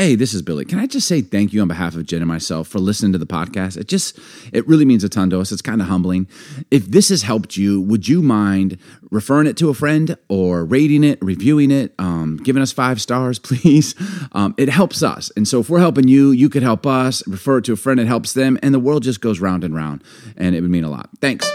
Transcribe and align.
Hey, 0.00 0.14
this 0.14 0.32
is 0.32 0.40
Billy. 0.40 0.64
Can 0.64 0.78
I 0.78 0.86
just 0.86 1.06
say 1.06 1.20
thank 1.20 1.52
you 1.52 1.60
on 1.60 1.68
behalf 1.68 1.94
of 1.94 2.06
Jen 2.06 2.22
and 2.22 2.26
myself 2.26 2.68
for 2.68 2.78
listening 2.78 3.12
to 3.12 3.18
the 3.18 3.26
podcast? 3.26 3.76
It 3.76 3.86
just, 3.86 4.18
it 4.50 4.66
really 4.66 4.86
means 4.86 5.04
a 5.04 5.10
ton 5.10 5.28
to 5.28 5.38
us. 5.38 5.52
It's 5.52 5.60
kind 5.60 5.82
of 5.82 5.88
humbling. 5.88 6.26
If 6.70 6.86
this 6.86 7.10
has 7.10 7.20
helped 7.20 7.58
you, 7.58 7.82
would 7.82 8.08
you 8.08 8.22
mind 8.22 8.78
referring 9.10 9.46
it 9.46 9.58
to 9.58 9.68
a 9.68 9.74
friend 9.74 10.16
or 10.30 10.64
rating 10.64 11.04
it, 11.04 11.18
reviewing 11.20 11.70
it, 11.70 11.94
um, 11.98 12.38
giving 12.38 12.62
us 12.62 12.72
five 12.72 12.98
stars, 12.98 13.38
please? 13.38 13.94
Um, 14.32 14.54
it 14.56 14.70
helps 14.70 15.02
us. 15.02 15.30
And 15.36 15.46
so 15.46 15.60
if 15.60 15.68
we're 15.68 15.80
helping 15.80 16.08
you, 16.08 16.30
you 16.30 16.48
could 16.48 16.62
help 16.62 16.86
us. 16.86 17.22
Refer 17.28 17.58
it 17.58 17.66
to 17.66 17.74
a 17.74 17.76
friend, 17.76 18.00
it 18.00 18.06
helps 18.06 18.32
them. 18.32 18.58
And 18.62 18.72
the 18.72 18.80
world 18.80 19.02
just 19.02 19.20
goes 19.20 19.38
round 19.38 19.64
and 19.64 19.74
round. 19.74 20.02
And 20.34 20.54
it 20.54 20.62
would 20.62 20.70
mean 20.70 20.84
a 20.84 20.90
lot. 20.90 21.10
Thanks. 21.20 21.46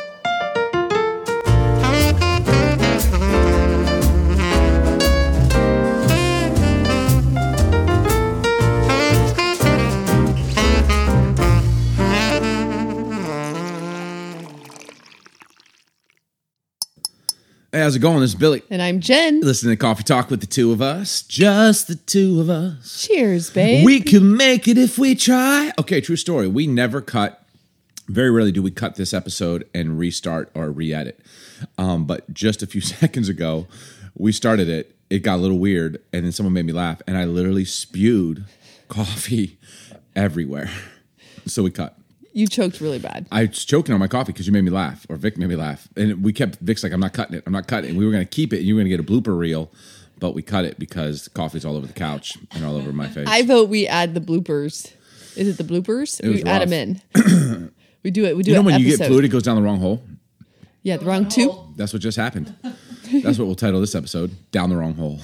Hey, 17.75 17.81
how's 17.81 17.97
it 17.97 17.99
going? 17.99 18.21
This 18.21 18.29
is 18.29 18.35
Billy. 18.35 18.63
And 18.69 18.81
I'm 18.81 19.01
Jen. 19.01 19.41
Listen 19.41 19.69
to 19.69 19.75
Coffee 19.75 20.03
Talk 20.03 20.29
with 20.29 20.39
the 20.39 20.47
two 20.47 20.71
of 20.71 20.81
us. 20.81 21.23
Just 21.23 21.89
the 21.89 21.95
two 21.95 22.39
of 22.39 22.49
us. 22.49 23.05
Cheers, 23.05 23.49
babe. 23.49 23.83
We 23.83 23.99
can 23.99 24.37
make 24.37 24.69
it 24.69 24.77
if 24.77 24.97
we 24.97 25.13
try. 25.13 25.73
Okay, 25.77 25.99
true 25.99 26.15
story. 26.15 26.47
We 26.47 26.67
never 26.67 27.01
cut. 27.01 27.45
Very 28.07 28.31
rarely 28.31 28.53
do 28.53 28.63
we 28.63 28.71
cut 28.71 28.95
this 28.95 29.13
episode 29.13 29.67
and 29.73 29.99
restart 29.99 30.49
or 30.55 30.71
re-edit. 30.71 31.19
Um, 31.77 32.05
but 32.05 32.33
just 32.33 32.63
a 32.63 32.67
few 32.67 32.79
seconds 33.01 33.27
ago, 33.27 33.67
we 34.17 34.31
started 34.31 34.69
it. 34.69 34.95
It 35.09 35.19
got 35.19 35.35
a 35.35 35.41
little 35.41 35.59
weird, 35.59 36.01
and 36.13 36.23
then 36.23 36.31
someone 36.31 36.53
made 36.53 36.65
me 36.65 36.71
laugh, 36.71 37.01
and 37.05 37.17
I 37.17 37.25
literally 37.25 37.65
spewed 37.65 38.45
coffee 38.87 39.57
everywhere. 40.15 40.69
So 41.45 41.61
we 41.61 41.71
cut. 41.71 41.97
You 42.35 42.47
choked 42.47 42.81
really 42.81 42.99
bad. 42.99 43.27
I 43.31 43.45
was 43.45 43.63
choking 43.63 43.93
on 43.93 43.99
my 43.99 44.09
coffee 44.09 44.33
because 44.33 44.45
you 44.45 44.51
made 44.51 44.65
me 44.65 44.69
laugh, 44.69 45.05
or 45.09 45.15
Vic 45.15 45.37
made 45.37 45.47
me 45.47 45.55
laugh, 45.55 45.87
and 45.95 46.21
we 46.21 46.33
kept 46.33 46.59
Vic's 46.59 46.83
like, 46.83 46.91
"I'm 46.91 46.99
not 46.99 47.13
cutting 47.13 47.37
it. 47.37 47.43
I'm 47.47 47.53
not 47.53 47.65
cutting 47.65 47.85
it." 47.85 47.89
And 47.91 47.97
we 47.97 48.05
were 48.05 48.11
going 48.11 48.25
to 48.25 48.29
keep 48.29 48.51
it, 48.51 48.57
and 48.57 48.65
you 48.65 48.75
were 48.75 48.81
going 48.81 48.91
to 48.91 48.97
get 48.97 48.99
a 48.99 49.09
blooper 49.09 49.37
reel, 49.37 49.71
but 50.19 50.35
we 50.35 50.41
cut 50.41 50.65
it 50.65 50.77
because 50.77 51.29
coffee's 51.29 51.63
all 51.63 51.77
over 51.77 51.87
the 51.87 51.93
couch 51.93 52.37
and 52.51 52.65
all 52.65 52.75
over 52.75 52.91
my 52.91 53.07
face. 53.07 53.27
I 53.29 53.43
vote 53.43 53.69
we 53.69 53.87
add 53.87 54.13
the 54.13 54.19
bloopers. 54.19 54.91
Is 55.37 55.47
it 55.47 55.57
the 55.57 55.63
bloopers? 55.63 56.21
was 56.21 56.43
we 56.43 56.43
add 56.43 56.67
them 56.67 56.73
in. 56.73 57.71
we 58.03 58.11
do 58.11 58.25
it. 58.25 58.35
We 58.35 58.43
do 58.43 58.51
you 58.51 58.55
know 58.55 58.61
it. 58.61 58.65
when 58.65 58.81
you 58.81 58.97
get 58.97 59.07
fluid, 59.07 59.23
it 59.23 59.29
goes 59.29 59.43
down 59.43 59.55
the 59.55 59.61
wrong 59.61 59.79
hole. 59.79 60.03
Yeah, 60.83 60.97
the 60.97 61.05
wrong 61.05 61.29
two. 61.29 61.51
That's 61.77 61.93
what 61.93 62.01
just 62.01 62.17
happened. 62.17 62.53
That's 62.61 63.39
what 63.39 63.45
we'll 63.45 63.55
title 63.55 63.79
this 63.79 63.95
episode: 63.95 64.35
"Down 64.51 64.69
the 64.69 64.75
Wrong 64.75 64.93
Hole." 64.95 65.19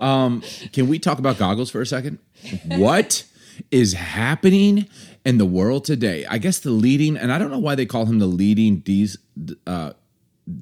um, 0.00 0.42
can 0.72 0.88
we 0.88 0.98
talk 0.98 1.18
about 1.18 1.38
goggles 1.38 1.70
for 1.70 1.82
a 1.82 1.86
second? 1.86 2.18
What 2.66 3.24
is 3.70 3.94
happening 3.94 4.86
in 5.26 5.38
the 5.38 5.44
world 5.44 5.84
today? 5.84 6.24
I 6.26 6.38
guess 6.38 6.60
the 6.60 6.70
leading, 6.70 7.16
and 7.16 7.32
I 7.32 7.38
don't 7.38 7.50
know 7.50 7.58
why 7.58 7.74
they 7.74 7.84
call 7.84 8.06
him 8.06 8.20
the 8.20 8.26
leading 8.26 8.78
dis, 8.78 9.18
uh, 9.66 9.92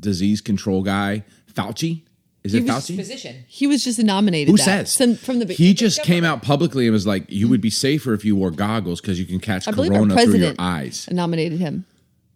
disease 0.01 0.41
control 0.41 0.83
guy, 0.83 1.23
Fauci. 1.53 2.03
Is 2.43 2.55
it 2.55 2.65
was 2.65 2.71
Fauci? 2.71 2.97
Position. 2.97 3.45
He 3.47 3.67
was 3.67 3.85
just 3.85 3.99
nominated. 3.99 4.51
Who 4.51 4.57
that. 4.57 4.65
says? 4.65 4.93
Some, 4.93 5.17
from 5.17 5.39
the 5.39 5.53
he 5.53 5.73
just 5.73 6.03
came 6.03 6.25
out 6.25 6.43
publicly 6.43 6.87
and 6.87 6.93
was 6.93 7.07
like, 7.07 7.25
"You 7.29 7.49
would 7.49 7.61
be 7.61 7.71
safer 7.71 8.13
if 8.13 8.25
you 8.25 8.37
wore 8.37 8.51
goggles 8.51 9.01
because 9.01 9.19
you 9.19 9.27
can 9.27 9.39
catch 9.39 9.69
I 9.69 9.73
corona 9.73 10.15
through 10.15 10.37
your 10.37 10.55
eyes." 10.59 11.09
nominated 11.11 11.59
him. 11.59 11.87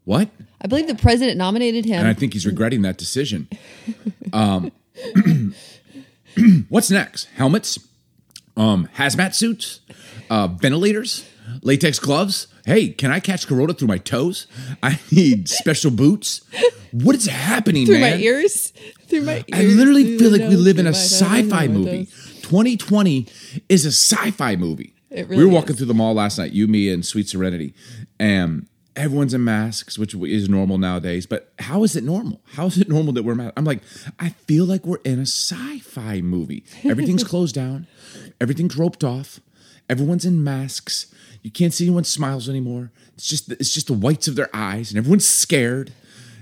What? 0.04 0.30
I 0.62 0.66
believe 0.66 0.86
the 0.86 0.94
president 0.94 1.36
nominated 1.36 1.84
him. 1.84 1.98
and 1.98 2.08
I 2.08 2.14
think 2.14 2.32
he's 2.32 2.46
regretting 2.46 2.82
that 2.82 2.98
decision. 2.98 3.48
Um, 4.30 4.72
what's 6.68 6.90
next? 6.90 7.28
Helmets, 7.36 7.78
um, 8.58 8.86
hazmat 8.96 9.34
suits, 9.34 9.80
uh, 10.28 10.48
ventilators, 10.48 11.24
latex 11.62 11.98
gloves. 11.98 12.48
Hey, 12.66 12.88
can 12.90 13.10
I 13.10 13.20
catch 13.20 13.46
corona 13.46 13.72
through 13.74 13.88
my 13.88 13.98
toes? 13.98 14.46
I 14.82 14.98
need 15.10 15.48
special 15.48 15.90
boots. 15.90 16.42
What 16.92 17.16
is 17.16 17.26
happening, 17.26 17.86
through 17.86 18.00
man? 18.00 18.18
my 18.18 18.22
ears. 18.22 18.72
Through 19.08 19.22
my 19.22 19.36
ears. 19.36 19.44
I 19.52 19.62
literally 19.62 20.18
feel 20.18 20.30
like 20.30 20.42
we 20.42 20.56
live 20.56 20.78
in 20.78 20.86
a 20.86 20.90
sci-fi 20.90 21.68
movie. 21.68 22.06
2020 22.42 23.26
is 23.68 23.84
a 23.84 23.92
sci-fi 23.92 24.56
movie. 24.56 24.94
It 25.10 25.28
we 25.28 25.36
really 25.36 25.46
were 25.46 25.54
walking 25.54 25.70
is. 25.70 25.76
through 25.78 25.86
the 25.86 25.94
mall 25.94 26.14
last 26.14 26.38
night, 26.38 26.52
you, 26.52 26.66
me, 26.66 26.90
and 26.90 27.04
Sweet 27.04 27.28
Serenity, 27.28 27.74
and 28.20 28.66
everyone's 28.94 29.32
in 29.32 29.44
masks, 29.44 29.98
which 29.98 30.14
is 30.14 30.48
normal 30.48 30.76
nowadays. 30.76 31.24
But 31.24 31.52
how 31.58 31.84
is 31.84 31.96
it 31.96 32.04
normal? 32.04 32.42
How 32.52 32.66
is 32.66 32.76
it 32.78 32.88
normal 32.88 33.12
that 33.14 33.22
we're 33.22 33.34
masked? 33.34 33.58
I'm 33.58 33.64
like, 33.64 33.80
I 34.18 34.30
feel 34.30 34.64
like 34.64 34.84
we're 34.84 35.00
in 35.04 35.18
a 35.18 35.22
sci-fi 35.26 36.20
movie. 36.20 36.64
Everything's 36.84 37.24
closed 37.32 37.54
down, 37.54 37.86
everything's 38.40 38.76
roped 38.76 39.04
off, 39.04 39.40
everyone's 39.88 40.24
in 40.24 40.42
masks. 40.44 41.12
You 41.42 41.50
can't 41.50 41.72
see 41.72 41.86
anyone's 41.86 42.08
smiles 42.08 42.48
anymore. 42.48 42.90
It's 43.14 43.26
just 43.26 43.50
it's 43.52 43.72
just 43.72 43.86
the 43.86 43.92
whites 43.92 44.28
of 44.28 44.36
their 44.36 44.50
eyes, 44.54 44.90
and 44.90 44.98
everyone's 44.98 45.26
scared. 45.26 45.92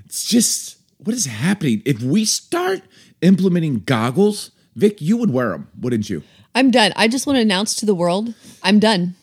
It's 0.05 0.25
just 0.25 0.77
what 0.99 1.15
is 1.15 1.27
happening? 1.27 1.83
If 1.85 2.03
we 2.03 2.25
start 2.25 2.83
implementing 3.23 3.81
goggles, 3.81 4.51
Vic, 4.75 5.01
you 5.01 5.17
would 5.17 5.31
wear 5.31 5.51
them, 5.51 5.69
wouldn't 5.81 6.09
you? 6.11 6.23
I'm 6.55 6.71
done. 6.71 6.93
I 6.97 7.09
just 7.09 7.27
want 7.27 7.37
to 7.37 7.41
announce 7.43 7.75
to 7.77 7.87
the 7.87 7.95
world, 7.95 8.35
I'm 8.62 8.79
done. 8.79 9.15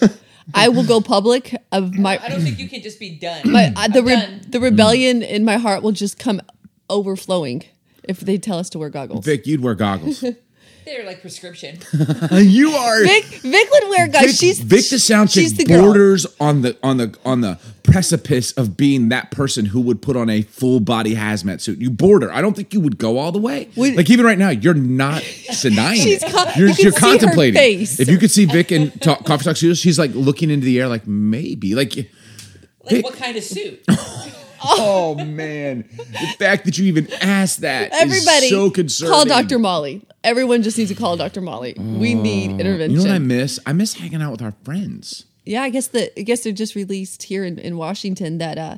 I 0.54 0.68
will 0.68 0.84
go 0.84 1.00
public 1.00 1.54
of 1.70 1.94
my 1.94 2.18
I 2.22 2.28
don't 2.28 2.40
think 2.40 2.58
you 2.58 2.68
can 2.68 2.82
just 2.82 2.98
be 2.98 3.16
done. 3.16 3.50
my 3.50 3.72
uh, 3.76 3.88
the 3.88 4.00
I'm 4.00 4.04
re- 4.04 4.16
done. 4.16 4.40
the 4.48 4.60
rebellion 4.60 5.22
in 5.22 5.44
my 5.44 5.56
heart 5.56 5.82
will 5.82 5.92
just 5.92 6.18
come 6.18 6.40
overflowing 6.90 7.62
if 8.04 8.20
they 8.20 8.36
tell 8.38 8.58
us 8.58 8.68
to 8.70 8.78
wear 8.78 8.90
goggles. 8.90 9.24
Vic, 9.24 9.46
you'd 9.46 9.62
wear 9.62 9.74
goggles. 9.76 10.24
They're 10.84 11.04
like 11.04 11.20
prescription. 11.20 11.78
you 12.32 12.70
are 12.72 13.02
Vic, 13.04 13.24
Vic 13.24 13.70
would 13.70 13.88
wear 13.88 14.08
goggles. 14.08 14.32
Vic, 14.32 14.36
she's 14.40 14.60
Vic 14.60 14.88
the 14.88 14.98
sound 14.98 15.30
she's 15.30 15.56
chick 15.56 15.66
the 15.66 15.72
girl. 15.74 15.82
borders 15.84 16.26
on 16.40 16.62
the 16.62 16.76
on 16.82 16.96
the 16.96 17.16
on 17.24 17.40
the 17.40 17.58
precipice 17.82 18.52
of 18.52 18.76
being 18.76 19.08
that 19.10 19.30
person 19.30 19.66
who 19.66 19.80
would 19.80 20.02
put 20.02 20.16
on 20.16 20.28
a 20.30 20.42
full 20.42 20.80
body 20.80 21.14
hazmat 21.14 21.60
suit. 21.60 21.78
You 21.78 21.90
border. 21.90 22.32
I 22.32 22.40
don't 22.40 22.54
think 22.54 22.74
you 22.74 22.80
would 22.80 22.98
go 22.98 23.18
all 23.18 23.32
the 23.32 23.38
way. 23.38 23.68
Would- 23.76 23.96
like 23.96 24.10
even 24.10 24.24
right 24.26 24.38
now, 24.38 24.50
you're 24.50 24.74
not 24.74 25.22
denying 25.60 26.00
She's 26.00 26.22
it. 26.22 26.32
con- 26.32 26.48
you're 26.56 26.68
you 26.68 26.74
can 26.74 26.82
you're 26.84 26.92
see 26.92 27.00
her 27.00 27.06
contemplating. 27.12 27.54
face. 27.54 28.00
If 28.00 28.08
you 28.08 28.18
could 28.18 28.30
see 28.30 28.44
Vic 28.46 28.72
in 28.72 28.90
talk, 28.92 29.24
coffee 29.24 29.44
talk 29.44 29.56
studios, 29.56 29.78
she's 29.78 29.98
like 29.98 30.10
looking 30.14 30.50
into 30.50 30.64
the 30.64 30.80
air, 30.80 30.88
like 30.88 31.06
maybe, 31.06 31.74
like. 31.74 32.10
Like 32.90 33.04
what 33.04 33.14
kind 33.14 33.36
of 33.36 33.44
suit? 33.44 33.84
Oh 34.64 35.14
man, 35.24 35.88
the 35.96 36.34
fact 36.38 36.64
that 36.66 36.78
you 36.78 36.84
even 36.86 37.12
asked 37.20 37.60
that 37.62 37.92
is 37.92 38.00
Everybody, 38.00 38.48
so 38.48 38.70
concerning. 38.70 39.12
call 39.12 39.24
Dr. 39.24 39.58
Molly. 39.58 40.04
Everyone 40.24 40.62
just 40.62 40.78
needs 40.78 40.90
to 40.90 40.96
call 40.96 41.16
Dr. 41.16 41.40
Molly. 41.40 41.74
we 41.78 42.14
need 42.14 42.52
intervention. 42.52 42.90
You 42.92 42.98
know 42.98 43.04
what 43.04 43.14
I 43.14 43.18
miss? 43.18 43.58
I 43.66 43.72
miss 43.72 43.94
hanging 43.94 44.22
out 44.22 44.30
with 44.32 44.42
our 44.42 44.54
friends. 44.64 45.24
yeah, 45.44 45.62
I 45.62 45.70
guess 45.70 45.88
the 45.88 46.16
I 46.18 46.22
guess 46.22 46.42
they're 46.44 46.52
just 46.52 46.74
released 46.74 47.24
here 47.24 47.44
in, 47.44 47.58
in 47.58 47.76
Washington 47.76 48.38
that 48.38 48.58
uh, 48.58 48.76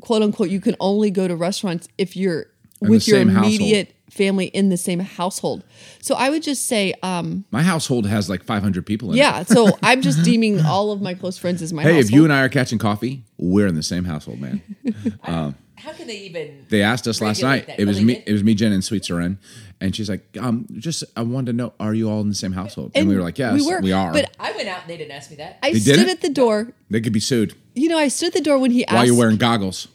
quote 0.00 0.22
unquote 0.22 0.48
you 0.48 0.60
can 0.60 0.76
only 0.80 1.10
go 1.10 1.28
to 1.28 1.36
restaurants 1.36 1.88
if 1.98 2.16
you're 2.16 2.46
In 2.80 2.88
with 2.90 3.06
your 3.06 3.20
immediate 3.20 3.88
household. 3.88 3.94
Immediate 4.12 4.26
family 4.32 4.46
in 4.46 4.68
the 4.68 4.76
same 4.76 5.00
household. 5.00 5.64
So 6.00 6.14
I 6.14 6.30
would 6.30 6.42
just 6.42 6.66
say, 6.66 6.94
um, 7.02 7.44
My 7.50 7.62
household 7.62 8.06
has 8.06 8.28
like 8.28 8.44
500 8.44 8.84
people 8.86 9.10
in 9.10 9.16
it. 9.16 9.18
yeah. 9.18 9.42
So 9.44 9.78
I'm 9.82 10.02
just 10.02 10.22
deeming 10.24 10.60
all 10.60 10.92
of 10.92 11.00
my 11.00 11.14
close 11.14 11.38
friends 11.38 11.62
as 11.62 11.72
my 11.72 11.82
Hey, 11.82 11.88
household. 11.94 12.04
if 12.04 12.10
you 12.12 12.24
and 12.24 12.32
I 12.32 12.40
are 12.42 12.48
catching 12.48 12.78
coffee, 12.78 13.24
we're 13.38 13.66
in 13.66 13.74
the 13.74 13.82
same 13.82 14.04
household, 14.04 14.40
man. 14.40 14.62
How 15.76 15.92
can 15.92 16.06
they 16.06 16.18
even? 16.18 16.66
They 16.68 16.80
asked 16.82 17.08
us 17.08 17.20
last 17.20 17.42
night. 17.42 17.66
that, 17.66 17.80
It 17.80 17.86
was 17.86 17.98
but 17.98 18.04
me. 18.06 18.14
did. 18.14 18.22
It 18.28 18.32
was 18.32 18.44
me, 18.44 18.54
Jen, 18.54 18.70
and 18.72 18.84
Sweet 18.84 19.02
Seren, 19.02 19.38
and 19.80 19.96
she's 19.96 20.08
like, 20.08 20.24
"Um, 20.40 20.64
just 20.78 21.02
I 21.16 21.22
wanted 21.22 21.46
to 21.46 21.52
know, 21.54 21.72
are 21.80 21.92
you 21.92 22.08
all 22.08 22.20
in 22.20 22.28
the 22.28 22.36
same 22.36 22.52
household?" 22.52 22.92
And, 22.94 23.08
we 23.08 23.16
were 23.16 23.22
like, 23.22 23.36
"Yes, 23.36 23.54
we, 23.54 23.76
we 23.80 23.90
are." 23.92 24.12
but 24.12 24.30
I 24.38 24.52
went 24.52 24.68
out 24.68 24.82
and 24.82 24.90
they 24.90 24.96
didn't 24.96 25.10
ask 25.10 25.28
me 25.28 25.36
that. 25.38 25.58
I 25.60 25.72
They 25.72 25.80
stood 25.80 25.96
didn't? 25.96 26.10
at 26.10 26.20
the 26.20 26.28
door. 26.30 26.72
they 26.88 27.00
could 27.00 27.12
be 27.12 27.18
sued 27.18 27.54
You 27.74 27.88
know, 27.88 27.98
I 27.98 28.06
stood 28.06 28.28
at 28.28 28.34
the 28.34 28.40
door 28.42 28.58
when 28.60 28.70
he 28.70 28.86
asked 28.86 28.94
while 28.94 29.06
you're 29.06 29.16
wearing 29.18 29.38
goggles 29.38 29.88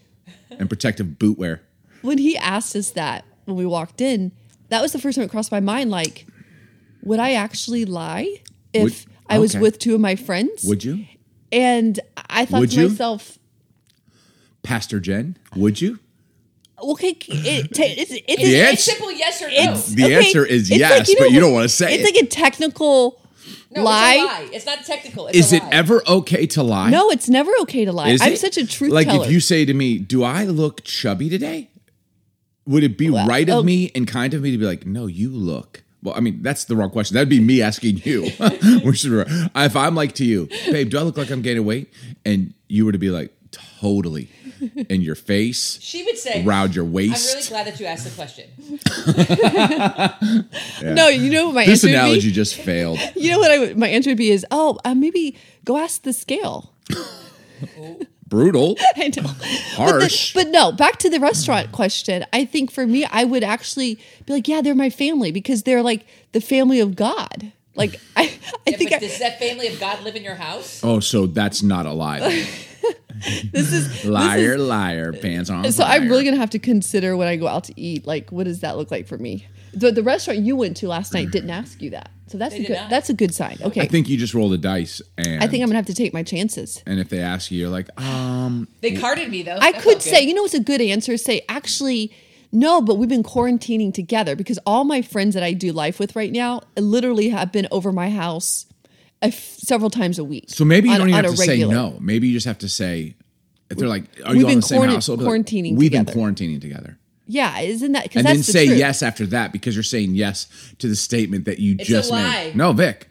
and 0.49 0.67
protective 0.67 1.17
boot 1.19 1.37
wear. 1.37 1.61
when 2.01 2.17
he 2.17 2.35
asked 2.35 2.75
us 2.75 2.91
that 2.91 3.23
when 3.47 3.55
we 3.57 3.65
walked 3.65 4.01
in. 4.01 4.31
That 4.69 4.81
was 4.81 4.91
the 4.91 4.99
first 4.99 5.15
time 5.15 5.25
it 5.25 5.31
crossed 5.31 5.51
my 5.51 5.59
mind. 5.61 5.89
Like, 5.89 6.27
would 7.03 7.19
I 7.19 7.33
actually 7.33 7.85
lie 7.85 8.41
if 8.73 8.83
Would- 8.83 9.05
I 9.29 9.39
was 9.39 9.55
with 9.57 9.79
two 9.79 9.95
of 9.95 10.01
my 10.01 10.15
friends? 10.15 10.63
Would 10.63 10.83
you, 10.83 11.05
And 11.51 11.99
I 12.29 12.45
thought 12.45 12.59
Would 12.61 12.71
to 12.71 12.81
you? 12.81 12.89
myself, 12.89 13.39
Pastor 14.63 14.99
Jen? 14.99 15.37
Would 15.55 15.81
you? 15.81 15.99
okay, 16.79 17.17
it, 17.27 17.73
ta- 17.73 17.83
it's, 17.83 18.11
it's, 18.11 18.23
It's 18.27 18.43
answer- 18.43 18.91
simple 18.91 19.11
yes 19.11 19.41
or 19.41 19.47
no. 19.47 19.53
it's 19.55 19.87
The 19.95 20.03
okay, 20.03 20.15
answer 20.15 20.45
is 20.45 20.69
it's 20.69 20.77
yes, 20.79 21.09
know 21.09 21.15
but 21.17 21.31
you 21.31 21.39
don't 21.39 21.51
wanna 21.53 21.69
say 21.69 21.95
It's 21.95 22.07
it. 22.07 22.13
like 22.15 22.23
a 22.23 22.27
technical 22.27 23.19
no, 23.71 23.83
lie. 23.83 24.13
It's, 24.15 24.21
a 24.21 24.25
lie. 24.25 24.49
it's 24.53 24.65
not 24.67 24.85
technical. 24.85 25.27
It's 25.27 25.37
Is 25.37 25.53
a 25.53 25.55
it 25.57 25.63
lie. 25.63 25.69
ever 25.71 26.07
okay 26.07 26.45
to 26.47 26.61
lie? 26.63 26.89
No, 26.91 27.09
it's 27.09 27.27
never 27.29 27.51
okay 27.61 27.83
to 27.85 27.91
lie. 27.91 28.09
Is 28.09 28.21
I'm 28.21 28.33
it? 28.33 28.39
such 28.39 28.57
a 28.57 28.67
truth 28.67 28.91
Like 28.91 29.07
teller. 29.07 29.25
if 29.25 29.31
you 29.31 29.39
say 29.39 29.65
to 29.65 29.73
me, 29.73 29.97
"Do 29.97 30.23
I 30.23 30.43
look 30.45 30.83
chubby 30.83 31.29
today?" 31.29 31.69
Would 32.67 32.83
it 32.83 32.97
be 32.97 33.09
Well, 33.09 33.25
right 33.25 33.47
of 33.49 33.55
oh. 33.55 33.63
me 33.63 33.91
and 33.95 34.07
kind 34.07 34.33
of 34.33 34.41
me 34.41 34.51
to 34.51 34.57
be 34.57 34.65
like, 34.65 34.85
"No, 34.85 35.07
you 35.07 35.29
look." 35.31 35.83
Well, 36.03 36.13
I 36.15 36.19
mean, 36.19 36.41
that's 36.41 36.65
the 36.65 36.75
wrong 36.75 36.91
question. 36.91 37.15
That'd 37.15 37.29
be 37.29 37.39
me 37.39 37.61
asking 37.61 38.01
you. 38.03 38.29
Which 38.83 39.03
is 39.03 39.25
if 39.55 39.75
I'm 39.75 39.95
like 39.95 40.13
to 40.15 40.25
you, 40.25 40.47
babe, 40.67 40.89
do 40.89 40.99
I 40.99 41.01
look 41.01 41.17
like 41.17 41.31
I'm 41.31 41.41
gaining 41.41 41.65
weight? 41.65 41.91
And 42.23 42.53
you 42.67 42.85
were 42.85 42.91
to 42.91 42.97
be 42.97 43.09
like, 43.09 43.33
totally. 43.79 44.29
in 44.89 45.01
your 45.01 45.15
face, 45.15 45.79
She 45.81 46.03
would 46.03 46.17
say, 46.17 46.43
around 46.43 46.75
your 46.75 46.85
waist. 46.85 47.29
I'm 47.29 47.35
really 47.35 47.47
glad 47.47 47.67
that 47.67 47.79
you 47.79 47.85
asked 47.85 48.05
the 48.05 48.11
question. 48.11 48.49
No, 50.95 51.09
you 51.09 51.31
know 51.31 51.47
what 51.47 51.55
my 51.55 51.65
this 51.65 51.83
answer 51.83 51.87
would 51.87 52.03
analogy 52.03 52.31
just 52.31 52.55
failed. 52.55 52.99
You 53.15 53.31
know 53.31 53.39
what 53.39 53.51
I 53.51 53.73
my 53.75 53.87
answer 53.87 54.09
would 54.09 54.17
be 54.17 54.31
is, 54.31 54.45
oh, 54.49 54.79
uh, 54.83 54.95
maybe 54.95 55.37
go 55.63 55.77
ask 55.77 56.01
the 56.01 56.13
scale. 56.13 56.73
Brutal, 58.27 58.75
I 58.97 59.11
know. 59.15 59.23
harsh. 59.75 60.33
But 60.33 60.49
no, 60.49 60.71
back 60.71 60.97
to 60.99 61.09
the 61.09 61.19
restaurant 61.19 61.71
question. 61.71 62.25
I 62.33 62.43
think 62.45 62.71
for 62.71 62.85
me, 62.85 63.05
I 63.05 63.23
would 63.23 63.43
actually 63.43 63.95
be 64.25 64.33
like, 64.33 64.47
yeah, 64.47 64.61
they're 64.61 64.75
my 64.75 64.89
family 64.89 65.31
because 65.31 65.63
they're 65.63 65.81
like 65.83 66.05
the 66.33 66.41
family 66.41 66.79
of 66.79 66.95
God. 66.95 67.51
Like 67.75 67.99
I, 68.17 68.23
I 68.23 68.71
Yeah, 68.71 68.77
think 68.77 68.89
but 68.89 68.97
I, 68.97 68.99
does 68.99 69.19
that 69.19 69.39
family 69.39 69.67
of 69.67 69.79
God 69.79 70.03
live 70.03 70.15
in 70.15 70.23
your 70.23 70.35
house? 70.35 70.81
oh, 70.83 70.99
so 70.99 71.25
that's 71.27 71.61
not 71.63 71.85
a 71.85 71.93
lie. 71.93 72.19
this 73.51 73.71
is 73.71 74.03
liar, 74.05 74.57
liar, 74.57 75.13
pants 75.13 75.49
on. 75.49 75.71
So 75.71 75.83
I'm 75.83 76.07
really 76.09 76.23
gonna 76.25 76.37
have 76.37 76.49
to 76.51 76.59
consider 76.59 77.15
when 77.15 77.27
I 77.27 77.35
go 77.35 77.47
out 77.47 77.65
to 77.65 77.79
eat. 77.79 78.05
Like, 78.05 78.31
what 78.31 78.43
does 78.45 78.59
that 78.61 78.77
look 78.77 78.91
like 78.91 79.07
for 79.07 79.17
me? 79.17 79.47
The, 79.73 79.91
the 79.91 80.03
restaurant 80.03 80.39
you 80.39 80.55
went 80.55 80.77
to 80.77 80.87
last 80.87 81.13
night 81.13 81.31
didn't 81.31 81.49
ask 81.49 81.81
you 81.81 81.89
that, 81.91 82.09
so 82.27 82.37
that's 82.37 82.55
They 82.55 82.65
a 82.65 82.67
good. 82.67 82.73
not. 82.75 82.89
That's 82.89 83.09
a 83.09 83.13
good 83.13 83.33
sign. 83.33 83.57
Okay, 83.61 83.81
I 83.81 83.87
think 83.87 84.09
you 84.09 84.17
just 84.17 84.33
roll 84.33 84.49
the 84.49 84.57
dice, 84.57 85.01
and 85.17 85.43
I 85.43 85.47
think 85.47 85.61
I'm 85.63 85.69
gonna 85.69 85.77
have 85.77 85.85
to 85.87 85.93
take 85.93 86.13
my 86.13 86.23
chances. 86.23 86.81
And 86.85 86.99
if 86.99 87.09
they 87.09 87.19
ask 87.19 87.51
you, 87.51 87.59
you're 87.59 87.69
like, 87.69 87.89
um, 88.01 88.67
They 88.81 88.95
carded 88.95 89.29
me 89.29 89.43
though. 89.43 89.57
I 89.59 89.71
That 89.73 89.81
could 89.83 90.01
say, 90.01 90.21
you 90.23 90.33
know, 90.33 90.41
what's 90.43 90.53
a 90.53 90.59
good 90.59 90.81
answer? 90.81 91.15
Say, 91.17 91.41
actually, 91.49 92.11
no, 92.51 92.81
but 92.81 92.95
we've 92.95 93.09
been 93.09 93.23
quarantining 93.23 93.93
together 93.93 94.35
because 94.35 94.57
all 94.65 94.83
my 94.85 95.01
friends 95.01 95.33
that 95.35 95.43
I 95.43 95.53
do 95.53 95.71
life 95.73 95.99
with 95.99 96.15
right 96.15 96.31
now 96.31 96.61
literally 96.77 97.29
have 97.29 97.51
been 97.51 97.67
over 97.71 97.91
my 97.91 98.09
house 98.09 98.65
a 99.21 99.27
f- 99.27 99.33
several 99.57 99.89
times 99.89 100.17
a 100.19 100.23
week. 100.23 100.45
so 100.47 100.63
maybe 100.63 100.87
you 100.87 100.93
on- 100.93 100.99
don't 101.01 101.09
even 101.09 101.23
have 101.25 101.33
a 101.33 101.35
to 101.35 101.41
say 101.43 101.57
no. 101.65 101.97
Maybe 101.99 102.27
you 102.27 102.33
just 102.33 102.45
have 102.45 102.59
to 102.59 102.69
say, 102.69 103.15
if 103.69 103.77
they're 103.77 103.87
like, 103.89 104.03
are 104.25 104.31
We've 104.31 104.41
you 104.43 104.47
on 104.47 104.55
the 104.55 104.61
same 104.61 104.79
quarant- 104.81 104.93
household? 104.93 105.19
Be 105.19 105.25
like, 105.25 105.33
quarantining 105.45 105.75
We've 105.75 105.91
together. 105.91 106.13
been 106.13 106.23
quarantining 106.23 106.61
together. 106.61 106.97
Yeah, 107.27 107.59
isn't 107.59 107.91
that 107.91 108.03
because 108.03 108.19
And 108.19 108.25
that's 108.25 108.33
then 108.37 108.45
the 108.45 108.51
say 108.51 108.65
truth. 108.67 108.79
yes 108.79 109.03
after 109.03 109.25
that 109.27 109.51
because 109.51 109.75
you're 109.75 109.83
saying 109.83 110.15
yes 110.15 110.47
to 110.79 110.87
the 110.87 110.95
statement 110.95 111.45
that 111.45 111.59
you 111.59 111.75
It's 111.79 111.89
a 111.89 111.91
just 111.91 112.11
lie. 112.11 112.23
made. 112.45 112.55
No, 112.55 112.71
Vic, 112.73 113.07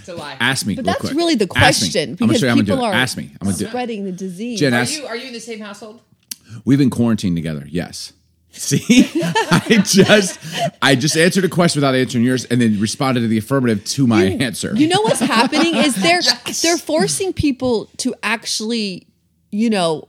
It's 0.00 0.08
a 0.08 0.14
lie. 0.14 0.36
ask 0.40 0.66
me. 0.66 0.74
But 0.74 0.84
real 0.84 0.92
that's 0.94 1.00
quick. 1.00 1.14
really 1.14 1.34
the 1.36 1.44
Ask 1.56 1.82
me. 1.82 1.86
question 1.88 2.10
I'm 2.10 2.16
gonna 2.16 2.28
because 2.28 2.40
show 2.40 2.46
you 2.46 2.50
how 2.50 2.52
I'm 2.58 2.64
gonna 2.64 2.76
people 2.80 2.84
are 2.84 2.92
Ask 2.92 3.16
me. 3.16 3.30
I'm 3.40 3.46
gonna 3.46 3.56
do 3.58 3.64
it. 3.64 3.68
spreading 3.68 4.04
the 4.04 4.12
disease. 4.12 4.58
Jen, 4.58 4.74
Are 4.74 4.78
ask- 4.80 4.98
you 4.98 5.06
are 5.06 5.16
you 5.16 5.28
in 5.28 5.32
the 5.32 5.40
same 5.40 5.60
household? 5.60 6.00
We've 6.64 6.78
been 6.78 6.90
quarantined 6.90 7.36
together. 7.36 7.66
Yes. 7.68 8.12
See, 8.54 8.82
I 9.24 9.80
just 9.82 10.38
I 10.82 10.94
just 10.94 11.16
answered 11.16 11.44
a 11.44 11.48
question 11.48 11.80
without 11.80 11.94
answering 11.94 12.22
yours, 12.24 12.44
and 12.44 12.60
then 12.60 12.78
responded 12.80 13.20
to 13.22 13.26
the 13.28 13.38
affirmative 13.38 13.82
to 13.84 14.06
my 14.06 14.24
answer. 14.24 14.74
You 14.76 14.88
know 14.88 15.00
what's 15.00 15.20
happening 15.20 15.74
is 15.76 15.94
they're 15.94 16.20
they're 16.62 16.76
forcing 16.76 17.32
people 17.32 17.86
to 17.98 18.14
actually, 18.22 19.06
you 19.50 19.70
know, 19.70 20.06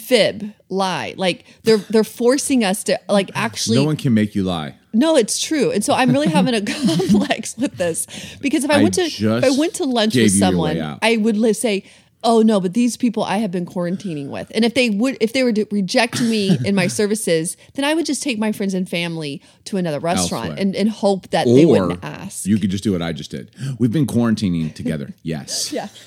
fib, 0.00 0.52
lie. 0.68 1.14
Like 1.16 1.44
they're 1.64 1.78
they're 1.78 2.04
forcing 2.04 2.64
us 2.64 2.84
to 2.84 2.98
like 3.08 3.30
actually 3.34 3.78
no 3.78 3.84
one 3.84 3.96
can 3.96 4.14
make 4.14 4.34
you 4.34 4.42
lie. 4.44 4.74
No, 4.92 5.16
it's 5.16 5.38
true. 5.38 5.70
And 5.70 5.84
so 5.84 5.92
I'm 5.92 6.10
really 6.10 6.28
having 6.28 6.54
a 6.54 6.60
complex 6.86 7.56
with 7.58 7.76
this 7.76 8.06
because 8.40 8.64
if 8.64 8.70
I, 8.70 8.80
I 8.80 8.82
went 8.82 8.94
to 8.94 9.02
if 9.02 9.44
I 9.44 9.50
went 9.58 9.74
to 9.74 9.84
lunch 9.84 10.14
with 10.14 10.34
you 10.34 10.40
your 10.40 10.58
way 10.58 10.74
someone. 10.78 10.98
I 11.02 11.16
would 11.18 11.56
say, 11.56 11.84
"Oh 12.24 12.42
no, 12.42 12.60
but 12.60 12.74
these 12.74 12.96
people 12.96 13.22
I 13.22 13.38
have 13.38 13.50
been 13.50 13.66
quarantining 13.66 14.28
with." 14.28 14.50
And 14.54 14.64
if 14.64 14.74
they 14.74 14.90
would 14.90 15.16
if 15.20 15.32
they 15.32 15.42
were 15.42 15.52
to 15.52 15.66
reject 15.70 16.20
me 16.20 16.58
in 16.64 16.74
my 16.74 16.86
services, 17.00 17.56
then 17.74 17.84
I 17.84 17.94
would 17.94 18.06
just 18.06 18.22
take 18.22 18.38
my 18.38 18.52
friends 18.52 18.74
and 18.74 18.88
family 18.88 19.42
to 19.64 19.76
another 19.76 19.98
restaurant 20.00 20.50
Elsewhere. 20.50 20.62
and, 20.62 20.76
and 20.76 20.88
hope 20.90 21.28
that 21.30 21.46
they 21.46 21.64
wouldn't 21.66 22.02
ask. 22.04 22.46
you 22.46 22.58
could 22.58 22.70
just 22.70 22.84
do 22.84 22.92
what 22.92 23.02
I 23.02 23.12
just 23.12 23.30
did. 23.30 23.50
We've 23.78 23.92
been 23.92 24.06
quarantining 24.06 24.74
together. 24.74 25.12
Yes. 25.22 25.72
yeah. 25.72 25.88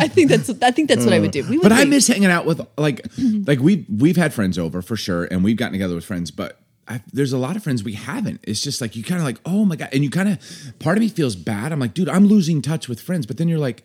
I 0.00 0.08
think 0.08 0.30
that's 0.30 0.50
I 0.62 0.70
think 0.70 0.88
that's 0.88 1.04
what 1.04 1.12
I 1.12 1.18
would 1.20 1.30
do. 1.30 1.44
We 1.48 1.58
would 1.58 1.62
But 1.62 1.72
I 1.72 1.84
miss 1.84 2.06
hanging 2.08 2.30
out 2.30 2.46
with 2.46 2.60
like 2.78 3.06
like 3.46 3.60
we 3.60 3.86
we've 3.94 4.16
had 4.16 4.32
friends 4.32 4.58
over 4.58 4.82
for 4.82 4.96
sure, 4.96 5.24
and 5.24 5.44
we've 5.44 5.56
gotten 5.56 5.72
together 5.72 5.94
with 5.94 6.04
friends, 6.04 6.30
but. 6.30 6.58
I, 6.88 7.00
there's 7.12 7.32
a 7.32 7.38
lot 7.38 7.54
of 7.54 7.62
friends 7.62 7.84
we 7.84 7.92
haven't. 7.92 8.40
It's 8.42 8.60
just 8.60 8.80
like 8.80 8.96
you 8.96 9.04
kind 9.04 9.20
of 9.20 9.24
like, 9.24 9.36
oh 9.46 9.64
my 9.64 9.76
god, 9.76 9.90
and 9.92 10.02
you 10.02 10.10
kind 10.10 10.28
of 10.28 10.40
part 10.80 10.96
of 10.96 11.02
me 11.02 11.08
feels 11.08 11.36
bad. 11.36 11.70
I'm 11.70 11.78
like, 11.78 11.94
dude, 11.94 12.08
I'm 12.08 12.26
losing 12.26 12.60
touch 12.62 12.88
with 12.88 13.00
friends, 13.00 13.26
but 13.26 13.36
then 13.36 13.46
you're 13.46 13.60
like, 13.60 13.84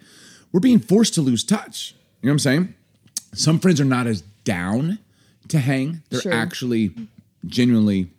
we're 0.55 0.61
being 0.61 0.79
forced 0.79 1.13
to 1.13 1.21
lose 1.21 1.43
touch. 1.43 1.93
You 2.21 2.27
know 2.27 2.31
what 2.31 2.35
I'm 2.35 2.39
saying? 2.39 2.73
Some 3.33 3.59
friends 3.59 3.81
are 3.81 3.85
not 3.85 4.07
as 4.07 4.21
down 4.45 4.99
to 5.49 5.59
hang. 5.59 6.01
They're 6.09 6.21
Sure. 6.21 6.31
actually 6.31 6.91
genuinely 7.45 8.09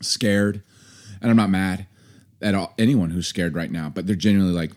scared, 0.00 0.62
and 1.20 1.30
I'm 1.30 1.36
not 1.36 1.50
mad 1.50 1.84
at 2.40 2.54
all, 2.54 2.72
anyone 2.78 3.10
who's 3.10 3.26
scared 3.26 3.54
right 3.54 3.70
now, 3.70 3.90
but 3.90 4.06
they're 4.06 4.16
genuinely 4.16 4.54
like 4.54 4.70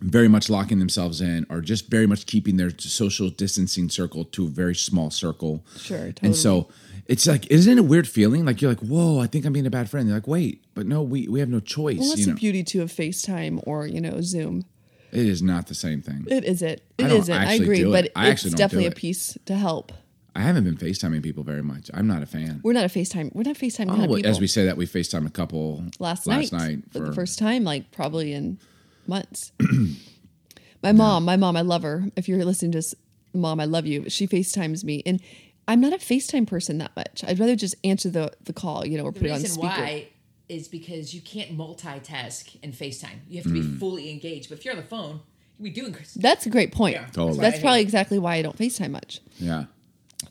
very 0.00 0.28
much 0.28 0.48
locking 0.48 0.78
themselves 0.78 1.20
in 1.20 1.44
or 1.50 1.60
just 1.60 1.90
very 1.90 2.06
much 2.06 2.24
keeping 2.24 2.56
their 2.56 2.70
social 2.78 3.28
distancing 3.28 3.90
circle 3.90 4.24
to 4.24 4.46
a 4.46 4.48
very 4.48 4.74
small 4.74 5.10
circle. 5.10 5.62
Sure, 5.76 6.14
And 6.22 6.34
so 6.34 6.68
it's 7.06 7.26
like, 7.26 7.46
isn't 7.50 7.70
it 7.70 7.78
a 7.78 7.82
weird 7.82 8.08
feeling? 8.08 8.46
Like 8.46 8.62
you're 8.62 8.70
like, 8.70 8.80
whoa, 8.80 9.18
I 9.20 9.26
think 9.26 9.44
I'm 9.44 9.52
being 9.52 9.66
a 9.66 9.70
bad 9.70 9.90
friend. 9.90 10.08
You're 10.08 10.16
like, 10.16 10.26
wait, 10.26 10.64
but 10.74 10.86
no, 10.86 11.02
we, 11.02 11.28
we 11.28 11.38
have 11.40 11.50
no 11.50 11.60
choice. 11.60 11.98
well, 11.98 12.08
that's 12.08 12.24
the 12.24 12.30
know, 12.30 12.36
beauty 12.38 12.64
too 12.64 12.80
of 12.80 12.90
FaceTime 12.90 13.62
or 13.66 13.86
you 13.86 14.00
know 14.00 14.22
Zoom. 14.22 14.64
It 15.12 15.26
is 15.26 15.42
not 15.42 15.66
the 15.68 15.74
same 15.74 16.00
thing. 16.02 16.26
It 16.28 16.44
isn't. 16.44 16.68
It 16.70 16.82
I 16.98 17.08
don't 17.08 17.18
isn't. 17.20 17.34
I 17.34 17.52
agree, 17.54 17.84
but 17.84 18.06
it. 18.06 18.12
I 18.16 18.28
it's 18.28 18.44
actually 18.44 18.50
definitely 18.54 18.88
do 18.88 18.92
a 18.92 18.94
piece 18.94 19.36
to 19.46 19.54
help. 19.54 19.92
I 20.34 20.40
haven't 20.40 20.64
been 20.64 20.78
FaceTiming 20.78 21.22
people 21.22 21.44
very 21.44 21.62
much. 21.62 21.90
I'm 21.92 22.06
not 22.06 22.22
a 22.22 22.26
fan. 22.26 22.60
We're 22.64 22.72
not 22.72 22.84
a 22.86 22.88
FaceTime. 22.88 23.34
We're 23.34 23.42
not 23.42 23.56
FaceTime 23.56 23.88
kind 23.88 23.90
Oh, 23.90 24.04
of 24.04 24.08
well, 24.10 24.16
people. 24.16 24.30
as 24.30 24.40
we 24.40 24.46
say 24.46 24.64
that, 24.64 24.78
we 24.78 24.86
FaceTime 24.86 25.26
a 25.26 25.30
couple 25.30 25.84
last, 25.98 26.26
last 26.26 26.52
night, 26.54 26.58
night 26.68 26.78
for 26.92 27.00
the 27.00 27.12
first 27.12 27.38
time, 27.38 27.64
like 27.64 27.90
probably 27.90 28.32
in 28.32 28.58
months. 29.06 29.52
my 30.82 30.92
mom, 30.92 31.24
my 31.24 31.36
mom, 31.36 31.56
I 31.56 31.60
love 31.60 31.82
her. 31.82 32.04
If 32.16 32.28
you're 32.28 32.44
listening 32.44 32.72
to 32.72 32.78
this, 32.78 32.94
mom, 33.34 33.60
I 33.60 33.64
love 33.66 33.86
you. 33.86 34.08
She 34.08 34.26
FaceTimes 34.26 34.84
me, 34.84 35.02
and 35.06 35.20
I'm 35.68 35.80
not 35.80 35.92
a 35.92 35.98
FaceTime 35.98 36.46
person 36.46 36.78
that 36.78 36.94
much. 36.96 37.22
I'd 37.26 37.38
rather 37.38 37.56
just 37.56 37.74
answer 37.84 38.10
the 38.10 38.32
the 38.42 38.52
call, 38.52 38.86
you 38.86 38.98
know, 38.98 39.04
or 39.04 39.12
The 39.12 39.20
put 39.20 39.26
it 39.28 39.32
on 39.32 39.36
reason 39.42 39.50
speaker. 39.50 39.68
why 39.68 40.08
is 40.52 40.68
because 40.68 41.14
you 41.14 41.20
can't 41.20 41.56
multitask 41.56 42.56
in 42.62 42.72
FaceTime. 42.72 43.20
You 43.28 43.36
have 43.38 43.44
to 43.46 43.52
be 43.52 43.60
Mm. 43.62 43.78
fully 43.78 44.10
engaged. 44.10 44.48
But 44.48 44.58
if 44.58 44.64
you're 44.64 44.74
on 44.74 44.80
the 44.80 44.86
phone, 44.86 45.20
you 45.48 45.56
can 45.56 45.64
be 45.64 45.70
doing. 45.70 45.96
That's 46.16 46.46
a 46.46 46.50
great 46.50 46.72
point. 46.72 46.94
Yeah. 46.94 47.06
Totally. 47.06 47.38
That's 47.38 47.58
I 47.58 47.60
probably 47.60 47.80
exactly 47.80 48.18
why 48.18 48.36
I 48.36 48.42
don't 48.42 48.56
FaceTime 48.56 48.90
much. 48.90 49.20
Yeah, 49.38 49.64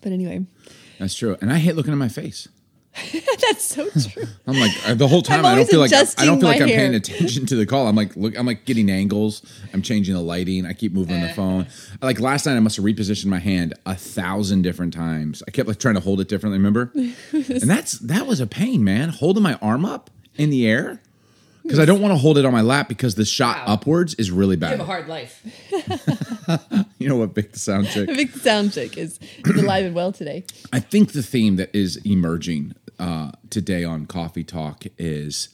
But 0.02 0.12
anyway, 0.12 0.46
that's 1.00 1.16
true. 1.16 1.38
And 1.42 1.52
I 1.52 1.58
hate 1.58 1.76
looking 1.76 1.92
at 1.94 1.98
my 1.98 2.10
face. 2.10 2.48
that's 3.42 3.66
so 3.66 3.90
true. 3.90 4.24
I'm 4.48 4.60
like 4.60 4.72
uh, 4.88 4.94
the 4.94 5.08
whole 5.08 5.22
time. 5.22 5.40
I'm 5.40 5.54
I 5.54 5.56
don't 5.56 5.70
feel 5.70 5.80
like 5.80 5.92
I 5.94 5.96
don't 5.96 6.02
adjusting 6.04 6.40
feel 6.40 6.50
like 6.50 6.60
my 6.60 6.66
I'm 6.66 6.70
paying 6.70 6.96
attention 6.96 7.46
to 7.48 7.56
the 7.56 7.66
call. 7.66 7.88
I'm 7.88 7.96
like 7.96 8.16
look. 8.16 8.38
I'm 8.38 8.46
like 8.46 8.66
getting 8.66 8.90
angles. 8.90 9.42
I'm 9.74 9.82
changing 9.82 10.14
the 10.14 10.22
lighting. 10.22 10.66
I 10.66 10.74
keep 10.74 10.94
moving 10.94 11.22
the 11.22 11.30
phone. 11.30 11.68
Like 12.02 12.20
last 12.20 12.46
night, 12.46 12.56
I 12.56 12.60
must 12.60 12.76
have 12.78 12.86
repositioned 12.86 13.26
my 13.26 13.40
hand 13.40 13.74
a 13.86 13.96
thousand 13.96 14.62
different 14.62 14.94
times. 14.94 15.44
I 15.48 15.52
kept 15.52 15.68
like 15.68 15.80
trying 15.80 15.96
to 15.96 16.02
hold 16.02 16.22
it 16.22 16.28
differently. 16.28 16.58
Remember? 16.58 16.92
and 16.96 17.62
that's 17.62 17.94
that 18.00 18.28
was 18.28 18.40
a 18.40 18.48
pain, 18.48 18.84
man. 18.84 19.10
Holding 19.10 19.44
my 19.44 19.56
arm 19.62 19.86
up 19.86 20.10
in 20.38 20.50
the 20.50 20.68
air 20.68 21.02
because 21.64 21.80
I 21.80 21.86
don't 21.86 22.02
want 22.02 22.12
to 22.14 22.18
hold 22.18 22.38
it 22.38 22.46
on 22.46 22.52
my 22.52 22.62
lap 22.62 22.88
because 22.88 23.16
the 23.16 23.26
shot 23.26 23.58
Wow. 23.68 23.74
upwards 23.74 24.14
is 24.16 24.32
really 24.32 24.56
bad. 24.56 24.72
You 24.72 24.78
have 24.78 24.88
a 24.88 24.92
hard 24.92 25.08
life. 25.08 25.44
You 27.02 27.10
know 27.10 27.16
what? 27.16 27.34
Vic 27.34 27.54
the 27.54 27.58
sound 27.60 27.88
check. 27.88 28.08
Vic 28.10 28.30
sound 28.32 28.74
check 28.74 28.96
is, 28.96 29.20
is 29.44 29.64
alive 29.64 29.86
and 29.86 29.96
well 29.96 30.12
today. 30.12 30.44
I 30.72 30.80
think 30.80 31.14
the 31.14 31.24
theme 31.24 31.56
that 31.56 31.74
is 31.76 31.98
emerging 32.06 32.76
uh, 33.02 33.32
today 33.50 33.84
on 33.84 34.06
Coffee 34.06 34.44
Talk 34.46 34.84
is 34.98 35.50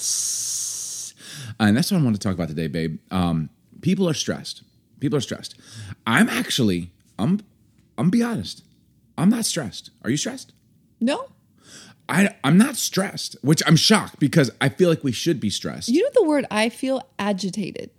stress. 0.00 1.14
And 1.58 1.76
that's 1.76 1.92
what 1.92 2.00
I 2.00 2.02
want 2.02 2.16
to 2.16 2.20
talk 2.20 2.34
about 2.34 2.48
today, 2.48 2.66
babe. 2.68 2.98
Um, 3.10 3.50
people 3.82 4.08
are 4.08 4.14
stressed. 4.14 4.62
People 4.98 5.18
are 5.18 5.22
stressed. 5.22 5.56
I'm 6.06 6.28
actually, 6.28 6.90
I'm, 7.18 7.40
I'm 7.98 8.10
be 8.10 8.22
honest. 8.22 8.62
I'm 9.18 9.28
not 9.28 9.44
stressed. 9.44 9.90
Are 10.02 10.10
you 10.10 10.16
stressed? 10.16 10.52
No, 11.00 11.28
I, 12.08 12.34
I'm 12.44 12.56
not 12.58 12.76
stressed, 12.76 13.36
which 13.42 13.62
I'm 13.66 13.76
shocked 13.76 14.18
because 14.18 14.50
I 14.60 14.68
feel 14.70 14.88
like 14.88 15.04
we 15.04 15.12
should 15.12 15.38
be 15.40 15.50
stressed. 15.50 15.88
you 15.88 16.02
know 16.02 16.10
the 16.14 16.24
word. 16.24 16.44
I 16.50 16.68
feel 16.70 17.02
agitated. 17.18 17.90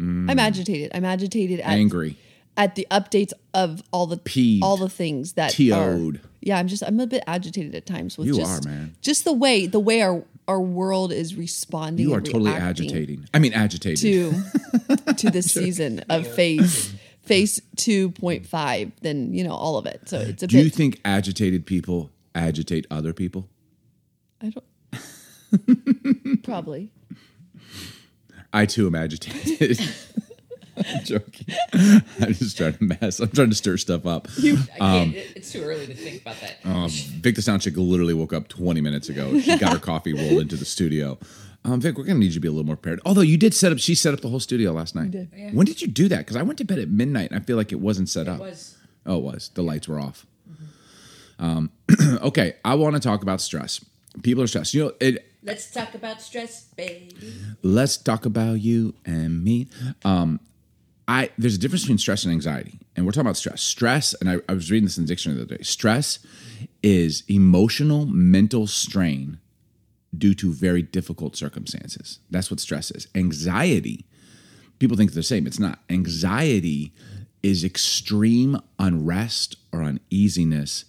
I'm 0.00 0.38
agitated. 0.38 0.92
I'm 0.94 1.04
agitated. 1.04 1.58
At, 1.60 1.70
Mm. 1.72 1.80
Angry. 1.80 2.16
At 2.58 2.74
the 2.74 2.86
updates 2.90 3.32
of 3.54 3.82
all 3.92 4.06
the 4.06 4.18
Peeved. 4.18 4.62
all 4.64 4.76
the 4.76 4.88
things 4.90 5.32
that 5.34 5.52
TO'd. 5.52 5.72
are 5.72 6.20
yeah 6.40 6.58
i'm 6.58 6.68
just 6.68 6.82
i'm 6.84 6.98
a 7.00 7.06
bit 7.06 7.22
agitated 7.26 7.74
at 7.74 7.86
times 7.86 8.18
with 8.18 8.26
You 8.26 8.34
just, 8.36 8.66
are, 8.66 8.68
man. 8.68 8.94
just 9.00 9.24
the 9.24 9.32
way 9.32 9.66
the 9.66 9.78
way 9.80 10.02
our 10.02 10.22
our 10.48 10.60
world 10.60 11.12
is 11.12 11.34
responding 11.36 12.06
You 12.06 12.14
are 12.14 12.18
and 12.18 12.26
totally 12.26 12.50
agitating. 12.52 13.28
I 13.34 13.38
mean, 13.38 13.52
agitated. 13.52 13.98
to 14.00 14.32
to 15.14 15.30
the 15.30 15.42
season 15.42 16.00
of 16.08 16.26
phase 16.26 16.94
phase 17.20 17.60
2.5 17.76 18.92
then 19.02 19.32
you 19.34 19.44
know 19.44 19.52
all 19.52 19.76
of 19.76 19.84
it 19.86 20.08
so 20.08 20.18
it's 20.18 20.42
a 20.42 20.46
Do 20.46 20.56
bit 20.56 20.64
you 20.64 20.70
think 20.70 21.00
agitated 21.04 21.64
people 21.66 22.10
agitate 22.34 22.86
other 22.90 23.12
people? 23.12 23.48
i 24.40 24.50
don't 24.50 26.42
probably 26.42 26.90
I 28.52 28.64
too 28.66 28.86
am 28.86 28.94
agitated. 28.94 29.78
I'm 30.78 31.04
joking. 31.04 31.46
I'm 32.20 32.34
just 32.34 32.56
trying 32.56 32.74
to 32.74 32.84
mess. 32.84 33.20
I'm 33.20 33.30
trying 33.30 33.50
to 33.50 33.54
stir 33.56 33.76
stuff 33.76 34.06
up. 34.06 34.28
Can't, 34.40 35.14
it- 35.14 35.32
it's 35.36 35.52
too 35.52 35.62
early 35.62 35.86
to 35.86 35.94
think 35.94 36.22
about 36.22 36.36
that. 36.40 36.58
Um, 36.64 36.88
Vic 36.90 37.34
the 37.36 37.42
sound 37.42 37.62
chick 37.62 37.76
literally 37.76 38.14
woke 38.14 38.32
up 38.32 38.48
20 38.48 38.80
minutes 38.80 39.08
ago. 39.08 39.38
She 39.40 39.56
got 39.58 39.72
her 39.72 39.78
coffee 39.78 40.12
rolled 40.14 40.40
into 40.42 40.56
the 40.56 40.64
studio. 40.64 41.18
Um, 41.64 41.80
Vic, 41.80 41.98
we're 41.98 42.04
gonna 42.04 42.18
need 42.20 42.26
you 42.26 42.32
to 42.34 42.40
be 42.40 42.48
a 42.48 42.52
little 42.52 42.64
more 42.66 42.76
prepared. 42.76 43.00
Although 43.04 43.20
you 43.22 43.36
did 43.36 43.52
set 43.54 43.72
up, 43.72 43.78
she 43.78 43.94
set 43.94 44.14
up 44.14 44.20
the 44.20 44.28
whole 44.28 44.40
studio 44.40 44.72
last 44.72 44.94
night. 44.94 45.10
did. 45.10 45.28
Yeah. 45.36 45.50
When 45.50 45.66
did 45.66 45.82
you 45.82 45.88
do 45.88 46.08
that? 46.08 46.18
Because 46.18 46.36
I 46.36 46.42
went 46.42 46.58
to 46.58 46.64
bed 46.64 46.78
at 46.78 46.88
midnight 46.88 47.30
and 47.30 47.40
I 47.40 47.44
feel 47.44 47.56
like 47.56 47.72
it 47.72 47.80
wasn't 47.80 48.08
set 48.08 48.28
up. 48.28 48.38
was 48.40 48.76
Oh, 49.04 49.18
it 49.18 49.22
was. 49.24 49.50
The 49.54 49.62
lights 49.62 49.88
were 49.88 49.98
off. 50.00 50.24
Um, 51.38 51.70
okay, 52.22 52.54
I 52.64 52.74
want 52.74 52.94
to 52.96 53.00
talk 53.00 53.22
about 53.22 53.40
stress. 53.40 53.84
People 54.22 54.42
are 54.42 54.46
stressed. 54.46 54.74
You 54.74 54.84
know, 54.86 54.92
it, 55.00 55.24
let's 55.42 55.70
talk 55.70 55.94
about 55.94 56.20
stress, 56.20 56.64
baby. 56.76 57.14
let's 57.62 57.96
talk 57.96 58.26
about 58.26 58.54
you 58.60 58.94
and 59.06 59.42
me. 59.44 59.68
Um, 60.04 60.40
I 61.08 61.30
there's 61.38 61.54
a 61.54 61.58
difference 61.58 61.82
between 61.82 61.98
stress 61.98 62.24
and 62.24 62.32
anxiety, 62.32 62.78
and 62.94 63.06
we're 63.06 63.12
talking 63.12 63.26
about 63.26 63.38
stress. 63.38 63.62
Stress, 63.62 64.14
and 64.14 64.28
I, 64.28 64.36
I 64.48 64.52
was 64.52 64.70
reading 64.70 64.84
this 64.84 64.98
in 64.98 65.04
the 65.04 65.08
dictionary 65.08 65.38
the 65.38 65.46
other 65.46 65.56
day. 65.56 65.62
Stress 65.62 66.18
is 66.82 67.24
emotional 67.28 68.06
mental 68.06 68.66
strain 68.66 69.38
due 70.16 70.34
to 70.34 70.52
very 70.52 70.82
difficult 70.82 71.34
circumstances. 71.34 72.20
That's 72.30 72.50
what 72.50 72.60
stress 72.60 72.90
is. 72.90 73.08
Anxiety, 73.14 74.04
people 74.78 74.96
think 74.96 75.12
they're 75.12 75.20
the 75.20 75.22
same. 75.22 75.46
It's 75.46 75.58
not. 75.58 75.78
Anxiety 75.88 76.92
is 77.42 77.64
extreme 77.64 78.60
unrest 78.78 79.56
or 79.72 79.82
uneasiness 79.82 80.84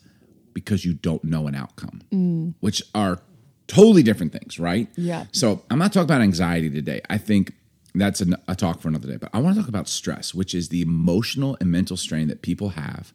because 0.53 0.83
you 0.83 0.93
don't 0.93 1.23
know 1.23 1.47
an 1.47 1.55
outcome, 1.55 2.01
mm. 2.11 2.53
which 2.59 2.83
are 2.93 3.21
totally 3.67 4.03
different 4.03 4.33
things, 4.33 4.59
right? 4.59 4.89
Yeah. 4.97 5.25
So 5.31 5.63
I'm 5.69 5.79
not 5.79 5.93
talking 5.93 6.05
about 6.05 6.21
anxiety 6.21 6.69
today. 6.69 7.01
I 7.09 7.17
think 7.17 7.53
that's 7.95 8.21
an, 8.21 8.35
a 8.47 8.55
talk 8.55 8.81
for 8.81 8.87
another 8.87 9.07
day. 9.07 9.17
But 9.17 9.29
I 9.33 9.39
want 9.39 9.55
to 9.55 9.61
talk 9.61 9.69
about 9.69 9.87
stress, 9.87 10.33
which 10.33 10.53
is 10.53 10.69
the 10.69 10.81
emotional 10.81 11.57
and 11.59 11.71
mental 11.71 11.97
strain 11.97 12.27
that 12.27 12.41
people 12.41 12.69
have 12.69 13.13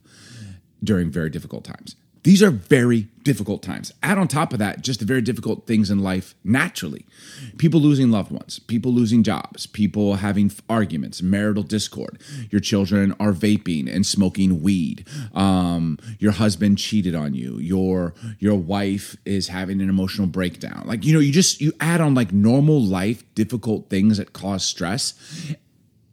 during 0.83 1.11
very 1.11 1.31
difficult 1.31 1.65
times. 1.65 1.97
These 2.25 2.43
are 2.43 2.51
very 2.51 3.09
difficult 3.23 3.63
times. 3.63 3.93
Add 4.03 4.19
on 4.19 4.29
top 4.29 4.53
of 4.53 4.59
that, 4.59 4.83
just 4.83 5.01
the 5.01 5.07
very 5.07 5.21
difficult 5.21 5.67
things 5.67 5.91
in 5.91 6.03
life 6.03 6.35
naturally. 6.43 7.05
People 7.59 7.81
losing 7.81 8.11
loved 8.11 8.31
ones, 8.31 8.59
people 8.59 8.93
losing 8.93 9.23
jobs, 9.23 9.67
people 9.67 10.17
having 10.17 10.51
arguments, 10.69 11.23
marital 11.23 11.63
discord. 11.63 12.19
Your 12.51 12.61
children 12.61 13.15
are 13.21 13.33
vaping 13.33 13.95
and 13.95 14.07
smoking 14.07 14.63
weed. 14.63 15.07
Um, 15.35 15.99
your 16.19 16.33
husband 16.33 16.79
cheated 16.79 17.15
on 17.15 17.35
you. 17.35 17.59
Your 17.59 18.15
your 18.39 18.57
wife 18.57 19.17
is 19.27 19.49
having 19.49 19.83
an 19.83 19.91
emotional 19.91 20.27
breakdown. 20.27 20.85
Like 20.87 21.05
you 21.05 21.13
know, 21.13 21.21
you 21.21 21.33
just 21.33 21.61
you 21.61 21.73
add 21.81 22.01
on 22.01 22.15
like 22.15 22.33
normal 22.33 22.81
life 22.81 23.23
difficult 23.35 23.91
things 23.91 24.17
that 24.17 24.33
cause 24.33 24.65
stress, 24.65 25.15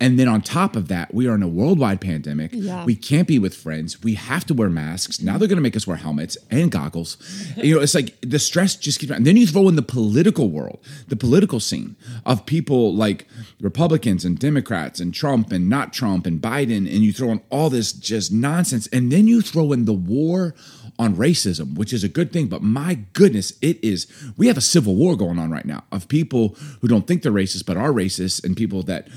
and 0.02 0.18
then 0.18 0.28
on 0.28 0.42
top 0.42 0.76
of 0.76 0.88
that, 0.88 1.14
we 1.14 1.28
are 1.28 1.36
in 1.36 1.44
a 1.44 1.48
worldwide 1.48 2.02
pandemic. 2.02 2.50
Yeah. 2.54 2.84
We 2.84 2.96
can't 2.96 3.28
be 3.28 3.38
with 3.38 3.56
friends. 3.56 4.02
We 4.02 4.16
have 4.16 4.46
to 4.48 4.56
wear 4.56 4.68
masks. 4.68 5.22
Now 5.22 5.38
they're 5.38 5.48
going 5.48 5.58
to 5.58 5.62
make 5.62 5.76
us 5.76 5.86
wear 5.86 5.96
helmets 5.96 6.38
and 6.50 6.72
goggles. 6.72 7.18
You 7.56 7.76
know, 7.76 7.82
it's 7.82 7.94
like 7.94 8.18
the 8.22 8.40
stress 8.40 8.76
just 8.76 9.00
keeps. 9.00 9.12
And 9.12 9.28
then 9.28 9.38
you 9.38 9.46
throw 9.46 9.70
in 9.70 9.76
the 9.76 9.84
political 9.84 10.50
world, 10.50 10.80
the 11.08 11.16
political 11.16 11.60
scene 11.60 11.96
of 12.26 12.48
people 12.48 12.96
like 12.96 13.28
Republicans 13.62 14.26
and 14.26 14.40
Democrats 14.40 15.00
and 15.00 15.14
Trump 15.14 15.52
and 15.52 15.70
not 15.70 15.94
Trump 15.94 16.26
and 16.26 16.42
Biden, 16.42 16.78
and 16.78 17.04
you 17.04 17.14
throw 17.14 17.30
in 17.30 17.42
all 17.52 17.70
this 17.70 17.94
just 17.94 18.32
nonsense, 18.32 18.88
and 18.88 19.12
then 19.12 19.28
you 19.28 19.40
throw 19.40 19.72
in 19.72 19.86
the 19.86 19.94
war 19.94 20.56
on 20.98 21.16
racism, 21.16 21.76
which 21.76 21.94
is 21.94 22.04
a 22.04 22.10
good 22.10 22.34
thing. 22.34 22.48
But 22.48 22.64
my 22.64 22.96
goodness, 23.14 23.54
it 23.62 23.84
is. 23.84 24.08
We 24.36 24.48
have 24.48 24.58
a 24.58 24.62
civil 24.62 24.96
war 24.96 25.16
going 25.16 25.38
on 25.38 25.52
right 25.52 25.66
now 25.66 25.84
of 25.92 26.08
people 26.08 26.56
who 26.82 26.88
don't 26.88 27.06
think 27.06 27.22
they're 27.22 27.32
racist 27.32 27.68
but 27.68 27.78
are 27.78 27.92
racist, 27.92 28.44
and 28.44 28.58
people 28.58 28.82
that 28.84 29.08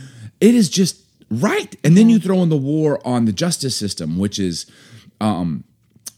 it 0.44 0.54
is 0.54 0.68
just 0.68 1.02
right. 1.30 1.74
And 1.82 1.96
then 1.96 2.10
you 2.10 2.18
throw 2.18 2.42
in 2.42 2.50
the 2.50 2.56
war 2.56 3.00
on 3.06 3.24
the 3.24 3.32
justice 3.32 3.74
system, 3.74 4.18
which 4.18 4.38
is 4.38 4.70
um, 5.22 5.64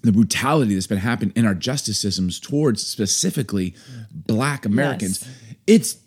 the 0.02 0.11
brutality 0.11 0.75
that's 0.75 0.88
been 0.88 0.99
happening 0.99 1.33
in 1.37 1.47
our 1.47 1.54
justice 1.54 1.99
systems 2.00 2.40
towards 2.40 2.85
specifically 2.85 3.76
Black 4.11 4.66
Americans. 4.66 5.25
It's 5.68 5.99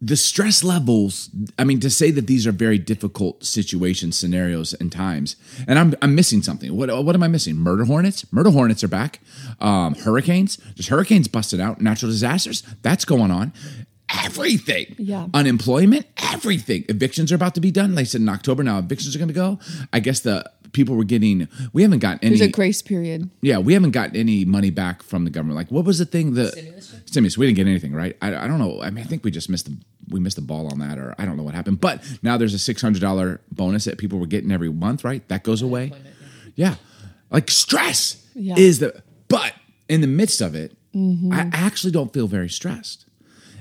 the 0.00 0.16
stress 0.16 0.62
levels. 0.62 1.28
I 1.58 1.64
mean, 1.64 1.80
to 1.80 1.90
say 1.90 2.12
that 2.12 2.28
these 2.28 2.46
are 2.46 2.52
very 2.52 2.78
difficult 2.78 3.44
situations, 3.44 4.16
scenarios, 4.16 4.72
and 4.74 4.92
times, 4.92 5.34
and 5.66 5.76
I'm 5.76 5.94
I'm 6.02 6.14
missing 6.14 6.40
something. 6.40 6.76
What 6.76 7.04
what 7.04 7.16
am 7.16 7.22
I 7.24 7.28
missing? 7.28 7.56
Murder 7.56 7.84
hornets. 7.84 8.30
Murder 8.32 8.50
hornets 8.50 8.84
are 8.84 8.88
back. 8.88 9.18
Um, 9.60 9.96
hurricanes. 9.96 10.58
There's 10.76 10.88
hurricanes 10.88 11.26
busted 11.26 11.58
out. 11.58 11.80
Natural 11.80 12.12
disasters. 12.12 12.62
That's 12.82 13.04
going 13.04 13.32
on. 13.32 13.52
Everything. 14.22 14.94
Yeah. 14.98 15.26
Unemployment. 15.34 16.06
Everything. 16.32 16.84
Evictions 16.88 17.32
are 17.32 17.34
about 17.34 17.54
to 17.54 17.60
be 17.60 17.70
done. 17.70 17.94
They 17.94 18.04
said 18.04 18.20
in 18.20 18.28
October. 18.28 18.62
Now 18.62 18.78
evictions 18.78 19.14
are 19.14 19.18
going 19.18 19.28
to 19.28 19.34
go. 19.34 19.58
I 19.92 20.00
guess 20.00 20.20
the 20.20 20.50
people 20.72 20.96
were 20.96 21.04
getting. 21.04 21.48
We 21.72 21.82
haven't 21.82 22.00
gotten 22.00 22.18
any. 22.22 22.36
There's 22.36 22.48
a 22.48 22.52
grace 22.52 22.82
period. 22.82 23.30
Yeah, 23.40 23.58
we 23.58 23.72
haven't 23.72 23.92
gotten 23.92 24.16
any 24.16 24.44
money 24.44 24.70
back 24.70 25.02
from 25.02 25.24
the 25.24 25.30
government. 25.30 25.56
Like, 25.56 25.70
what 25.70 25.84
was 25.84 25.98
the 25.98 26.04
thing? 26.04 26.34
The 26.34 26.48
Stimulus 26.48 26.90
check? 26.90 27.00
stimulus. 27.06 27.38
We 27.38 27.46
didn't 27.46 27.56
get 27.56 27.66
anything, 27.66 27.94
right? 27.94 28.16
I, 28.20 28.28
I 28.34 28.46
don't 28.46 28.58
know. 28.58 28.82
I 28.82 28.90
mean, 28.90 29.04
I 29.04 29.06
think 29.06 29.24
we 29.24 29.30
just 29.30 29.48
missed 29.48 29.66
the 29.66 29.76
we 30.10 30.20
missed 30.20 30.36
the 30.36 30.42
ball 30.42 30.70
on 30.70 30.80
that, 30.80 30.98
or 30.98 31.14
I 31.18 31.24
don't 31.24 31.36
know 31.36 31.42
what 31.42 31.54
happened. 31.54 31.80
But 31.80 32.02
now 32.22 32.36
there's 32.36 32.54
a 32.54 32.58
six 32.58 32.82
hundred 32.82 33.00
dollar 33.00 33.40
bonus 33.50 33.84
that 33.84 33.98
people 33.98 34.18
were 34.18 34.26
getting 34.26 34.52
every 34.52 34.70
month, 34.70 35.04
right? 35.04 35.26
That 35.28 35.44
goes 35.44 35.62
away. 35.62 35.92
Yeah, 36.54 36.74
like 37.30 37.50
stress 37.50 38.26
Yeah. 38.34 38.56
is 38.58 38.80
the. 38.80 39.02
But 39.28 39.54
in 39.88 40.00
the 40.00 40.06
midst 40.06 40.40
of 40.40 40.54
it, 40.54 40.72
I 40.94 40.96
mm-hmm. 40.96 41.50
actually 41.52 41.92
don't 41.92 42.12
feel 42.12 42.28
very 42.28 42.48
stressed, 42.48 43.06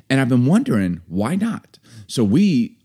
and 0.09 0.19
I've 0.21 0.29
been 0.29 0.45
wondering 0.45 1.01
why 1.07 1.35
not. 1.35 1.79
So 2.07 2.23
we 2.23 2.77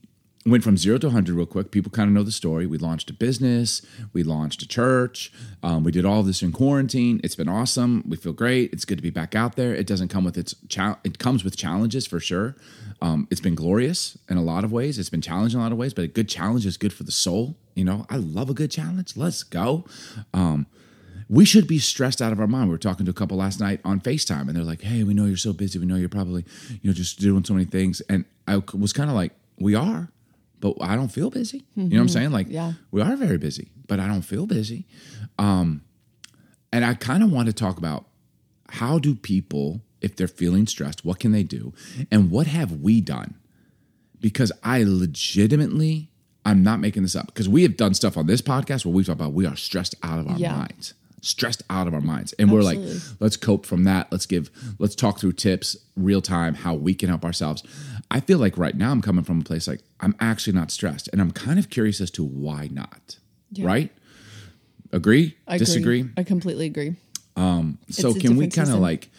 went 0.47 0.65
from 0.65 0.77
zero 0.77 0.99
to 0.99 1.09
100 1.09 1.35
real 1.35 1.47
quick. 1.47 1.71
People 1.71 1.91
kind 1.91 2.09
of 2.09 2.15
know 2.15 2.23
the 2.23 2.33
story. 2.33 2.67
We 2.67 2.79
launched 2.79 3.11
a 3.11 3.13
business, 3.13 3.85
we 4.13 4.23
launched 4.23 4.63
a 4.63 4.69
church, 4.69 5.33
um, 5.63 5.85
we 5.85 5.93
did 5.93 6.05
all 6.05 6.23
this 6.23 6.43
in 6.43 6.53
quarantine. 6.53 7.21
It's 7.23 7.35
been 7.35 7.49
awesome. 7.49 8.03
We 8.07 8.17
feel 8.17 8.33
great. 8.33 8.73
It's 8.73 8.85
good 8.85 8.99
to 8.99 9.03
be 9.03 9.11
back 9.11 9.35
out 9.35 9.57
there. 9.57 9.75
It 9.75 9.87
doesn't 9.87 10.09
come 10.09 10.25
with 10.25 10.39
its 10.39 10.55
chal- 10.69 10.99
it 11.05 11.19
comes 11.19 11.45
with 11.45 11.57
challenges 11.57 12.07
for 12.07 12.21
sure. 12.21 12.57
Um, 13.01 13.29
it's 13.31 13.41
been 13.41 13.55
glorious 13.55 14.19
in 14.29 14.37
a 14.37 14.43
lot 14.43 14.65
of 14.65 14.73
ways. 14.73 14.99
It's 14.99 15.11
been 15.11 15.21
challenging 15.21 15.59
in 15.59 15.61
a 15.61 15.65
lot 15.65 15.73
of 15.73 15.79
ways, 15.79 15.95
but 15.95 16.05
a 16.05 16.09
good 16.09 16.29
challenge 16.29 16.67
is 16.67 16.77
good 16.77 16.93
for 16.93 17.05
the 17.05 17.13
soul. 17.13 17.57
You 17.75 17.85
know, 17.85 18.07
I 18.11 18.17
love 18.17 18.51
a 18.51 18.55
good 18.55 18.71
challenge. 18.71 19.17
Let's 19.17 19.43
go. 19.43 19.85
Um, 20.35 20.67
we 21.29 21.45
should 21.45 21.67
be 21.67 21.79
stressed 21.79 22.23
out 22.23 22.33
of 22.33 22.41
our 22.41 22.47
mind. 22.47 22.69
We 22.69 22.75
were 22.75 22.79
talking 22.79 23.05
to 23.07 23.11
a 23.11 23.15
couple 23.15 23.37
last 23.37 23.61
night 23.61 23.81
on 23.85 24.01
FaceTime, 24.01 24.43
and 24.49 24.51
they're 24.57 24.65
like, 24.65 24.83
"Hey, 24.83 25.03
we 25.05 25.15
know 25.15 25.27
you're 25.27 25.37
so 25.37 25.53
busy. 25.53 25.79
We 25.79 25.87
know 25.87 25.97
you're 25.97 26.09
probably, 26.09 26.45
you 26.71 26.89
know, 26.89 26.93
just 26.95 27.19
doing 27.21 27.45
so 27.45 27.53
many 27.55 27.67
things." 27.67 28.01
And 28.09 28.25
I 28.47 28.63
was 28.75 28.93
kind 28.93 29.11
of 29.11 29.17
like, 29.17 29.33
"We 29.59 29.75
are, 29.75 30.11
but 30.61 30.77
I 30.81 30.97
don't 30.97 31.13
feel 31.13 31.31
busy." 31.31 31.65
You 31.77 31.85
know 31.85 31.97
what 31.97 32.03
I'm 32.03 32.09
saying? 32.09 32.31
Like, 32.31 32.49
Yeah. 32.49 32.75
we 32.91 33.01
are 33.03 33.15
very 33.17 33.39
busy, 33.39 33.69
but 33.87 34.01
I 34.01 34.07
don't 34.07 34.23
feel 34.23 34.47
busy. 34.47 34.87
Um, 35.39 35.83
and 36.73 36.85
I 36.85 36.95
kind 36.95 37.23
of 37.23 37.31
want 37.31 37.47
to 37.47 37.53
talk 37.53 37.79
about 37.79 38.07
how 38.71 38.99
do 38.99 39.15
people, 39.15 39.83
if 40.01 40.17
they're 40.17 40.29
feeling 40.29 40.67
stressed, 40.67 41.05
what 41.05 41.19
can 41.19 41.33
they 41.33 41.43
do, 41.43 41.73
and 42.11 42.31
what 42.31 42.47
have 42.47 42.81
we 42.81 43.01
done? 43.01 43.35
Because 44.21 44.51
I 44.65 44.83
legitimately, 44.83 46.11
I'm 46.45 46.63
not 46.63 46.81
making 46.81 47.03
this 47.03 47.15
up. 47.17 47.27
Because 47.27 47.49
we 47.49 47.63
have 47.63 47.77
done 47.77 47.95
stuff 47.95 48.17
on 48.17 48.27
this 48.27 48.41
podcast 48.43 48.85
where 48.85 48.93
we 48.95 49.05
talk 49.05 49.15
about 49.15 49.33
we 49.33 49.47
are 49.47 49.57
stressed 49.57 49.95
out 50.03 50.19
of 50.19 50.27
our 50.27 50.39
Yeah. 50.39 50.57
minds, 50.57 50.95
stressed 51.21 51.63
out 51.69 51.87
of 51.87 51.95
our 51.95 52.01
minds, 52.01 52.33
and 52.35 52.51
we're 52.51 52.63
like, 52.63 52.79
let's 53.21 53.37
cope 53.37 53.67
from 53.67 53.85
that. 53.85 54.11
Let's 54.11 54.27
give, 54.27 54.51
let's 54.79 54.95
talk 54.95 55.19
through 55.19 55.33
tips, 55.33 55.77
real 55.97 56.23
time, 56.23 56.55
how 56.55 56.75
we 56.75 56.95
can 56.95 57.09
help 57.09 57.25
ourselves. 57.25 57.63
I 58.11 58.21
feel 58.21 58.39
like 58.39 58.57
right 58.57 58.77
now 58.77 58.91
I'm 58.91 59.03
coming 59.03 59.25
from 59.25 59.41
a 59.41 59.45
place 59.45 59.69
like 59.69 59.81
I'm 60.01 60.15
actually 60.21 60.55
not 60.55 60.71
stressed, 60.71 61.09
and 61.13 61.21
I'm 61.21 61.31
kind 61.31 61.59
of 61.59 61.71
curious 61.71 62.01
as 62.01 62.11
to 62.13 62.25
why 62.25 62.69
not. 62.71 63.19
Yeah. 63.51 63.67
Right? 63.67 63.93
Agree? 64.93 65.37
I 65.47 65.57
agree. 65.57 65.59
Disagree? 65.67 66.11
I 66.17 66.23
completely 66.23 66.67
agree. 66.67 66.97
Um, 67.37 67.79
so 67.91 68.15
can 68.15 68.37
we 68.37 68.49
kind 68.49 68.71
of 68.71 68.81
like 68.81 69.11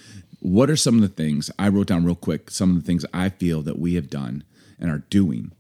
what 0.42 0.70
are 0.70 0.76
some 0.76 0.96
of 0.96 1.02
the 1.02 1.08
things 1.08 1.52
I 1.60 1.70
wrote 1.70 1.88
down 1.88 2.06
real 2.06 2.16
quick, 2.16 2.50
some 2.50 2.72
of 2.72 2.76
the 2.78 2.86
things 2.86 3.06
I 3.14 3.30
feel 3.30 3.62
that 3.64 3.78
we 3.78 3.96
have 3.96 4.10
done 4.10 4.44
and 4.80 4.90
are 4.90 5.04
doing. 5.10 5.52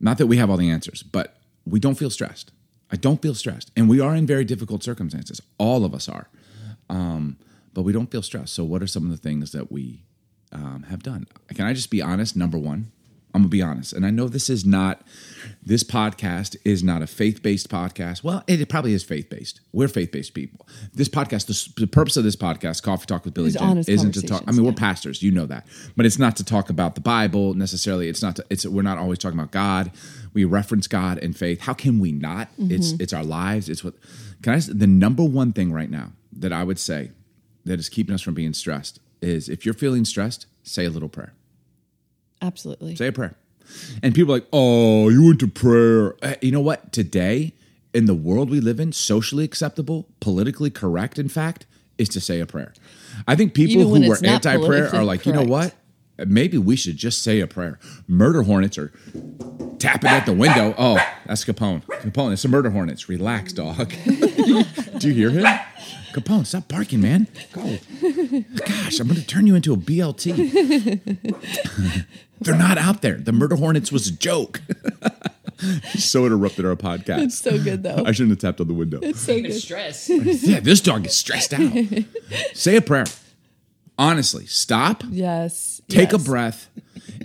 Not 0.00 0.18
that 0.18 0.26
we 0.26 0.38
have 0.38 0.50
all 0.50 0.56
the 0.56 0.70
answers, 0.70 1.02
but 1.02 1.36
we 1.66 1.78
don't 1.78 1.96
feel 1.96 2.10
stressed. 2.10 2.50
I 2.94 2.96
don't 2.96 3.20
feel 3.20 3.34
stressed. 3.34 3.72
And 3.76 3.88
we 3.88 3.98
are 3.98 4.14
in 4.14 4.24
very 4.24 4.44
difficult 4.44 4.84
circumstances. 4.84 5.42
All 5.58 5.84
of 5.84 5.92
us 5.92 6.08
are. 6.08 6.28
Um, 6.88 7.38
but 7.72 7.82
we 7.82 7.92
don't 7.92 8.08
feel 8.08 8.22
stressed. 8.22 8.54
So 8.54 8.62
what 8.62 8.84
are 8.84 8.86
some 8.86 9.02
of 9.02 9.10
the 9.10 9.16
things 9.16 9.50
that 9.50 9.72
we 9.72 10.04
um, 10.52 10.84
have 10.88 11.02
done? 11.02 11.26
Can 11.48 11.66
I 11.66 11.72
just 11.72 11.90
be 11.90 12.00
honest? 12.00 12.36
Number 12.36 12.56
one, 12.56 12.92
I'm 13.34 13.42
gonna 13.42 13.48
be 13.48 13.62
honest, 13.62 13.92
and 13.92 14.06
I 14.06 14.10
know 14.10 14.28
this 14.28 14.48
is 14.48 14.64
not 14.64 15.02
this 15.62 15.82
podcast 15.82 16.56
is 16.64 16.84
not 16.84 17.02
a 17.02 17.06
faith 17.06 17.42
based 17.42 17.68
podcast. 17.68 18.22
Well, 18.22 18.44
it 18.46 18.68
probably 18.68 18.94
is 18.94 19.02
faith 19.02 19.28
based. 19.28 19.60
We're 19.72 19.88
faith 19.88 20.12
based 20.12 20.34
people. 20.34 20.66
This 20.94 21.08
podcast, 21.08 21.46
the, 21.46 21.80
the 21.82 21.86
purpose 21.88 22.16
of 22.16 22.22
this 22.24 22.36
podcast, 22.36 22.82
Coffee 22.84 23.06
Talk 23.06 23.24
with 23.24 23.34
Billy 23.34 23.50
Jen, 23.50 23.78
isn't 23.78 24.12
to 24.12 24.22
talk. 24.22 24.44
I 24.46 24.52
mean, 24.52 24.64
we're 24.64 24.72
pastors, 24.72 25.20
you 25.22 25.32
know 25.32 25.46
that, 25.46 25.66
but 25.96 26.06
it's 26.06 26.18
not 26.18 26.36
to 26.36 26.44
talk 26.44 26.70
about 26.70 26.94
the 26.94 27.00
Bible 27.00 27.54
necessarily. 27.54 28.08
It's 28.08 28.22
not. 28.22 28.36
To, 28.36 28.44
it's 28.50 28.64
we're 28.66 28.82
not 28.82 28.98
always 28.98 29.18
talking 29.18 29.38
about 29.38 29.50
God. 29.50 29.90
We 30.32 30.44
reference 30.44 30.86
God 30.86 31.18
and 31.18 31.36
faith. 31.36 31.62
How 31.62 31.74
can 31.74 31.98
we 31.98 32.12
not? 32.12 32.48
It's 32.58 32.92
Mm-hmm. 32.92 33.02
it's 33.02 33.12
our 33.12 33.24
lives. 33.24 33.68
It's 33.68 33.82
what. 33.82 33.94
Can 34.42 34.54
I? 34.54 34.58
The 34.60 34.86
number 34.86 35.24
one 35.24 35.52
thing 35.52 35.72
right 35.72 35.90
now 35.90 36.12
that 36.32 36.52
I 36.52 36.62
would 36.62 36.78
say 36.78 37.10
that 37.64 37.80
is 37.80 37.88
keeping 37.88 38.14
us 38.14 38.22
from 38.22 38.34
being 38.34 38.52
stressed 38.52 39.00
is 39.20 39.48
if 39.48 39.64
you're 39.64 39.74
feeling 39.74 40.04
stressed, 40.04 40.46
say 40.62 40.84
a 40.84 40.90
little 40.90 41.08
prayer. 41.08 41.32
Absolutely. 42.44 42.94
Say 42.96 43.08
a 43.08 43.12
prayer. 43.12 43.36
And 44.02 44.14
people 44.14 44.32
are 44.34 44.36
like, 44.38 44.46
oh, 44.52 45.08
you 45.08 45.26
went 45.26 45.40
to 45.40 45.48
prayer. 45.48 46.14
Uh, 46.22 46.34
You 46.42 46.52
know 46.52 46.60
what? 46.60 46.92
Today, 46.92 47.54
in 47.94 48.04
the 48.06 48.14
world 48.14 48.50
we 48.50 48.60
live 48.60 48.78
in, 48.78 48.92
socially 48.92 49.44
acceptable, 49.44 50.06
politically 50.20 50.70
correct, 50.70 51.18
in 51.18 51.28
fact, 51.28 51.66
is 51.96 52.08
to 52.10 52.20
say 52.20 52.40
a 52.40 52.46
prayer. 52.46 52.74
I 53.26 53.36
think 53.36 53.54
people 53.54 53.80
Even 53.82 54.02
who 54.02 54.12
are 54.12 54.18
anti 54.24 54.56
prayer 54.58 54.94
are 54.94 55.04
like, 55.04 55.26
you 55.26 55.32
know 55.32 55.44
what? 55.44 55.74
maybe 56.26 56.58
we 56.58 56.76
should 56.76 56.96
just 56.96 57.22
say 57.22 57.40
a 57.40 57.46
prayer. 57.46 57.78
Murder 58.06 58.42
hornets 58.42 58.78
are 58.78 58.92
tapping 59.78 60.10
at 60.10 60.26
the 60.26 60.32
window. 60.32 60.74
Oh, 60.78 60.96
that's 61.26 61.44
Capone. 61.44 61.82
Capone, 61.84 62.32
it's 62.32 62.42
the 62.42 62.48
murder 62.48 62.70
hornets. 62.70 63.08
Relax, 63.08 63.52
dog. 63.52 63.92
Do 64.98 65.08
you 65.08 65.14
hear 65.14 65.30
him? 65.30 65.44
Capone, 66.12 66.46
stop 66.46 66.68
barking, 66.68 67.00
man. 67.00 67.26
Go. 67.52 67.62
Gosh, 68.66 69.00
I'm 69.00 69.08
going 69.08 69.20
to 69.20 69.26
turn 69.26 69.46
you 69.46 69.54
into 69.56 69.72
a 69.72 69.76
BLT. 69.76 70.34
They're 72.40 72.56
not 72.56 72.78
out 72.78 73.02
there. 73.02 73.16
The 73.16 73.32
murder 73.32 73.56
hornets 73.56 73.90
was 73.90 74.06
a 74.08 74.12
joke. 74.12 74.60
He 75.92 75.98
so 76.00 76.26
interrupted 76.26 76.66
our 76.66 76.76
podcast. 76.76 77.22
It's 77.24 77.38
so 77.38 77.58
good 77.62 77.82
though. 77.82 78.02
I 78.04 78.12
shouldn't 78.12 78.30
have 78.30 78.38
tapped 78.38 78.60
on 78.60 78.68
the 78.68 78.74
window. 78.74 78.98
It's 79.02 79.20
so 79.20 79.32
Even 79.32 79.50
good. 79.50 79.60
stress. 79.60 80.08
Yeah, 80.08 80.60
this 80.60 80.80
dog 80.80 81.06
is 81.06 81.16
stressed 81.16 81.54
out. 81.54 81.72
Say 82.52 82.76
a 82.76 82.82
prayer. 82.82 83.06
Honestly, 83.96 84.46
stop, 84.46 85.04
Yes. 85.08 85.80
take 85.88 86.12
a 86.12 86.18
breath, 86.18 86.68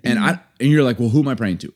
and 0.04 0.20
I 0.20 0.40
and 0.60 0.70
you're 0.70 0.84
like, 0.84 1.00
well, 1.00 1.10
who 1.10 1.20
am 1.22 1.28
I 1.28 1.34
praying 1.36 1.58
to? 1.60 1.74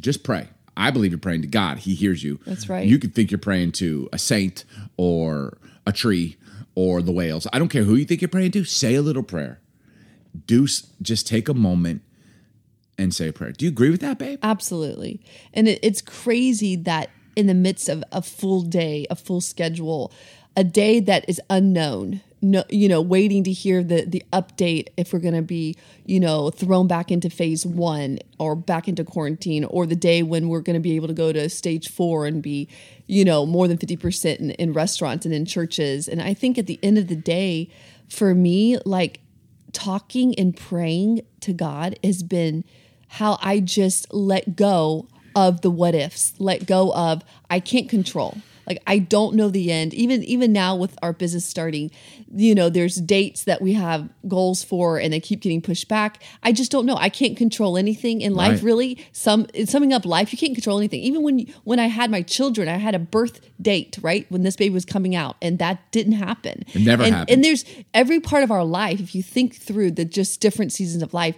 Just 0.00 0.22
pray. 0.22 0.48
I 0.78 0.90
believe 0.90 1.10
you're 1.10 1.18
praying 1.18 1.42
to 1.42 1.48
God. 1.48 1.78
He 1.78 1.94
hears 1.94 2.22
you. 2.22 2.40
That's 2.46 2.68
right. 2.68 2.86
You 2.86 2.98
could 2.98 3.14
think 3.14 3.30
you're 3.30 3.38
praying 3.38 3.72
to 3.72 4.08
a 4.12 4.18
saint 4.18 4.64
or 4.96 5.58
a 5.86 5.92
tree 5.92 6.36
or 6.74 7.02
the 7.02 7.12
whales. 7.12 7.46
I 7.52 7.58
don't 7.58 7.68
care 7.68 7.82
who 7.82 7.96
you 7.96 8.04
think 8.04 8.22
you're 8.22 8.28
praying 8.28 8.52
to. 8.52 8.64
Say 8.64 8.94
a 8.94 9.02
little 9.02 9.24
prayer. 9.24 9.60
Do 10.46 10.66
just 11.02 11.26
take 11.26 11.48
a 11.48 11.54
moment 11.54 12.02
and 12.96 13.12
say 13.12 13.28
a 13.28 13.32
prayer. 13.32 13.52
Do 13.52 13.64
you 13.64 13.70
agree 13.70 13.90
with 13.90 14.00
that, 14.00 14.18
babe? 14.18 14.38
Absolutely. 14.42 15.20
And 15.52 15.68
it, 15.68 15.80
it's 15.82 16.00
crazy 16.00 16.76
that 16.76 17.10
in 17.34 17.46
the 17.46 17.54
midst 17.54 17.88
of 17.88 18.04
a 18.12 18.22
full 18.22 18.62
day, 18.62 19.06
a 19.10 19.16
full 19.16 19.40
schedule, 19.40 20.12
a 20.56 20.64
day 20.64 21.00
that 21.00 21.24
is 21.28 21.40
unknown, 21.50 22.20
no, 22.40 22.64
you 22.68 22.88
know, 22.88 23.00
waiting 23.00 23.44
to 23.44 23.52
hear 23.52 23.82
the 23.82 24.04
the 24.04 24.22
update 24.32 24.88
if 24.96 25.12
we're 25.12 25.18
going 25.18 25.34
to 25.34 25.42
be, 25.42 25.76
you 26.06 26.20
know, 26.20 26.50
thrown 26.50 26.86
back 26.86 27.10
into 27.10 27.28
phase 27.28 27.66
1 27.66 28.18
or 28.38 28.54
back 28.54 28.88
into 28.88 29.04
quarantine 29.04 29.64
or 29.64 29.86
the 29.86 29.96
day 29.96 30.22
when 30.22 30.48
we're 30.48 30.60
going 30.60 30.74
to 30.74 30.80
be 30.80 30.94
able 30.96 31.08
to 31.08 31.14
go 31.14 31.32
to 31.32 31.48
stage 31.48 31.88
4 31.88 32.26
and 32.26 32.42
be, 32.42 32.68
you 33.06 33.24
know, 33.24 33.44
more 33.44 33.66
than 33.66 33.76
50% 33.76 34.36
in, 34.36 34.50
in 34.52 34.72
restaurants 34.72 35.26
and 35.26 35.34
in 35.34 35.46
churches. 35.46 36.06
And 36.06 36.22
I 36.22 36.34
think 36.34 36.58
at 36.58 36.66
the 36.66 36.78
end 36.82 36.98
of 36.98 37.08
the 37.08 37.16
day, 37.16 37.70
for 38.08 38.34
me, 38.34 38.78
like 38.84 39.20
talking 39.72 40.34
and 40.38 40.56
praying 40.56 41.22
to 41.40 41.52
God 41.52 41.98
has 42.04 42.22
been 42.22 42.64
how 43.08 43.38
I 43.42 43.60
just 43.60 44.12
let 44.12 44.54
go 44.56 45.08
of 45.34 45.62
the 45.62 45.70
what 45.70 45.94
ifs, 45.94 46.34
let 46.38 46.66
go 46.66 46.92
of 46.92 47.24
I 47.50 47.60
can't 47.60 47.88
control. 47.88 48.38
Like 48.68 48.82
I 48.86 48.98
don't 48.98 49.34
know 49.34 49.48
the 49.48 49.72
end. 49.72 49.94
Even 49.94 50.22
even 50.24 50.52
now 50.52 50.76
with 50.76 50.96
our 51.02 51.12
business 51.12 51.44
starting, 51.44 51.90
you 52.34 52.54
know, 52.54 52.68
there's 52.68 52.96
dates 52.96 53.44
that 53.44 53.62
we 53.62 53.72
have 53.74 54.08
goals 54.26 54.62
for 54.62 54.98
and 54.98 55.12
they 55.12 55.20
keep 55.20 55.40
getting 55.40 55.62
pushed 55.62 55.88
back. 55.88 56.22
I 56.42 56.52
just 56.52 56.70
don't 56.70 56.86
know. 56.86 56.96
I 56.96 57.08
can't 57.08 57.36
control 57.36 57.76
anything 57.76 58.20
in 58.20 58.34
life 58.34 58.48
Right. 58.48 58.62
really. 58.62 59.06
Some 59.12 59.46
summing 59.64 59.92
up 59.92 60.04
life, 60.04 60.32
you 60.32 60.38
can't 60.38 60.54
control 60.54 60.78
anything. 60.78 61.00
Even 61.00 61.22
when 61.22 61.46
when 61.64 61.78
I 61.78 61.86
had 61.86 62.10
my 62.10 62.22
children, 62.22 62.68
I 62.68 62.76
had 62.76 62.94
a 62.94 62.98
birth 62.98 63.40
date, 63.60 63.98
right? 64.02 64.26
When 64.30 64.42
this 64.42 64.56
baby 64.56 64.74
was 64.74 64.84
coming 64.84 65.14
out 65.14 65.36
and 65.40 65.58
that 65.58 65.90
didn't 65.92 66.14
happen. 66.14 66.64
It 66.74 66.82
never 66.82 67.02
and, 67.02 67.14
happened. 67.14 67.30
And 67.30 67.44
there's 67.44 67.64
every 67.94 68.20
part 68.20 68.42
of 68.42 68.50
our 68.50 68.64
life 68.64 69.00
if 69.00 69.14
you 69.14 69.22
think 69.22 69.54
through 69.56 69.92
the 69.92 70.04
just 70.04 70.40
different 70.40 70.72
seasons 70.72 71.02
of 71.02 71.14
life 71.14 71.36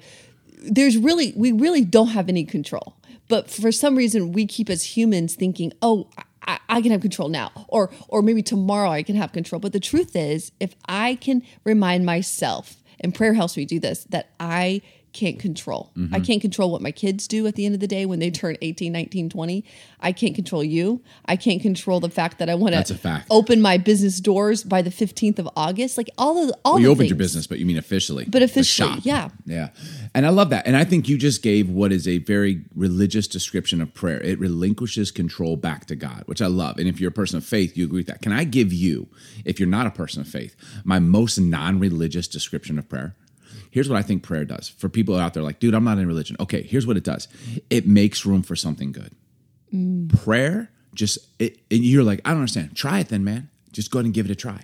there's 0.62 0.96
really 0.98 1.32
we 1.36 1.52
really 1.52 1.84
don't 1.84 2.08
have 2.08 2.28
any 2.28 2.44
control 2.44 2.96
but 3.28 3.50
for 3.50 3.72
some 3.72 3.96
reason 3.96 4.32
we 4.32 4.46
keep 4.46 4.68
as 4.68 4.96
humans 4.96 5.34
thinking 5.34 5.72
oh 5.80 6.08
I, 6.46 6.80
can 6.80 6.92
have 6.92 7.00
control 7.00 7.28
now. 7.28 7.50
Or 7.68 7.90
or 8.08 8.22
maybe 8.22 8.42
tomorrow 8.42 8.90
i 8.90 9.02
can 9.02 9.16
have 9.16 9.32
control. 9.32 9.60
But 9.60 9.72
the 9.72 9.80
truth 9.80 10.16
is 10.16 10.52
if 10.60 10.74
i 10.88 11.16
can 11.16 11.42
remind 11.64 12.06
myself 12.06 12.76
and 13.00 13.14
prayer 13.14 13.34
helps 13.34 13.56
me 13.56 13.64
do 13.64 13.78
this 13.80 14.04
that 14.10 14.30
i 14.38 14.82
can't 15.12 15.38
control 15.38 15.90
Mm-hmm. 15.96 16.14
i 16.14 16.20
can't 16.20 16.40
control 16.40 16.70
what 16.70 16.82
my 16.82 16.90
kids 16.92 17.26
do 17.28 17.46
at 17.46 17.54
the 17.56 17.64
end 17.66 17.74
of 17.74 17.80
the 17.80 17.86
day 17.86 18.06
when 18.06 18.18
they 18.18 18.30
turn 18.30 18.56
18 18.62 18.92
19 18.92 19.28
20 19.30 19.64
i 20.00 20.12
can't 20.12 20.34
control 20.34 20.62
you 20.62 21.02
i 21.26 21.36
can't 21.36 21.60
control 21.62 22.00
the 22.00 22.10
fact 22.10 22.38
that 22.38 22.48
i 22.48 22.54
want 22.54 22.74
to 22.74 22.94
open 23.30 23.60
my 23.60 23.76
business 23.78 24.20
doors 24.20 24.62
by 24.64 24.82
the 24.82 24.90
15th 24.90 25.38
of 25.38 25.48
august 25.56 25.96
like 25.98 26.10
all 26.18 26.38
of 26.42 26.54
all 26.64 26.74
Well, 26.74 26.82
you 26.82 26.90
opened 26.90 27.08
your 27.08 27.16
business, 27.18 27.46
but 27.46 27.58
you 27.58 27.66
mean 27.66 27.78
officially. 27.78 28.24
But 28.28 28.42
officially, 28.42 29.00
yeah. 29.02 29.28
Yeah. 29.46 29.68
And 30.14 30.26
I 30.26 30.28
love 30.30 30.50
that. 30.50 30.66
And 30.66 30.76
I 30.76 30.84
think 30.84 31.08
you 31.08 31.16
just 31.18 31.42
gave 31.42 31.68
what 31.68 31.92
is 31.92 32.06
a 32.06 32.18
very 32.18 32.64
religious 32.74 33.26
description 33.26 33.80
of 33.80 33.92
prayer. 33.94 34.20
It 34.20 34.38
relinquishes 34.38 35.10
control 35.10 35.56
back 35.56 35.86
to 35.86 35.96
God, 35.96 36.22
which 36.26 36.42
I 36.42 36.46
love. 36.46 36.78
And 36.78 36.88
if 36.88 37.00
you're 37.00 37.08
a 37.10 37.12
person 37.12 37.36
of 37.38 37.44
faith, 37.44 37.76
you 37.76 37.84
agree 37.84 38.00
with 38.00 38.06
that. 38.08 38.22
Can 38.22 38.32
I 38.32 38.44
give 38.44 38.72
you, 38.72 39.08
if 39.44 39.58
you're 39.58 39.68
not 39.68 39.86
a 39.86 39.90
person 39.90 40.20
of 40.20 40.28
faith, 40.28 40.54
my 40.84 40.98
most 40.98 41.38
non 41.38 41.78
religious 41.80 42.28
description 42.28 42.78
of 42.78 42.88
prayer? 42.88 43.16
Here's 43.70 43.88
what 43.88 43.98
I 43.98 44.02
think 44.02 44.22
prayer 44.22 44.44
does 44.44 44.68
for 44.68 44.88
people 44.88 45.16
out 45.16 45.34
there 45.34 45.42
like, 45.42 45.60
dude, 45.60 45.74
I'm 45.74 45.84
not 45.84 45.98
in 45.98 46.06
religion. 46.06 46.36
Okay, 46.40 46.62
here's 46.62 46.86
what 46.86 46.96
it 46.96 47.04
does. 47.04 47.28
It 47.70 47.86
makes 47.86 48.26
room 48.26 48.42
for 48.42 48.56
something 48.56 48.92
good. 48.92 49.12
Mm. 49.72 50.16
Prayer 50.22 50.70
just 50.94 51.18
it, 51.38 51.58
and 51.70 51.84
you're 51.84 52.02
like 52.02 52.20
i 52.24 52.30
don't 52.30 52.38
understand. 52.38 52.76
Try 52.76 53.00
it 53.00 53.08
then 53.08 53.24
man. 53.24 53.48
Just 53.72 53.90
go 53.92 53.98
ahead 53.98 54.06
and 54.06 54.14
give 54.14 54.26
it 54.26 54.32
a 54.32 54.34
try. 54.34 54.62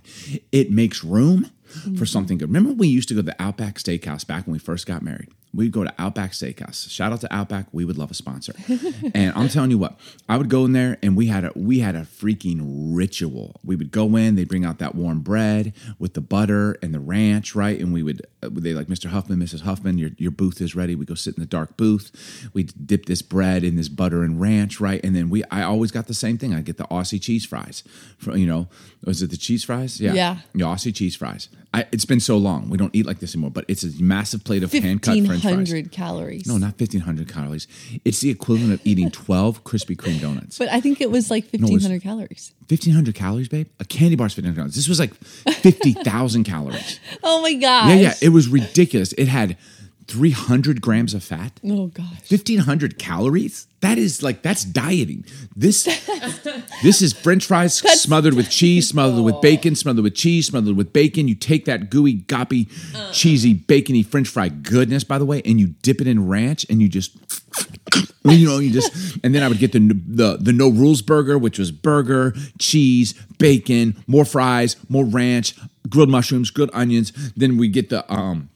It 0.51 0.73
makes 0.73 1.05
room 1.05 1.51
mm-hmm. 1.73 1.95
for 1.95 2.07
something 2.07 2.39
good. 2.39 2.49
Remember 2.49 2.71
when 2.71 2.79
we 2.79 2.89
used 2.89 3.09
to 3.09 3.15
go 3.15 3.19
to 3.19 3.23
the 3.23 3.41
outback 3.41 3.77
steakhouse 3.77 4.27
back 4.27 4.47
when 4.47 4.53
we 4.53 4.59
first 4.59 4.87
got 4.87 5.03
married 5.03 5.29
we'd 5.57 5.73
go 5.73 5.85
to 5.85 5.95
outback 5.99 6.33
steakhouse. 6.33 6.89
Shout 6.91 7.13
out 7.13 7.21
to 7.23 7.35
outback. 7.35 7.67
We 7.73 7.85
would 7.85 7.99
love 7.99 8.11
a 8.11 8.15
sponsor. 8.15 8.53
And 9.15 9.33
i'm 9.37 9.49
telling 9.49 9.71
you 9.71 9.79
what 9.79 9.99
i 10.29 10.37
would 10.37 10.49
go 10.49 10.65
in 10.65 10.73
there 10.73 10.99
and 11.03 11.17
we 11.17 11.27
had 11.27 11.45
a 11.45 11.53
we 11.55 11.79
had 11.79 11.95
a 11.95 12.03
freaking 12.03 12.61
ritual. 12.95 13.61
We 13.65 13.77
would 13.77 13.91
go 13.91 14.17
in 14.17 14.35
they'd 14.35 14.49
bring 14.49 14.65
out 14.65 14.79
that 14.79 14.95
warm 14.95 15.21
bread 15.21 15.73
with 15.99 16.15
the 16.15 16.21
butter 16.21 16.77
and 16.83 16.93
the 16.93 17.01
ranch 17.01 17.55
right? 17.55 17.79
And 17.79 17.93
we 17.93 18.03
would 18.03 18.27
uh, 18.43 18.49
they 18.53 18.75
like 18.75 18.89
mr 18.89 19.07
huffman 19.07 19.39
mrs 19.39 19.63
huffman 19.63 19.99
your, 19.99 20.11
your 20.19 20.31
booth 20.31 20.61
is 20.61 20.75
ready. 20.75 20.95
We 20.95 21.05
go 21.05 21.15
sit 21.15 21.37
in 21.37 21.41
the 21.41 21.47
dark 21.47 21.77
booth. 21.77 22.11
We 22.53 22.65
dip 22.65 23.07
this 23.07 23.23
bread 23.23 23.65
in 23.65 23.77
this 23.77 23.89
butter 23.89 24.23
and 24.23 24.41
ranch 24.41 24.81
right? 24.81 25.01
And 25.05 25.15
then 25.15 25.31
we 25.31 25.45
i 25.51 25.63
always 25.63 25.91
got 25.91 26.07
the 26.07 26.15
same 26.15 26.37
thing. 26.39 26.55
I 26.55 26.61
get 26.61 26.77
the 26.77 26.85
aussie 26.85 27.21
cheese 27.21 27.45
fries 27.47 27.83
from 28.19 28.37
you 28.37 28.47
know 28.47 28.69
was 29.05 29.23
it 29.23 29.31
the 29.31 29.37
cheese 29.37 29.65
fries? 29.65 30.01
Yeah. 30.01 30.15
Yeah. 30.15 30.39
the 30.53 30.65
aussie 30.65 30.95
cheese 30.95 31.17
fries. 31.17 31.49
I, 31.73 31.87
it's 31.93 32.07
been 32.07 32.21
so 32.21 32.39
long. 32.39 32.71
We 32.71 32.79
don't 32.79 32.95
eat 32.95 33.07
like 33.07 33.21
this 33.21 33.35
anymore 33.35 33.51
but 33.51 33.65
it's 33.69 33.85
a 33.85 34.03
massive 34.03 34.45
plate 34.45 34.63
of 34.63 34.73
hand 34.73 35.03
cut 35.03 35.19
french 35.27 35.43
fries 35.55 35.71
1500 35.73 35.93
calories. 35.93 36.47
No 36.47 36.57
not 36.59 36.79
1500 36.79 37.29
calories. 37.29 37.67
It's 38.05 38.21
the 38.21 38.31
equivalent 38.31 38.73
of 38.75 38.81
eating 38.87 39.11
12 39.11 39.65
krispy 39.65 39.97
kreme 39.97 40.21
donuts. 40.21 40.59
But 40.59 40.69
I 40.69 40.81
think 40.81 41.01
it 41.01 41.11
was 41.11 41.31
like 41.31 41.45
was- 41.53 41.61
1500 41.63 42.03
calories. 42.03 42.53
1500 42.69 43.15
calories 43.15 43.49
babe? 43.49 43.69
A 43.81 43.85
candy 43.85 44.17
bar's 44.17 44.37
1500 44.37 44.57
calories. 44.57 44.75
This 44.75 44.89
was 44.89 44.99
like 44.99 45.15
50000 45.15 46.45
calories. 46.45 47.01
Oh 47.23 47.41
my 47.43 47.55
God. 47.55 47.89
yeah 47.91 47.95
yeah. 47.95 48.15
It 48.21 48.31
was 48.31 48.49
ridiculous. 48.49 49.13
It 49.13 49.29
had 49.29 49.57
300 50.09 50.81
grams 50.81 51.15
of 51.15 51.25
fat? 51.25 51.61
Oh 51.65 51.89
gosh. 51.89 52.31
1500 52.31 52.99
calories? 52.99 53.67
That 53.81 53.99
is 53.99 54.23
like 54.23 54.43
that's 54.43 54.65
dieting. 54.65 55.25
This 55.55 55.85
this 56.83 57.03
is 57.03 57.13
french 57.13 57.47
fries 57.47 57.75
smothered 58.01 58.35
with 58.35 58.51
cheese 58.51 58.89
smothered 58.89 59.25
with 59.25 59.41
bacon 59.41 59.75
smothered 59.77 60.05
with 60.05 60.15
cheese 60.15 60.47
smothered 60.47 60.77
with 60.77 60.93
bacon. 60.93 61.29
You 61.29 61.35
take 61.35 61.65
that 61.67 61.91
gooey 61.91 62.15
goppy 62.15 62.69
cheesy 63.13 63.55
bacony 63.55 64.03
french 64.03 64.29
fry 64.29 64.49
goodness 64.49 65.05
by 65.05 65.19
the 65.19 65.27
way 65.27 65.43
and 65.45 65.61
you 65.61 65.69
dip 65.83 66.01
it 66.01 66.07
in 66.07 66.29
ranch 66.29 66.67
and 66.71 66.81
you 66.81 66.89
just 66.89 67.17
you 68.25 68.47
know 68.47 68.59
you 68.59 68.71
just 68.71 69.19
and 69.23 69.35
then 69.35 69.43
i 69.43 69.49
would 69.49 69.59
get 69.59 69.73
the 69.73 69.79
the 69.79 70.37
the 70.41 70.53
no 70.53 70.69
rules 70.69 71.03
burger 71.03 71.39
which 71.39 71.59
was 71.59 71.71
burger 71.71 72.35
cheese 72.59 73.13
bacon 73.39 74.03
more 74.07 74.25
fries 74.25 74.77
more 74.89 75.05
ranch 75.05 75.55
grilled 75.89 76.11
mushrooms 76.11 76.51
grilled 76.51 76.71
onions. 76.73 77.13
Then 77.35 77.57
we 77.57 77.69
get 77.69 77.89
the 77.91 78.11
um 78.13 78.51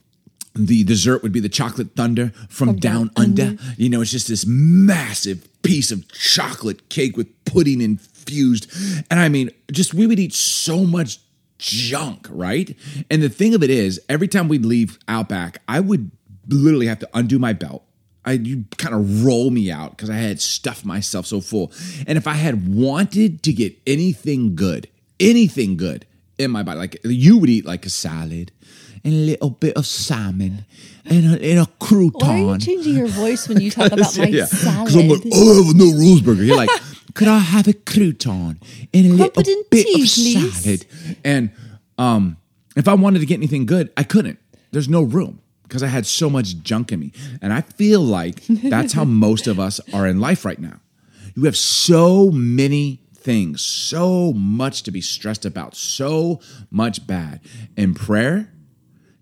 the 0.53 0.83
dessert 0.83 1.23
would 1.23 1.31
be 1.31 1.39
the 1.39 1.49
chocolate 1.49 1.95
thunder 1.95 2.29
from, 2.49 2.75
down, 2.77 3.11
under. 3.15 3.57
You 3.77 3.89
know, 3.89 4.01
it's 4.01 4.11
just 4.11 4.27
this 4.27 4.45
massive 4.45 5.47
piece 5.61 5.91
of 5.91 6.07
chocolate 6.11 6.89
cake 6.89 7.15
with 7.15 7.27
pudding 7.45 7.81
infused. 7.81 8.71
And 9.09 9.19
I 9.19 9.29
mean, 9.29 9.49
just 9.71 9.93
we 9.93 10.07
would 10.07 10.19
eat 10.19 10.33
so 10.33 10.83
much 10.83 11.19
junk, 11.57 12.27
right? 12.29 12.75
And 13.09 13.21
the 13.21 13.29
thing 13.29 13.53
of 13.53 13.63
it 13.63 13.69
is, 13.69 14.01
every 14.09 14.27
time 14.27 14.47
we'd 14.47 14.65
leave 14.65 14.97
Outback, 15.07 15.61
I 15.67 15.79
would 15.79 16.11
literally 16.47 16.87
have 16.87 16.99
to 16.99 17.09
undo 17.13 17.39
my 17.39 17.53
belt. 17.53 17.83
I 18.23 18.33
you 18.33 18.65
kind 18.77 18.93
of 18.93 19.25
roll 19.25 19.49
me 19.49 19.71
out 19.71 19.91
because 19.91 20.09
I 20.09 20.15
had 20.15 20.39
stuffed 20.41 20.85
myself 20.85 21.25
so 21.25 21.41
full. 21.41 21.71
And 22.05 22.17
if 22.17 22.27
I 22.27 22.33
had 22.33 22.67
wanted 22.67 23.41
to 23.43 23.53
get 23.53 23.75
anything 23.87 24.55
good, 24.55 24.87
anything 25.19 25.77
good 25.77 26.05
in 26.37 26.51
my 26.51 26.61
body, 26.63 26.79
like 26.79 26.99
you 27.03 27.37
would 27.37 27.49
eat 27.49 27.65
like 27.65 27.85
a 27.85 27.89
salad 27.89 28.51
and 29.03 29.13
a 29.13 29.17
little 29.17 29.49
bit 29.49 29.75
of 29.75 29.85
salmon 29.85 30.65
and 31.05 31.25
a, 31.35 31.51
and 31.51 31.59
a 31.59 31.65
crouton. 31.79 32.21
Why 32.21 32.41
are 32.41 32.53
you 32.53 32.57
changing 32.59 32.93
your 32.95 33.07
voice 33.07 33.47
when 33.47 33.59
you 33.61 33.71
talk 33.71 33.91
about 33.91 34.17
my 34.17 34.27
Yeah, 34.27 34.45
salad? 34.45 34.95
I'm 34.95 35.07
like, 35.09 35.21
oh, 35.33 35.53
I 35.53 35.65
have 35.65 35.75
a 35.75 35.77
no 35.77 35.91
rules 35.97 36.21
burger. 36.21 36.43
You're 36.43 36.57
like, 36.57 36.69
could 37.13 37.27
I 37.27 37.39
have 37.39 37.67
a 37.67 37.73
crouton 37.73 38.61
and 38.93 39.05
a 39.05 39.09
little 39.09 39.43
bit 39.43 39.85
tea, 39.85 40.03
of 40.03 40.09
please? 40.09 40.61
salad? 40.63 40.85
And 41.23 41.51
um, 41.97 42.37
if 42.75 42.87
I 42.87 42.93
wanted 42.93 43.19
to 43.19 43.25
get 43.25 43.35
anything 43.35 43.65
good, 43.65 43.91
I 43.97 44.03
couldn't. 44.03 44.39
There's 44.71 44.87
no 44.89 45.01
room 45.01 45.41
because 45.63 45.83
I 45.83 45.87
had 45.87 46.05
so 46.05 46.29
much 46.29 46.61
junk 46.63 46.91
in 46.91 46.99
me. 46.99 47.11
And 47.41 47.51
I 47.53 47.61
feel 47.61 48.01
like 48.01 48.45
that's 48.47 48.93
how 48.93 49.03
most 49.05 49.47
of 49.47 49.59
us 49.59 49.79
are 49.93 50.05
in 50.07 50.19
life 50.19 50.45
right 50.45 50.59
now. 50.59 50.79
You 51.35 51.45
have 51.45 51.55
so 51.57 52.29
many 52.29 52.99
things, 53.15 53.61
so 53.61 54.33
much 54.33 54.83
to 54.83 54.91
be 54.91 54.99
stressed 55.01 55.45
about, 55.45 55.75
so 55.75 56.41
much 56.69 57.05
bad. 57.07 57.39
In 57.77 57.93
prayer 57.93 58.51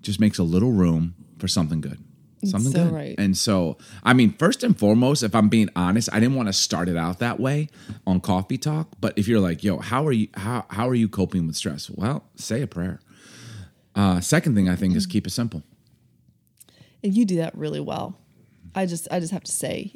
just 0.01 0.19
makes 0.19 0.37
a 0.37 0.43
little 0.43 0.71
room 0.71 1.15
for 1.37 1.47
something 1.47 1.81
good. 1.81 1.99
Something 2.45 2.71
so 2.71 2.85
good. 2.85 2.93
right. 2.93 3.15
And 3.17 3.37
so, 3.37 3.77
I 4.01 4.13
mean, 4.13 4.31
first 4.31 4.63
and 4.63 4.77
foremost, 4.77 5.23
if 5.23 5.35
I'm 5.35 5.49
being 5.49 5.69
honest, 5.75 6.07
I 6.13 6.21
didn't 6.21 6.35
want 6.35 6.47
to 6.47 6.53
start 6.53 6.87
it 6.87 6.95
out 6.95 7.19
that 7.19 7.37
way 7.37 7.67
on 8.07 8.21
coffee 8.21 8.57
talk. 8.57 8.87
But 9.01 9.17
if 9.17 9.27
you're 9.27 9.41
like, 9.41 9.61
yo, 9.61 9.79
how 9.79 10.07
are 10.07 10.13
you 10.13 10.29
how 10.35 10.65
how 10.69 10.87
are 10.87 10.95
you 10.95 11.09
coping 11.09 11.47
with 11.47 11.57
stress? 11.57 11.89
Well, 11.89 12.23
say 12.35 12.61
a 12.61 12.67
prayer. 12.67 13.01
Uh, 13.93 14.21
second 14.21 14.55
thing 14.55 14.69
I 14.69 14.77
think 14.77 14.95
is 14.95 15.05
keep 15.05 15.27
it 15.27 15.31
simple. 15.31 15.63
And 17.03 17.13
you 17.13 17.25
do 17.25 17.35
that 17.37 17.57
really 17.57 17.81
well. 17.81 18.17
I 18.73 18.85
just 18.85 19.09
I 19.11 19.19
just 19.19 19.33
have 19.33 19.43
to 19.43 19.51
say, 19.51 19.95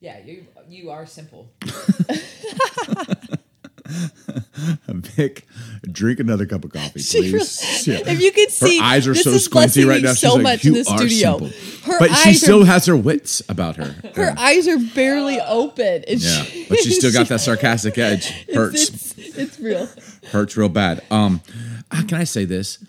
Yeah, 0.00 0.18
you 0.24 0.46
you 0.68 0.88
are 0.90 1.04
simple. 1.04 1.52
Vic, 4.88 5.46
drink 5.90 6.20
another 6.20 6.46
cup 6.46 6.64
of 6.64 6.72
coffee, 6.72 7.00
please. 7.02 7.14
really- 7.86 7.98
Yeah. 7.98 8.12
if 8.12 8.20
you 8.20 8.32
could 8.32 8.50
see, 8.50 8.78
her 8.78 8.84
eyes 8.84 9.06
are 9.08 9.14
this 9.14 9.24
so 9.24 9.30
is 9.30 9.44
squinty 9.44 9.84
right 9.84 10.02
now. 10.02 10.12
so 10.14 10.34
like, 10.34 10.42
much 10.42 10.64
you 10.64 10.76
in 10.76 10.82
the 10.84 10.90
are 10.90 10.98
studio. 10.98 11.38
simple. 11.38 11.92
Her 11.92 11.98
but 11.98 12.14
she 12.16 12.34
still 12.34 12.62
are- 12.62 12.66
has 12.66 12.86
her 12.86 12.96
wits 12.96 13.42
about 13.48 13.76
her. 13.76 13.94
Her 14.14 14.34
eyes 14.38 14.68
are 14.68 14.78
barely 14.78 15.40
open. 15.40 16.04
And 16.06 16.20
Yeah, 16.20 16.42
she- 16.44 16.66
but 16.68 16.78
she's 16.78 16.96
still 16.98 17.12
got 17.12 17.28
that 17.28 17.40
sarcastic 17.48 17.98
edge. 17.98 18.30
Hurts. 18.52 18.88
It's, 19.18 19.38
it's 19.38 19.60
real. 19.60 19.88
hurts 20.30 20.56
real 20.56 20.68
bad. 20.68 21.02
Um, 21.10 21.40
ah, 21.90 22.04
can 22.06 22.18
I 22.18 22.24
say 22.24 22.44
this? 22.44 22.84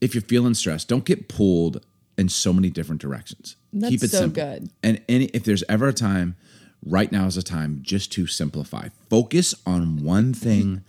If 0.00 0.14
you're 0.14 0.22
feeling 0.22 0.54
stressed, 0.54 0.88
don't 0.88 1.04
get 1.04 1.28
pulled 1.28 1.84
in 2.18 2.28
so 2.28 2.52
many 2.52 2.68
different 2.70 3.00
directions. 3.00 3.56
That's 3.72 3.90
Keep 3.90 4.02
it 4.04 4.10
so 4.10 4.18
simple. 4.18 4.42
good. 4.44 4.70
And 4.82 5.00
any, 5.08 5.24
if 5.26 5.44
there's 5.44 5.64
ever 5.68 5.88
a 5.88 5.92
time, 5.92 6.36
right 6.84 7.10
now 7.10 7.26
is 7.26 7.36
a 7.36 7.42
time 7.42 7.80
just 7.82 8.12
to 8.12 8.26
simplify. 8.26 8.88
Focus 9.10 9.54
on 9.66 10.02
one 10.04 10.34
thing 10.34 10.82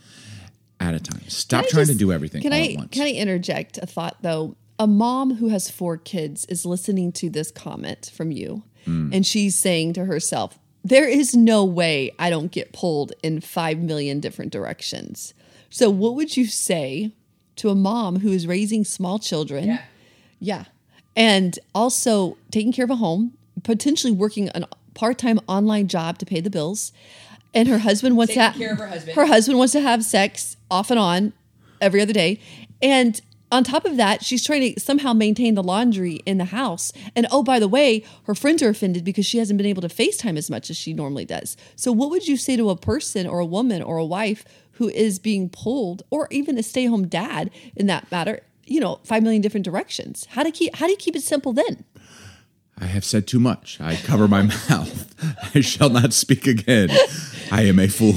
at 0.79 0.93
a 0.93 0.99
time. 0.99 1.21
Stop 1.27 1.61
Can 1.61 1.67
I 1.67 1.71
trying 1.83 1.87
to 1.87 1.95
do 1.95 2.11
everything 2.11 2.41
Can 2.41 2.53
all 2.53 2.59
I 2.59 2.63
at 2.67 2.75
once. 2.77 2.89
can 2.91 3.03
I 3.03 3.11
interject 3.11 3.77
a 3.81 3.85
thought 3.85 4.17
though? 4.21 4.55
A 4.77 4.87
mom 4.87 5.35
who 5.35 5.47
has 5.49 5.69
four 5.69 5.95
kids 5.97 6.45
is 6.45 6.65
listening 6.65 7.11
to 7.13 7.29
this 7.29 7.49
comment 7.49 8.11
from 8.13 8.31
you, 8.31 8.63
Hmm. 8.83 9.09
and 9.13 9.25
she's 9.25 9.55
saying 9.57 9.93
to 9.93 10.05
herself, 10.05 10.59
"There 10.83 11.07
is 11.07 11.33
no 11.33 11.63
way 11.63 12.11
I 12.19 12.29
don't 12.29 12.51
get 12.51 12.73
pulled 12.73 13.13
in 13.23 13.39
five 13.39 13.79
million 13.79 14.19
different 14.19 14.51
directions." 14.51 15.33
So, 15.69 15.89
what 15.89 16.15
would 16.15 16.35
you 16.35 16.45
say 16.45 17.11
to 17.55 17.69
a 17.69 17.75
mom 17.75 18.19
who 18.19 18.31
is 18.33 18.45
raising 18.47 18.83
small 18.83 19.17
children? 19.17 19.67
Yeah. 19.67 19.81
Yeah. 20.41 20.65
And 21.15 21.57
also 21.73 22.37
taking 22.51 22.73
care 22.73 22.83
of 22.85 22.91
a 22.91 22.97
home, 22.97 23.31
potentially 23.63 24.11
working 24.11 24.49
a 24.49 24.67
part 24.95 25.19
time 25.19 25.39
online 25.47 25.87
job 25.87 26.17
to 26.19 26.25
pay 26.25 26.41
the 26.41 26.49
bills. 26.49 26.91
And 27.53 27.69
her 27.69 27.79
husband 27.79 28.17
wants 28.17 28.33
Taking 28.33 28.51
to 28.53 28.57
care 28.59 28.71
of 28.73 28.79
her 28.79 28.87
husband. 28.87 29.15
Her 29.15 29.25
husband 29.27 29.57
wants 29.57 29.73
to 29.73 29.81
have 29.81 30.03
sex 30.03 30.57
off 30.69 30.89
and 30.89 30.99
on 30.99 31.33
every 31.79 32.01
other 32.01 32.11
day. 32.11 32.39
And 32.81 33.21
on 33.51 33.63
top 33.63 33.85
of 33.85 33.95
that, 33.97 34.23
she's 34.23 34.43
trying 34.43 34.73
to 34.73 34.79
somehow 34.79 35.13
maintain 35.13 35.55
the 35.55 35.63
laundry 35.63 36.15
in 36.25 36.37
the 36.37 36.45
house. 36.45 36.91
And 37.15 37.27
oh, 37.31 37.43
by 37.43 37.59
the 37.59 37.67
way, 37.67 38.03
her 38.23 38.35
friends 38.35 38.61
are 38.63 38.69
offended 38.69 39.05
because 39.05 39.25
she 39.25 39.37
hasn't 39.37 39.57
been 39.57 39.67
able 39.67 39.81
to 39.81 39.87
FaceTime 39.87 40.37
as 40.37 40.49
much 40.49 40.69
as 40.69 40.77
she 40.77 40.93
normally 40.93 41.25
does. 41.25 41.55
So, 41.75 41.91
what 41.91 42.09
would 42.09 42.27
you 42.27 42.37
say 42.37 42.57
to 42.57 42.69
a 42.69 42.75
person 42.75 43.27
or 43.27 43.39
a 43.39 43.45
woman 43.45 43.81
or 43.81 43.97
a 43.97 44.05
wife 44.05 44.43
who 44.73 44.89
is 44.89 45.19
being 45.19 45.47
pulled, 45.47 46.03
or 46.09 46.27
even 46.31 46.57
a 46.57 46.63
stay 46.63 46.85
home 46.85 47.07
dad 47.07 47.49
in 47.75 47.87
that 47.87 48.11
matter? 48.11 48.41
You 48.65 48.79
know, 48.81 48.99
five 49.03 49.23
million 49.23 49.41
different 49.41 49.63
directions. 49.63 50.25
How 50.31 50.43
to 50.43 50.51
keep 50.51 50.75
how 50.75 50.87
do 50.87 50.91
you 50.91 50.97
keep 50.97 51.15
it 51.15 51.21
simple 51.21 51.53
then? 51.53 51.85
I 52.77 52.85
have 52.85 53.05
said 53.05 53.25
too 53.25 53.39
much. 53.39 53.79
I 53.79 53.95
cover 53.95 54.27
my 54.27 54.41
mouth. 54.69 55.55
I 55.55 55.61
shall 55.61 55.89
not 55.89 56.11
speak 56.13 56.45
again. 56.45 56.89
I 57.51 57.63
am 57.63 57.79
a 57.79 57.87
fool. 57.87 58.15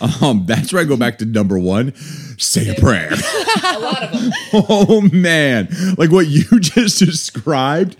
um, 0.22 0.44
that's 0.46 0.72
where 0.72 0.82
I 0.82 0.84
go 0.84 0.96
back 0.96 1.18
to 1.18 1.24
number 1.24 1.58
one. 1.58 1.94
Say 2.38 2.68
a 2.68 2.74
prayer. 2.74 3.12
A 3.64 3.78
lot 3.78 4.02
of 4.02 4.12
them. 4.12 4.32
oh 4.54 5.08
man, 5.12 5.68
like 5.96 6.10
what 6.10 6.26
you 6.26 6.44
just 6.60 6.98
described 6.98 7.96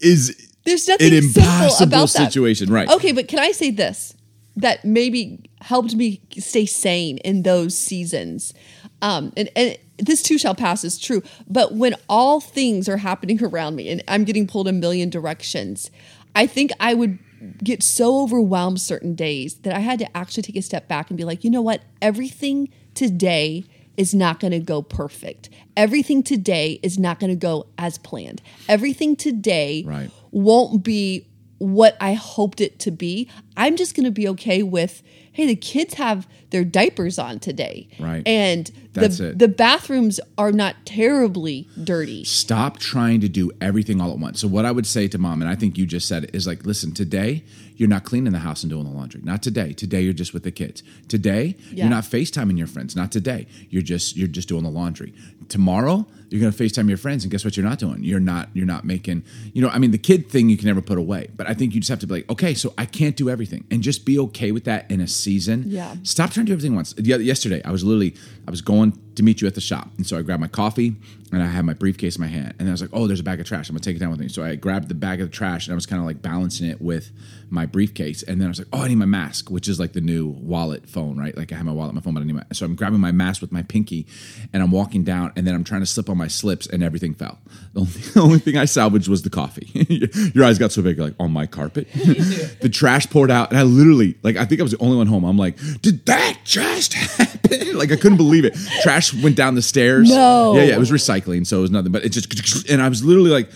is 0.00 0.48
There's 0.64 0.86
nothing 0.86 1.12
an 1.12 1.24
impossible 1.24 1.86
about 1.88 2.08
that. 2.10 2.24
situation, 2.26 2.70
right? 2.72 2.88
Okay, 2.88 3.12
but 3.12 3.26
can 3.28 3.40
I 3.40 3.50
say 3.52 3.70
this 3.70 4.14
that 4.56 4.84
maybe 4.84 5.40
helped 5.60 5.94
me 5.94 6.20
stay 6.38 6.66
sane 6.66 7.18
in 7.18 7.42
those 7.42 7.76
seasons? 7.76 8.54
Um, 9.00 9.32
and, 9.36 9.50
and 9.56 9.76
this 10.02 10.22
too 10.22 10.38
shall 10.38 10.54
pass 10.54 10.84
is 10.84 10.98
true. 10.98 11.22
But 11.48 11.74
when 11.74 11.94
all 12.08 12.40
things 12.40 12.88
are 12.88 12.98
happening 12.98 13.42
around 13.42 13.76
me 13.76 13.88
and 13.88 14.02
I'm 14.08 14.24
getting 14.24 14.46
pulled 14.46 14.68
a 14.68 14.72
million 14.72 15.10
directions, 15.10 15.90
I 16.34 16.46
think 16.46 16.70
I 16.80 16.94
would 16.94 17.18
get 17.62 17.82
so 17.82 18.20
overwhelmed 18.22 18.80
certain 18.80 19.14
days 19.14 19.54
that 19.62 19.74
I 19.74 19.80
had 19.80 19.98
to 20.00 20.16
actually 20.16 20.44
take 20.44 20.56
a 20.56 20.62
step 20.62 20.88
back 20.88 21.10
and 21.10 21.16
be 21.16 21.24
like, 21.24 21.42
you 21.44 21.50
know 21.50 21.62
what? 21.62 21.82
Everything 22.00 22.68
today 22.94 23.64
is 23.96 24.14
not 24.14 24.40
going 24.40 24.52
to 24.52 24.60
go 24.60 24.80
perfect. 24.80 25.50
Everything 25.76 26.22
today 26.22 26.78
is 26.82 26.98
not 26.98 27.18
going 27.20 27.30
to 27.30 27.36
go 27.36 27.66
as 27.78 27.98
planned. 27.98 28.40
Everything 28.68 29.16
today 29.16 29.82
Right. 29.86 30.10
won't 30.30 30.82
be 30.82 31.26
what 31.58 31.96
I 32.00 32.14
hoped 32.14 32.60
it 32.60 32.78
to 32.80 32.90
be. 32.90 33.28
I'm 33.56 33.76
just 33.76 33.94
going 33.94 34.04
to 34.04 34.10
be 34.10 34.26
okay 34.28 34.62
with, 34.62 35.02
hey, 35.32 35.46
the 35.46 35.54
kids 35.56 35.94
have 35.94 36.26
their 36.50 36.64
diapers 36.64 37.18
on 37.18 37.38
today. 37.38 37.88
Right. 38.00 38.22
And 38.26 38.70
That's 38.92 39.18
the 39.18 39.30
it. 39.30 39.38
the 39.38 39.48
bathrooms 39.48 40.20
are 40.36 40.52
not 40.52 40.76
terribly 40.84 41.68
dirty. 41.82 42.24
Stop 42.24 42.78
trying 42.78 43.20
to 43.22 43.28
do 43.28 43.50
everything 43.60 44.00
all 44.00 44.12
at 44.12 44.18
once. 44.18 44.40
So 44.40 44.48
what 44.48 44.64
I 44.64 44.70
would 44.70 44.86
say 44.86 45.08
to 45.08 45.18
mom, 45.18 45.40
and 45.42 45.50
I 45.50 45.54
think 45.54 45.78
you 45.78 45.86
just 45.86 46.06
said 46.08 46.24
it, 46.24 46.34
is 46.34 46.46
like, 46.46 46.66
listen, 46.66 46.92
today 46.92 47.42
you're 47.76 47.88
not 47.88 48.04
cleaning 48.04 48.32
the 48.32 48.38
house 48.40 48.62
and 48.62 48.70
doing 48.70 48.84
the 48.84 48.90
laundry. 48.90 49.22
Not 49.24 49.42
today. 49.42 49.72
Today 49.72 50.02
you're 50.02 50.12
just 50.12 50.34
with 50.34 50.42
the 50.44 50.50
kids. 50.52 50.82
Today 51.08 51.56
Yeah. 51.72 51.84
you're 51.84 51.90
not 51.90 52.04
FaceTiming 52.04 52.58
your 52.58 52.66
friends. 52.66 52.94
Not 52.94 53.10
today. 53.10 53.46
You're 53.70 53.82
just 53.82 54.16
you're 54.16 54.28
just 54.28 54.48
doing 54.48 54.62
the 54.62 54.70
laundry. 54.70 55.14
Tomorrow 55.52 56.06
you're 56.30 56.40
gonna 56.40 56.50
FaceTime 56.50 56.88
your 56.88 56.96
friends, 56.96 57.24
and 57.24 57.30
guess 57.30 57.44
what? 57.44 57.58
You're 57.58 57.66
not 57.66 57.78
doing. 57.78 58.02
You're 58.02 58.18
not 58.18 58.48
you're 58.54 58.64
not 58.64 58.86
making. 58.86 59.22
You 59.52 59.60
know, 59.60 59.68
I 59.68 59.78
mean, 59.78 59.90
the 59.90 59.98
kid 59.98 60.30
thing 60.30 60.48
you 60.48 60.56
can 60.56 60.66
never 60.66 60.80
put 60.80 60.96
away, 60.96 61.28
but 61.36 61.46
I 61.46 61.52
think 61.52 61.74
you 61.74 61.80
just 61.80 61.90
have 61.90 61.98
to 61.98 62.06
be 62.06 62.14
like, 62.14 62.30
okay, 62.30 62.54
so 62.54 62.72
I 62.78 62.86
can't 62.86 63.16
do 63.16 63.28
everything, 63.28 63.64
and 63.70 63.82
just 63.82 64.06
be 64.06 64.18
okay 64.18 64.50
with 64.50 64.64
that 64.64 64.90
in 64.90 65.02
a 65.02 65.06
season. 65.06 65.64
Yeah. 65.66 65.94
Stop 66.04 66.30
trying 66.30 66.46
to 66.46 66.50
do 66.50 66.54
everything 66.54 66.74
once. 66.74 66.94
Yesterday, 66.96 67.60
I 67.64 67.70
was 67.70 67.84
literally 67.84 68.14
I 68.48 68.50
was 68.50 68.62
going 68.62 68.98
to 69.16 69.22
meet 69.22 69.40
you 69.40 69.48
at 69.48 69.54
the 69.54 69.60
shop, 69.60 69.90
and 69.96 70.06
so 70.06 70.18
I 70.18 70.22
grabbed 70.22 70.40
my 70.40 70.48
coffee 70.48 70.96
and 71.32 71.42
I 71.42 71.46
had 71.46 71.64
my 71.64 71.72
briefcase 71.72 72.16
in 72.16 72.20
my 72.20 72.28
hand, 72.28 72.54
and 72.58 72.68
I 72.68 72.72
was 72.72 72.82
like, 72.82 72.90
"Oh, 72.92 73.06
there's 73.06 73.20
a 73.20 73.22
bag 73.24 73.40
of 73.40 73.46
trash. 73.46 73.70
I'm 73.70 73.74
gonna 73.74 73.80
take 73.80 73.96
it 73.96 74.00
down 74.00 74.10
with 74.10 74.20
me." 74.20 74.28
So 74.28 74.44
I 74.44 74.54
grabbed 74.54 74.88
the 74.88 74.94
bag 74.94 75.20
of 75.22 75.30
the 75.30 75.34
trash, 75.34 75.66
and 75.66 75.72
I 75.72 75.74
was 75.74 75.86
kind 75.86 75.98
of 75.98 76.06
like 76.06 76.20
balancing 76.20 76.68
it 76.68 76.82
with 76.82 77.10
my 77.48 77.64
briefcase, 77.64 78.22
and 78.22 78.38
then 78.38 78.48
I 78.48 78.50
was 78.50 78.58
like, 78.58 78.68
"Oh, 78.72 78.82
I 78.82 78.88
need 78.88 78.96
my 78.96 79.06
mask," 79.06 79.50
which 79.50 79.66
is 79.66 79.80
like 79.80 79.94
the 79.94 80.02
new 80.02 80.26
wallet 80.26 80.88
phone, 80.88 81.16
right? 81.16 81.34
Like 81.34 81.50
I 81.50 81.56
have 81.56 81.64
my 81.64 81.72
wallet, 81.72 81.94
my 81.94 82.02
phone, 82.02 82.12
but 82.14 82.20
I 82.20 82.24
need 82.24 82.34
my. 82.34 82.44
So 82.52 82.66
I'm 82.66 82.74
grabbing 82.74 83.00
my 83.00 83.12
mask 83.12 83.40
with 83.40 83.50
my 83.50 83.62
pinky, 83.62 84.06
and 84.52 84.62
I'm 84.62 84.70
walking 84.70 85.04
down, 85.04 85.32
and 85.34 85.46
then 85.46 85.54
I'm 85.54 85.64
trying 85.64 85.80
to 85.80 85.86
slip 85.86 86.10
on 86.10 86.18
my 86.18 86.28
slips, 86.28 86.66
and 86.66 86.82
everything 86.82 87.14
fell. 87.14 87.38
The 87.72 87.80
only, 87.80 87.92
the 88.14 88.20
only 88.20 88.38
thing 88.38 88.58
I 88.58 88.66
salvaged 88.66 89.08
was 89.08 89.22
the 89.22 89.30
coffee. 89.30 89.70
Your 90.34 90.44
eyes 90.44 90.58
got 90.58 90.70
so 90.70 90.82
big, 90.82 90.98
like 90.98 91.14
on 91.18 91.32
my 91.32 91.46
carpet. 91.46 91.90
the 91.94 92.70
trash 92.70 93.08
poured 93.08 93.30
out, 93.30 93.48
and 93.48 93.58
I 93.58 93.62
literally, 93.62 94.16
like, 94.22 94.36
I 94.36 94.44
think 94.44 94.60
I 94.60 94.64
was 94.64 94.72
the 94.72 94.82
only 94.82 94.98
one 94.98 95.06
home. 95.06 95.24
I'm 95.24 95.38
like, 95.38 95.56
"Did 95.80 96.04
that 96.06 96.40
just 96.44 96.92
happen?" 96.92 97.32
like 97.74 97.90
I 97.90 97.96
couldn't 97.96 98.18
believe 98.18 98.44
it. 98.44 98.54
Trash 98.82 99.01
went 99.14 99.36
down 99.36 99.54
the 99.54 99.62
stairs. 99.62 100.08
No. 100.08 100.54
Yeah, 100.54 100.64
yeah, 100.64 100.74
it 100.74 100.78
was 100.78 100.90
recycling, 100.90 101.46
so 101.46 101.58
it 101.58 101.62
was 101.62 101.70
nothing. 101.70 101.92
But 101.92 102.04
it 102.04 102.10
just, 102.10 102.68
and 102.68 102.82
I 102.82 102.88
was 102.88 103.04
literally 103.04 103.30
like, 103.30 103.50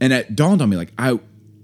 and 0.00 0.12
it 0.12 0.34
dawned 0.34 0.60
on 0.62 0.68
me, 0.68 0.76
like 0.76 0.92
I, 0.98 1.18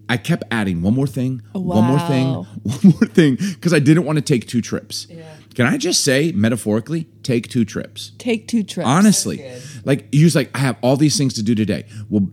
I 0.08 0.16
kept 0.16 0.44
adding 0.50 0.82
one 0.82 0.94
more 0.94 1.06
thing, 1.06 1.42
oh, 1.54 1.60
one 1.60 1.84
more 1.84 1.98
thing, 2.00 2.26
one 2.62 2.80
more 2.82 3.08
thing, 3.08 3.36
because 3.36 3.74
I 3.74 3.78
didn't 3.78 4.04
want 4.04 4.16
to 4.16 4.22
take 4.22 4.46
two 4.46 4.62
trips. 4.62 5.06
Yeah. 5.10 5.24
Can 5.54 5.66
I 5.66 5.76
just 5.76 6.04
say, 6.04 6.30
metaphorically, 6.32 7.08
take 7.22 7.48
two 7.48 7.64
trips? 7.64 8.12
Take 8.18 8.46
two 8.46 8.62
trips. 8.62 8.86
Honestly, 8.86 9.44
like 9.84 10.06
you 10.12 10.24
was 10.24 10.36
like, 10.36 10.56
I 10.56 10.60
have 10.60 10.76
all 10.82 10.96
these 10.96 11.18
things 11.18 11.34
to 11.34 11.42
do 11.42 11.54
today. 11.54 11.84
Well, 12.08 12.28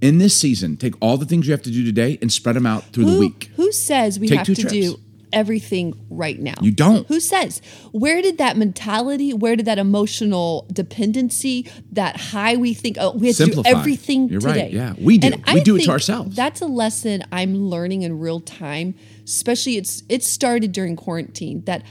in 0.00 0.18
this 0.18 0.36
season, 0.36 0.76
take 0.76 0.94
all 1.00 1.16
the 1.16 1.26
things 1.26 1.46
you 1.46 1.52
have 1.52 1.62
to 1.62 1.70
do 1.70 1.84
today 1.84 2.18
and 2.22 2.32
spread 2.32 2.56
them 2.56 2.66
out 2.66 2.84
through 2.84 3.04
who, 3.04 3.14
the 3.14 3.20
week. 3.20 3.50
Who 3.56 3.72
says 3.72 4.18
we 4.18 4.28
Take 4.28 4.38
have 4.38 4.46
two 4.46 4.54
to 4.54 4.62
trips. 4.62 4.72
do 4.72 5.00
everything 5.32 5.94
right 6.10 6.38
now? 6.38 6.54
You 6.60 6.70
don't. 6.72 7.06
Who 7.08 7.20
says? 7.20 7.60
Where 7.92 8.20
did 8.22 8.38
that 8.38 8.56
mentality, 8.56 9.32
where 9.32 9.56
did 9.56 9.66
that 9.66 9.78
emotional 9.78 10.66
dependency, 10.72 11.70
that 11.92 12.16
high 12.16 12.56
we 12.56 12.74
think, 12.74 12.96
oh, 13.00 13.12
we 13.16 13.28
have 13.28 13.36
Simplify. 13.36 13.68
to 13.68 13.74
do 13.74 13.78
everything 13.80 14.28
You're 14.28 14.40
right, 14.40 14.54
today? 14.54 14.70
yeah. 14.70 14.94
We 14.98 15.18
do. 15.18 15.28
And 15.28 15.36
We 15.46 15.60
I 15.60 15.60
do 15.60 15.76
it 15.76 15.84
to 15.84 15.90
ourselves. 15.90 16.36
That's 16.36 16.60
a 16.60 16.66
lesson 16.66 17.24
I'm 17.32 17.54
learning 17.68 18.02
in 18.02 18.18
real 18.18 18.40
time, 18.40 18.94
especially 19.24 19.76
it's 19.76 20.02
it 20.08 20.22
started 20.24 20.72
during 20.72 20.96
quarantine 20.96 21.62
that 21.64 21.82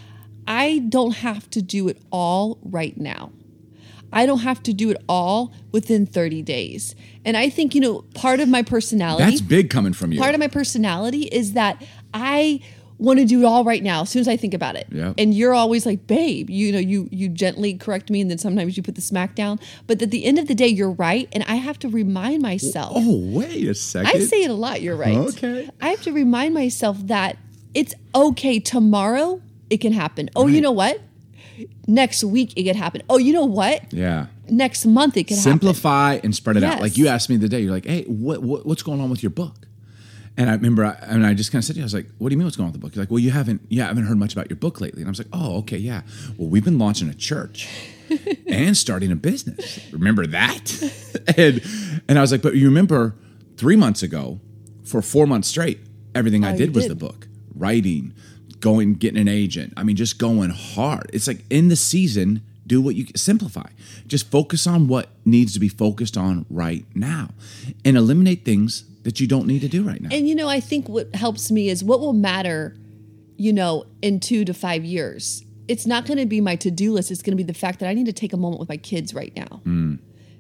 I 0.48 0.80
don't 0.90 1.16
have 1.18 1.50
to 1.52 1.62
do 1.62 1.88
it 1.90 1.98
all 2.12 2.58
right 2.64 2.98
now. 2.98 3.32
I 4.12 4.26
don't 4.26 4.40
have 4.40 4.64
to 4.64 4.74
do 4.74 4.90
it 4.90 4.98
all 5.08 5.54
within 5.72 6.08
30 6.08 6.42
days. 6.42 6.96
And 7.24 7.38
I 7.38 7.50
think, 7.50 7.76
you 7.76 7.82
know, 7.82 8.02
part 8.16 8.40
of 8.40 8.50
my 8.50 8.64
personality 8.64 9.24
That's 9.24 9.42
big 9.42 9.70
coming 9.70 9.94
from 9.94 10.12
you. 10.12 10.20
part 10.20 10.34
of 10.34 10.40
my 10.40 10.48
personality 10.48 11.24
is 11.26 11.54
that 11.54 11.84
I 12.12 12.62
want 13.00 13.18
to 13.20 13.26
do 13.26 13.42
it 13.42 13.46
all 13.46 13.64
right 13.64 13.82
now 13.82 14.02
as 14.02 14.10
soon 14.10 14.20
as 14.20 14.28
I 14.28 14.38
think 14.38 14.54
about 14.54 14.76
it. 14.76 14.86
Yeah. 14.92 15.14
And 15.18 15.34
you're 15.34 15.54
always 15.54 15.86
like, 15.86 16.06
babe, 16.06 16.50
you 16.50 16.72
know, 16.72 16.80
you 16.80 17.08
you 17.12 17.30
gently 17.30 17.74
correct 17.74 18.10
me 18.12 18.22
and 18.22 18.30
then 18.30 18.38
sometimes 18.38 18.76
you 18.78 18.84
put 18.84 18.96
the 18.96 19.02
smack 19.02 19.36
down. 19.36 19.60
But 19.88 20.02
at 20.02 20.12
the 20.12 20.26
end 20.26 20.38
of 20.38 20.48
the 20.48 20.56
day, 20.56 20.68
you're 20.68 20.92
right. 20.92 21.28
And 21.32 21.44
I 21.48 21.56
have 21.56 21.80
to 21.80 21.90
remind 21.90 22.42
myself. 22.42 22.94
oh, 22.96 23.20
wait 23.38 23.68
a 23.68 23.74
second. 23.74 24.08
I 24.08 24.20
say 24.26 24.44
it 24.44 24.52
a 24.52 24.54
lot, 24.54 24.82
you're 24.82 24.98
right. 24.98 25.18
Okay. 25.18 25.70
I 25.82 25.90
have 25.90 26.02
to 26.04 26.12
remind 26.12 26.54
myself 26.54 26.98
that 27.08 27.38
it's 27.74 27.94
okay 28.14 28.60
tomorrow, 28.60 29.42
it 29.70 29.78
can 29.78 29.94
happen. 29.94 30.30
Oh, 30.36 30.48
you 30.48 30.60
know 30.62 30.72
what? 30.72 31.00
Next 31.88 32.24
week 32.24 32.54
it 32.56 32.64
can 32.64 32.76
happen. 32.76 33.02
Oh, 33.10 33.18
you 33.18 33.34
know 33.34 33.46
what? 33.46 33.92
Yeah. 33.94 34.28
next 34.50 34.86
month 34.86 35.16
it 35.18 35.26
could 35.26 35.38
happen. 35.38 35.52
simplify 35.52 36.20
and 36.24 36.36
spread 36.36 36.58
it 36.58 36.64
out. 36.64 36.82
Like 36.82 36.98
you 36.98 37.08
asked 37.08 37.30
me 37.30 37.38
the 37.38 37.48
day, 37.50 37.60
you're 37.62 37.72
like, 37.72 37.86
"Hey, 37.86 38.04
what, 38.06 38.42
what 38.42 38.66
what's 38.66 38.82
going 38.84 39.00
on 39.02 39.10
with 39.10 39.22
your 39.22 39.30
book?" 39.30 39.68
And 40.40 40.50
I 40.50 40.54
remember, 40.54 40.86
I, 40.86 40.92
and 41.02 41.26
I 41.26 41.34
just 41.34 41.52
kind 41.52 41.62
of 41.62 41.66
said 41.66 41.74
to 41.74 41.80
you, 41.80 41.84
I 41.84 41.86
was 41.88 41.94
like, 41.94 42.08
"What 42.18 42.30
do 42.30 42.34
you 42.34 42.38
mean 42.38 42.46
what's 42.46 42.56
going 42.56 42.68
on 42.68 42.72
with 42.72 42.80
the 42.82 42.86
book?" 42.88 42.96
You're 42.96 43.04
like, 43.04 43.12
"Well, 43.12 43.20
you 43.20 43.32
haven't, 43.32 43.62
yeah, 43.68 43.84
I 43.84 43.88
haven't 43.90 44.06
heard 44.06 44.18
much 44.18 44.32
about 44.32 44.50
your 44.50 44.56
book 44.56 44.80
lately." 44.80 45.02
And 45.02 45.10
I 45.10 45.12
was 45.12 45.20
like, 45.20 45.28
"Oh, 45.34 45.58
okay, 45.60 45.78
yeah. 45.78 46.02
Well, 46.38 46.48
we've 46.48 46.64
been 46.64 46.80
launching 46.80 47.10
a 47.10 47.14
church 47.14 47.68
and 48.48 48.76
starting 48.78 49.12
a 49.12 49.18
business. 49.18 49.80
Remember 49.92 50.26
that?" 50.28 50.82
and 51.38 51.62
and 52.08 52.18
I 52.18 52.22
was 52.22 52.32
like, 52.32 52.42
"But 52.42 52.56
you 52.56 52.68
remember 52.68 53.16
three 53.58 53.76
months 53.76 54.02
ago, 54.02 54.40
for 54.86 55.02
four 55.02 55.28
months 55.28 55.50
straight, 55.50 55.82
everything 56.16 56.46
I 56.46 56.50
Oh, 56.50 56.52
you 56.54 56.58
did 56.60 56.74
was 56.76 56.86
did. 56.86 56.92
the 56.92 56.96
book, 56.96 57.28
writing, 57.54 58.14
going, 58.62 58.94
getting 58.96 59.20
an 59.20 59.28
agent. 59.28 59.74
I 59.76 59.84
mean, 59.84 59.98
just 59.98 60.18
going 60.20 60.52
hard. 60.52 61.10
It's 61.14 61.28
like 61.28 61.44
in 61.50 61.68
the 61.68 61.76
season." 61.76 62.44
Do 62.68 62.82
what 62.82 62.94
you 62.94 63.08
simplify. 63.16 63.66
Just 64.06 64.30
focus 64.30 64.68
on 64.68 64.88
what 64.88 65.10
needs 65.26 65.54
to 65.54 65.60
be 65.60 65.70
focused 65.70 66.16
on 66.16 66.46
right 66.52 66.86
now 66.94 67.30
and 67.84 67.98
eliminate 67.98 68.46
things 68.46 68.84
that 69.04 69.20
you 69.20 69.28
don't 69.28 69.48
need 69.48 69.62
to 69.62 69.68
do 69.70 69.84
right 69.84 70.02
now. 70.02 70.10
And 70.12 70.28
you 70.28 70.36
know, 70.36 70.48
I 70.48 70.60
think 70.60 70.88
what 70.90 71.14
helps 71.16 71.52
me 71.52 71.70
is 71.70 71.84
what 71.84 72.00
will 72.00 72.14
matter, 72.14 72.76
you 73.38 73.54
know, 73.54 73.86
in 74.02 74.20
two 74.20 74.46
to 74.46 74.54
five 74.54 74.84
years. 74.84 75.44
It's 75.68 75.86
not 75.86 76.06
going 76.06 76.18
to 76.18 76.26
be 76.26 76.42
my 76.42 76.56
to 76.58 76.72
do 76.72 76.94
list. 76.94 77.12
It's 77.12 77.22
going 77.22 77.38
to 77.38 77.44
be 77.44 77.48
the 77.48 77.54
fact 77.58 77.80
that 77.80 77.88
I 77.90 77.94
need 77.94 78.08
to 78.08 78.14
take 78.14 78.34
a 78.34 78.38
moment 78.38 78.60
with 78.60 78.70
my 78.70 78.78
kids 78.78 79.14
right 79.14 79.32
now. 79.36 79.62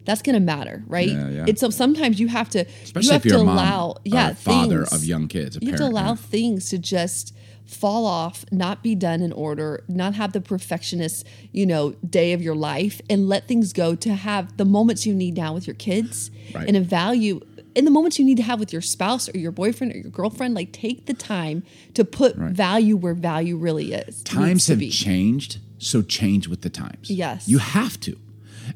That's 0.05 0.23
going 0.23 0.33
to 0.33 0.39
matter, 0.39 0.83
right? 0.87 1.09
Mm. 1.09 1.31
Yeah, 1.31 1.37
yeah. 1.37 1.45
It's 1.47 1.61
so 1.61 1.69
sometimes 1.69 2.19
you 2.19 2.27
have 2.29 2.49
to, 2.49 2.65
Especially 2.83 3.07
you 3.07 3.13
have 3.13 3.25
if 3.25 3.31
you're 3.31 3.43
to 3.43 3.51
allow, 3.51 3.95
yeah, 4.03 4.33
father 4.33 4.85
things. 4.85 4.93
of 4.93 5.05
young 5.05 5.27
kids. 5.27 5.59
You 5.61 5.69
have 5.69 5.79
to 5.79 5.85
allow 5.85 6.09
yeah. 6.09 6.15
things 6.15 6.69
to 6.69 6.79
just 6.79 7.35
fall 7.65 8.07
off, 8.07 8.43
not 8.51 8.81
be 8.81 8.95
done 8.95 9.21
in 9.21 9.31
order, 9.31 9.83
not 9.87 10.15
have 10.15 10.33
the 10.33 10.41
perfectionist, 10.41 11.27
you 11.51 11.67
know, 11.67 11.91
day 12.09 12.33
of 12.33 12.41
your 12.41 12.55
life, 12.55 12.99
and 13.07 13.29
let 13.29 13.47
things 13.47 13.71
go 13.71 13.93
to 13.93 14.15
have 14.15 14.57
the 14.57 14.65
moments 14.65 15.05
you 15.05 15.13
need 15.13 15.37
now 15.37 15.53
with 15.53 15.67
your 15.67 15.75
kids 15.75 16.31
Right. 16.55 16.67
and 16.67 16.75
a 16.75 16.81
value 16.81 17.41
in 17.75 17.85
the 17.85 17.91
moments 17.91 18.17
you 18.19 18.25
need 18.25 18.37
to 18.37 18.43
have 18.43 18.59
with 18.59 18.71
your 18.73 18.81
spouse 18.81 19.29
or 19.33 19.37
your 19.37 19.51
boyfriend 19.51 19.93
or 19.93 19.97
your 19.97 20.09
girlfriend. 20.11 20.53
Like 20.55 20.71
take 20.71 21.05
the 21.05 21.13
time 21.13 21.63
to 21.93 22.03
put 22.05 22.35
value 22.35 22.95
where 22.97 23.13
value 23.13 23.57
really 23.57 23.93
is. 23.93 24.23
times 24.23 24.67
have 24.67 24.81
changed, 24.89 25.59
so 25.77 26.01
change 26.01 26.47
with 26.47 26.61
the 26.61 26.69
times. 26.69 27.09
Yes. 27.09 27.47
You 27.47 27.59
have 27.59 27.99
to. 28.01 28.17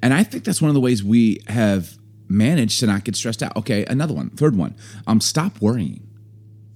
And 0.01 0.13
I 0.13 0.23
think 0.23 0.43
that's 0.43 0.61
one 0.61 0.69
of 0.69 0.75
the 0.75 0.81
ways 0.81 1.03
we 1.03 1.41
have 1.47 1.97
managed 2.27 2.79
to 2.79 2.87
not 2.87 3.03
get 3.03 3.15
stressed 3.15 3.43
out. 3.43 3.55
Okay, 3.57 3.85
another 3.85 4.13
one, 4.13 4.29
third 4.31 4.55
one. 4.55 4.75
Um, 5.05 5.21
stop 5.21 5.61
worrying. 5.61 6.07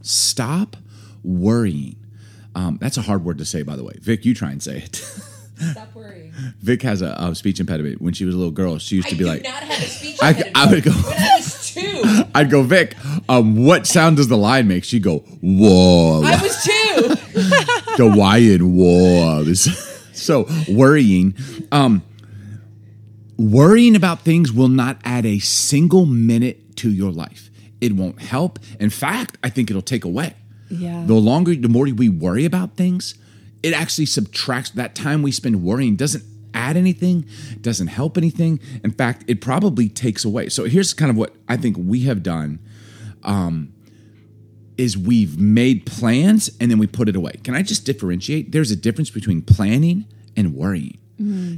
Stop 0.02 0.78
worrying. 1.24 1.96
Um, 2.56 2.78
that's 2.82 2.98
a 2.98 3.02
hard 3.02 3.24
word 3.24 3.38
to 3.40 3.46
say, 3.46 3.62
by 3.64 3.76
the 3.76 3.84
way. 3.84 3.94
Vic, 4.02 4.26
you 4.26 4.34
try 4.34 4.52
and 4.52 4.62
say 4.62 4.78
it. 4.80 4.96
Stop 5.72 5.96
worrying. 5.96 6.32
Vic 6.62 6.84
has 6.84 7.02
a, 7.02 7.16
a 7.20 7.34
speech 7.34 7.60
impediment. 7.60 8.00
When 8.02 8.14
she 8.14 8.26
was 8.26 8.36
a 8.36 8.38
little 8.38 8.52
girl, 8.52 8.78
she 8.78 8.96
used 8.98 9.08
I 9.08 9.12
to 9.12 9.16
be 9.16 9.26
like, 9.26 9.44
not 9.44 9.54
have 9.64 9.84
a 9.84 9.88
speech 9.88 10.18
I- 10.22 10.52
I 10.54 10.70
would 10.72 10.84
go- 10.84 10.92
I 10.94 11.40
two. 11.80 12.24
I'd 12.36 12.50
go, 12.50 12.64
Vic, 12.64 12.96
um, 13.30 13.66
what 13.66 13.88
sound 13.88 14.18
does 14.18 14.28
the 14.28 14.38
lion 14.38 14.68
make? 14.68 14.84
She'd 14.84 15.04
go, 15.04 15.20
whoa. 15.42 16.24
I 16.24 16.42
was 16.42 16.64
two. 16.64 17.08
the 17.98 18.10
Hawaiian 18.12 18.76
wolves. 18.76 19.78
so 20.14 20.48
worrying, 20.68 21.36
um, 21.72 22.04
worrying 23.38 23.96
about 23.96 24.22
things 24.22 24.52
will 24.52 24.70
not 24.70 25.00
add 25.04 25.26
a 25.26 25.40
single 25.40 26.06
minute 26.06 26.76
to 26.78 26.92
your 26.92 27.12
life. 27.12 27.50
It 27.80 27.94
won't 27.94 28.22
help. 28.22 28.60
In 28.80 28.90
fact, 28.90 29.38
I 29.44 29.50
think 29.50 29.70
it'll 29.70 29.82
take 29.82 30.04
away. 30.04 30.34
Yeah. 30.70 31.04
The 31.06 31.14
longer, 31.14 31.56
the 31.56 31.70
more 31.70 31.86
we 31.86 32.10
worry 32.10 32.46
about 32.46 32.76
things, 32.76 33.16
it 33.64 33.74
actually 33.74 34.06
subtracts 34.08 34.72
that 34.72 34.96
time 34.96 35.22
we 35.22 35.32
spend 35.32 35.64
worrying. 35.64 35.96
Doesn't 35.96 36.24
add 36.68 36.78
anything, 36.78 37.26
doesn't 37.62 37.88
help 37.88 38.18
anything. 38.18 38.60
In 38.84 38.92
fact, 38.92 39.24
it 39.28 39.42
probably 39.42 39.88
takes 39.90 40.26
away. 40.26 40.50
So 40.50 40.66
here's 40.66 40.94
kind 40.94 41.10
of 41.10 41.18
what 41.18 41.34
I 41.48 41.58
think 41.58 41.78
we 41.80 42.02
have 42.02 42.24
done 42.24 42.60
is 44.78 44.98
we've 44.98 45.40
made 45.40 45.86
plans 45.86 46.50
and 46.60 46.70
then 46.70 46.78
we 46.78 46.86
put 46.88 47.10
it 47.10 47.16
away. 47.16 47.32
Can 47.44 47.56
I 47.56 47.62
just 47.64 47.86
differentiate? 47.86 48.52
There's 48.52 48.70
a 48.72 48.76
difference 48.76 49.10
between 49.10 49.42
planning 49.42 50.06
and 50.36 50.54
worrying. 50.54 51.00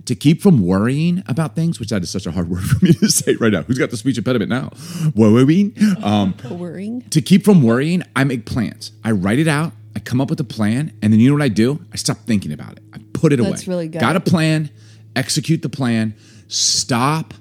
To 0.05 0.15
keep 0.15 0.41
from 0.41 0.65
worrying 0.65 1.21
about 1.27 1.53
things, 1.53 1.81
which 1.81 1.89
that 1.89 2.01
is 2.01 2.09
such 2.09 2.25
a 2.25 2.31
hard 2.31 2.49
word 2.53 2.63
for 2.63 2.83
me 2.83 2.93
to 2.93 3.09
say 3.09 3.35
right 3.35 3.51
now. 3.51 3.63
Who's 3.63 3.77
got 3.77 3.89
the 3.89 3.97
speech 3.97 4.17
impediment 4.17 4.49
now? 4.49 4.71
Worrying. 5.15 5.75
Um, 6.01 6.33
Worrying. 6.49 7.01
to 7.09 7.21
keep 7.21 7.43
from 7.43 7.61
worrying, 7.61 8.03
I 8.15 8.23
make 8.23 8.45
plans. 8.45 8.93
I 9.03 9.11
write 9.11 9.37
it 9.37 9.49
out. 9.49 9.73
I 9.97 9.99
come 9.99 10.21
up 10.21 10.29
with 10.29 10.39
a 10.39 10.45
plan, 10.45 10.93
and 11.01 11.11
then 11.11 11.19
you 11.19 11.27
know 11.27 11.35
what 11.35 11.43
I 11.43 11.49
do? 11.49 11.83
I 11.91 11.97
stop 11.97 12.19
thinking 12.19 12.53
about 12.53 12.77
it. 12.77 12.83
I 12.93 12.99
put 13.11 13.33
it 13.33 13.41
away. 13.41 13.49
That's 13.49 13.67
really 13.67 13.89
good. 13.89 13.99
Got 13.99 14.15
a 14.15 14.21
plan. 14.21 14.69
Execute 15.15 15.61
the 15.61 15.69
plan. 15.69 16.15
Stop 16.47 17.33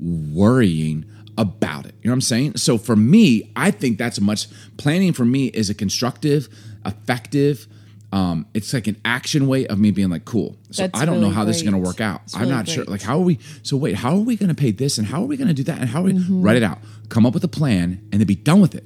worrying 0.00 1.04
about 1.36 1.86
it. 1.86 1.94
You 2.02 2.08
know 2.08 2.12
what 2.12 2.16
I'm 2.16 2.20
saying? 2.20 2.56
So 2.56 2.78
for 2.78 2.94
me, 2.96 3.50
I 3.56 3.70
think 3.70 3.98
that's 3.98 4.20
much 4.20 4.46
planning 4.76 5.12
for 5.12 5.24
me 5.24 5.46
is 5.46 5.68
a 5.70 5.74
constructive, 5.74 6.48
effective. 6.86 7.66
Um, 8.12 8.46
it's 8.54 8.72
like 8.72 8.86
an 8.86 9.00
action 9.04 9.48
way 9.48 9.66
of 9.66 9.78
me 9.80 9.90
being 9.90 10.08
like, 10.10 10.24
cool. 10.24 10.56
So 10.70 10.82
That's 10.82 11.00
I 11.00 11.04
don't 11.04 11.16
know 11.16 11.22
really 11.22 11.34
how 11.34 11.44
this 11.44 11.56
is 11.56 11.62
going 11.64 11.72
to 11.72 11.80
work 11.80 12.00
out. 12.00 12.20
It's 12.24 12.34
I'm 12.36 12.42
really 12.42 12.52
not 12.52 12.68
sure. 12.68 12.84
Like, 12.84 13.02
how 13.02 13.16
are 13.18 13.22
we? 13.22 13.40
So 13.64 13.76
wait, 13.76 13.96
how 13.96 14.12
are 14.12 14.20
we 14.20 14.36
going 14.36 14.50
to 14.50 14.54
pay 14.54 14.70
this, 14.70 14.98
and 14.98 15.06
how 15.08 15.22
are 15.22 15.26
we 15.26 15.36
going 15.36 15.48
to 15.48 15.54
do 15.54 15.64
that, 15.64 15.80
and 15.80 15.88
how 15.88 16.00
are 16.00 16.04
we 16.04 16.12
Mm-hmm. 16.12 16.42
write 16.42 16.56
it 16.56 16.62
out? 16.62 16.78
Come 17.08 17.26
up 17.26 17.34
with 17.34 17.42
a 17.42 17.48
plan, 17.48 18.06
and 18.12 18.20
then 18.20 18.26
be 18.26 18.36
done 18.36 18.60
with 18.60 18.74
it 18.76 18.84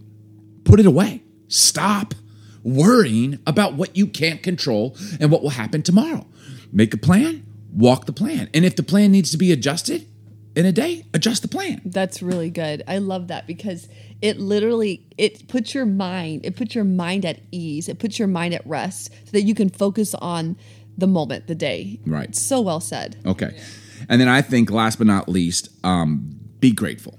put 0.64 0.78
it 0.78 0.84
away. 0.86 1.22
Stop 1.48 2.14
worrying 2.62 3.38
about 3.46 3.74
what 3.74 3.96
you 3.96 4.06
can't 4.06 4.42
control 4.42 4.94
and 5.18 5.30
what 5.30 5.42
will 5.42 5.48
happen 5.50 5.82
tomorrow. 5.82 6.26
Make 6.72 6.92
a 6.92 6.98
plan, 6.98 7.46
walk 7.78 8.06
the 8.06 8.12
plan. 8.12 8.50
And 8.52 8.64
if 8.64 8.76
the 8.76 8.82
plan 8.82 9.12
needs 9.12 9.30
to 9.30 9.38
be 9.38 9.52
adjusted 9.52 10.06
in 10.56 10.66
a 10.66 10.72
day, 10.72 11.06
adjust 11.14 11.42
the 11.42 11.48
plan. 11.48 11.80
That's 11.84 12.20
really 12.20 12.50
good. 12.50 12.82
I 12.88 12.98
love 12.98 13.28
that 13.28 13.46
because 13.46 13.88
it 14.20 14.40
literally 14.40 15.06
it 15.16 15.46
puts 15.48 15.74
your 15.74 15.86
mind, 15.86 16.44
it 16.44 16.56
puts 16.56 16.74
your 16.74 16.84
mind 16.84 17.24
at 17.24 17.40
ease. 17.52 17.88
It 17.88 18.00
puts 18.00 18.18
your 18.18 18.28
mind 18.28 18.54
at 18.54 18.66
rest 18.66 19.12
so 19.24 19.30
that 19.30 19.42
you 19.42 19.54
can 19.54 19.70
focus 19.70 20.14
on 20.14 20.56
the 20.96 21.06
moment, 21.06 21.46
the 21.46 21.54
day. 21.54 22.00
Right. 22.04 22.34
So 22.34 22.60
well 22.60 22.80
said. 22.80 23.16
Okay. 23.24 23.56
And 24.08 24.20
then 24.20 24.28
I 24.28 24.42
think 24.42 24.70
last 24.70 24.98
but 24.98 25.06
not 25.06 25.28
least, 25.28 25.68
um, 25.84 26.40
be 26.58 26.72
grateful. 26.72 27.18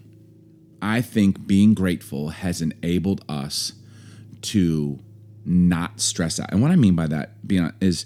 I 0.81 1.01
think 1.01 1.47
being 1.47 1.73
grateful 1.73 2.29
has 2.29 2.61
enabled 2.61 3.23
us 3.29 3.73
to 4.41 4.99
not 5.45 6.01
stress 6.01 6.39
out. 6.39 6.51
And 6.51 6.61
what 6.61 6.71
I 6.71 6.75
mean 6.75 6.95
by 6.95 7.07
that, 7.07 7.47
being 7.47 7.71
is 7.79 8.05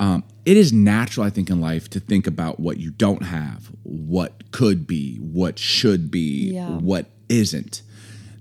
um, 0.00 0.24
it 0.44 0.56
is 0.56 0.72
natural, 0.72 1.24
I 1.26 1.30
think, 1.30 1.48
in 1.50 1.60
life 1.60 1.88
to 1.90 2.00
think 2.00 2.26
about 2.26 2.60
what 2.60 2.76
you 2.78 2.90
don't 2.90 3.22
have, 3.22 3.70
what 3.82 4.50
could 4.52 4.86
be, 4.86 5.16
what 5.16 5.58
should 5.58 6.10
be, 6.10 6.52
Yeah. 6.54 6.68
what 6.78 7.10
isn't. 7.28 7.82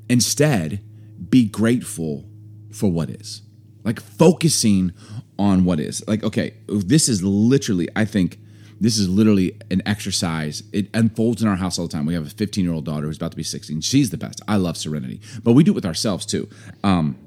Instead, 0.09 0.81
be 1.29 1.45
grateful 1.45 2.25
for 2.71 2.91
what 2.91 3.09
is. 3.09 3.41
Like 3.83 3.99
focusing 4.01 4.91
on 5.39 5.65
what 5.65 5.79
is. 5.79 6.03
Like, 6.07 6.23
okay, 6.23 6.53
this 6.67 7.07
is 7.09 7.23
literally, 7.23 7.87
I 7.95 8.05
think, 8.05 8.39
this 8.81 8.97
is 8.97 9.07
literally 9.07 9.53
an 9.71 9.81
exercise. 9.85 10.63
It 10.73 10.89
unfolds 10.93 11.41
in 11.41 11.47
our 11.47 11.55
house 11.55 11.79
all 11.79 11.87
the 11.87 11.91
time. 11.93 12.05
We 12.05 12.13
have 12.15 12.25
a 12.27 12.29
15 12.29 12.63
year 12.65 12.73
old 12.73 12.85
daughter 12.85 13.05
who's 13.07 13.17
about 13.17 13.31
to 13.31 13.37
be 13.37 13.43
16. 13.43 13.81
She's 13.81 14.09
the 14.09 14.17
best. 14.17 14.41
I 14.47 14.57
love 14.57 14.75
serenity, 14.77 15.21
but 15.43 15.53
we 15.53 15.63
do 15.63 15.71
it 15.71 15.75
with 15.75 15.85
ourselves 15.85 16.25
too. 16.25 16.49
Um, 16.83 17.17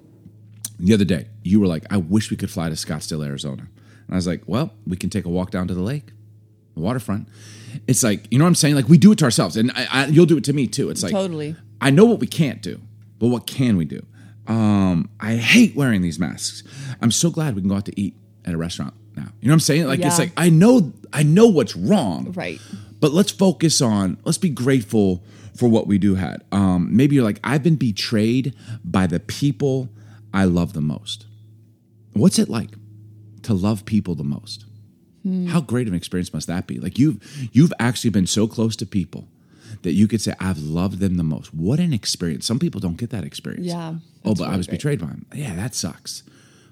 the 0.79 0.93
other 0.93 1.05
day, 1.07 1.29
you 1.43 1.61
were 1.61 1.67
like, 1.67 1.85
I 1.91 1.97
wish 1.97 2.31
we 2.31 2.37
could 2.37 2.51
fly 2.51 2.69
to 2.69 2.75
Scottsdale, 2.75 3.25
Arizona. 3.25 3.69
And 4.07 4.15
I 4.15 4.17
was 4.17 4.27
like, 4.27 4.43
well, 4.47 4.73
we 4.87 4.97
can 4.97 5.11
take 5.11 5.25
a 5.25 5.29
walk 5.29 5.51
down 5.51 5.69
to 5.69 5.75
the 5.75 5.83
lake, 5.83 6.13
the 6.75 6.81
waterfront. 6.81 7.29
It's 7.87 8.03
like, 8.03 8.27
you 8.31 8.39
know 8.39 8.45
what 8.45 8.49
I'm 8.49 8.55
saying? 8.55 8.75
Like, 8.75 8.89
we 8.89 8.99
do 8.99 9.13
it 9.13 9.19
to 9.19 9.25
ourselves, 9.25 9.57
and 9.57 9.71
I, 9.73 9.87
I, 9.91 10.07
you'll 10.07 10.27
do 10.27 10.37
it 10.37 10.45
to 10.45 10.53
me 10.53 10.67
too. 10.67 10.91
It's 10.91 11.03
like, 11.03 11.13
Totally. 11.13 11.57
I 11.81 11.91
know 11.91 12.05
what 12.05 12.21
we 12.21 12.27
can't 12.27 12.63
do, 12.63 12.81
but 13.19 13.29
what 13.29 13.47
can 13.47 13.77
we 13.77 13.85
do? 13.85 14.05
Um, 14.47 15.11
I 15.21 15.37
hate 15.37 15.75
wearing 15.75 16.03
these 16.03 16.19
masks. 16.19 16.63
I'm 17.03 17.11
so 17.11 17.31
glad 17.31 17.55
we 17.55 17.61
can 17.61 17.69
go 17.69 17.77
out 17.77 17.87
to 17.87 18.01
eat 18.01 18.15
at 18.45 18.55
a 18.55 18.57
restaurant 18.57 18.95
now. 19.17 19.29
You 19.41 19.49
know 19.49 19.53
what 19.53 19.55
I'm 19.55 19.61
saying? 19.61 19.87
Like, 19.87 20.01
it's 20.01 20.19
like, 20.19 20.33
I 20.37 20.51
know, 20.51 20.93
I 21.13 21.23
know 21.23 21.47
what's 21.49 21.75
wrong. 21.77 22.33
Right. 22.33 22.61
But 23.01 23.13
let's 23.13 23.33
focus 23.33 23.83
on, 23.83 24.19
let's 24.25 24.39
be 24.39 24.49
grateful 24.49 25.23
for 25.57 25.69
what 25.69 25.87
we 25.87 25.99
do 25.99 26.15
had. 26.15 26.45
Um, 26.53 26.95
maybe 26.95 27.17
you're 27.17 27.25
like, 27.25 27.41
I've 27.43 27.63
been 27.63 27.77
betrayed 27.77 28.55
by 28.85 29.07
the 29.07 29.21
people 29.21 29.89
I 30.33 30.45
love 30.45 30.73
the 30.73 30.81
most. 30.81 31.27
What's 32.13 32.39
it 32.39 32.49
like 32.49 32.71
to 33.47 33.55
love 33.55 33.85
people 33.85 34.15
the 34.15 34.25
most? 34.25 34.65
How 35.49 35.61
great 35.61 35.89
of 35.89 35.93
an 35.93 35.97
experience 35.97 36.33
must 36.33 36.47
that 36.47 36.69
be? 36.69 36.79
Like 36.79 37.01
you've 37.01 37.19
you've 37.53 37.73
actually 37.81 38.11
been 38.11 38.29
so 38.29 38.47
close 38.47 38.77
to 38.77 38.87
people 38.87 39.27
that 39.83 39.93
you 39.95 40.07
could 40.07 40.21
say, 40.21 40.33
I've 40.39 40.59
loved 40.61 41.01
them 41.01 41.17
the 41.17 41.25
most. 41.25 41.53
What 41.53 41.81
an 41.81 41.93
experience. 41.93 42.47
Some 42.47 42.61
people 42.61 42.81
don't 42.81 42.97
get 42.97 43.11
that 43.11 43.25
experience. 43.25 43.67
Yeah, 43.67 43.97
Oh, 44.25 44.37
but 44.37 44.45
I 44.49 44.57
was 44.57 44.69
great. 44.69 44.77
betrayed 44.79 45.01
by 45.01 45.09
them. 45.09 45.27
Yeah, 45.35 45.57
that 45.57 45.75
sucks. 45.75 46.23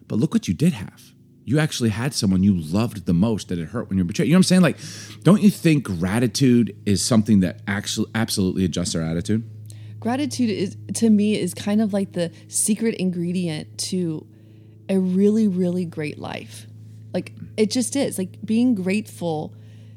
But 0.06 0.20
look 0.20 0.32
what 0.32 0.46
you 0.46 0.54
did 0.54 0.72
have. 0.74 1.02
You 1.44 1.58
actually 1.58 1.88
had 1.90 2.14
someone 2.14 2.44
you 2.44 2.54
loved 2.56 3.06
the 3.06 3.12
most 3.12 3.48
that 3.48 3.58
it 3.58 3.66
hurt 3.70 3.88
when 3.88 3.98
you're 3.98 4.04
betrayed. 4.06 4.28
You 4.28 4.34
know 4.34 4.38
what 4.38 4.50
I'm 4.52 4.62
saying? 4.62 4.62
Like, 4.62 4.78
don't 5.24 5.42
you 5.42 5.50
think 5.50 5.82
gratitude 5.84 6.76
is 6.86 7.02
something 7.04 7.40
that 7.40 7.58
actually 7.66 8.06
absolutely 8.14 8.64
adjusts 8.64 8.94
our 8.94 9.02
attitude? 9.02 9.42
Gratitude 9.98 10.50
is 10.50 10.76
to 10.94 11.10
me 11.10 11.36
is 11.40 11.54
kind 11.54 11.80
of 11.82 11.92
like 11.92 12.12
the 12.12 12.30
secret 12.46 12.94
ingredient 12.96 13.76
to 13.78 14.26
a 14.88 14.98
really 14.98 15.48
really 15.48 15.84
great 15.84 16.18
life. 16.18 16.66
Like 17.12 17.32
it 17.56 17.70
just 17.70 17.96
is. 17.96 18.18
Like 18.18 18.44
being 18.44 18.74
grateful 18.74 19.54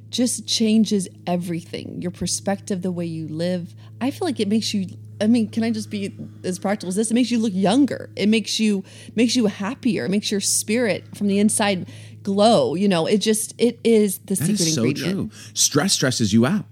just 0.09 0.47
changes 0.47 1.07
everything. 1.25 2.01
Your 2.01 2.11
perspective, 2.11 2.81
the 2.81 2.91
way 2.91 3.05
you 3.05 3.27
live. 3.27 3.75
I 3.99 4.11
feel 4.11 4.25
like 4.27 4.39
it 4.39 4.47
makes 4.47 4.73
you 4.73 4.87
I 5.19 5.25
mean, 5.25 5.49
can 5.49 5.63
I 5.63 5.71
just 5.71 5.89
be 5.89 6.15
as 6.43 6.59
practical 6.59 6.89
as 6.89 6.95
this? 6.95 7.09
It 7.09 7.15
makes 7.15 7.31
you 7.31 7.39
look 7.39 7.53
younger. 7.53 8.11
It 8.15 8.29
makes 8.29 8.59
you 8.59 8.83
makes 9.15 9.35
you 9.35 9.47
happier. 9.47 10.05
It 10.05 10.09
makes 10.09 10.31
your 10.31 10.41
spirit 10.41 11.17
from 11.17 11.27
the 11.27 11.39
inside 11.39 11.87
glow. 12.23 12.75
You 12.75 12.87
know, 12.87 13.07
it 13.07 13.17
just 13.17 13.53
it 13.57 13.79
is 13.83 14.19
the 14.19 14.35
That 14.35 14.45
secret 14.45 14.59
is 14.61 14.75
so 14.75 14.83
ingredient. 14.83 15.31
true. 15.31 15.39
Stress 15.53 15.93
stresses 15.93 16.33
you 16.33 16.45
out. 16.45 16.65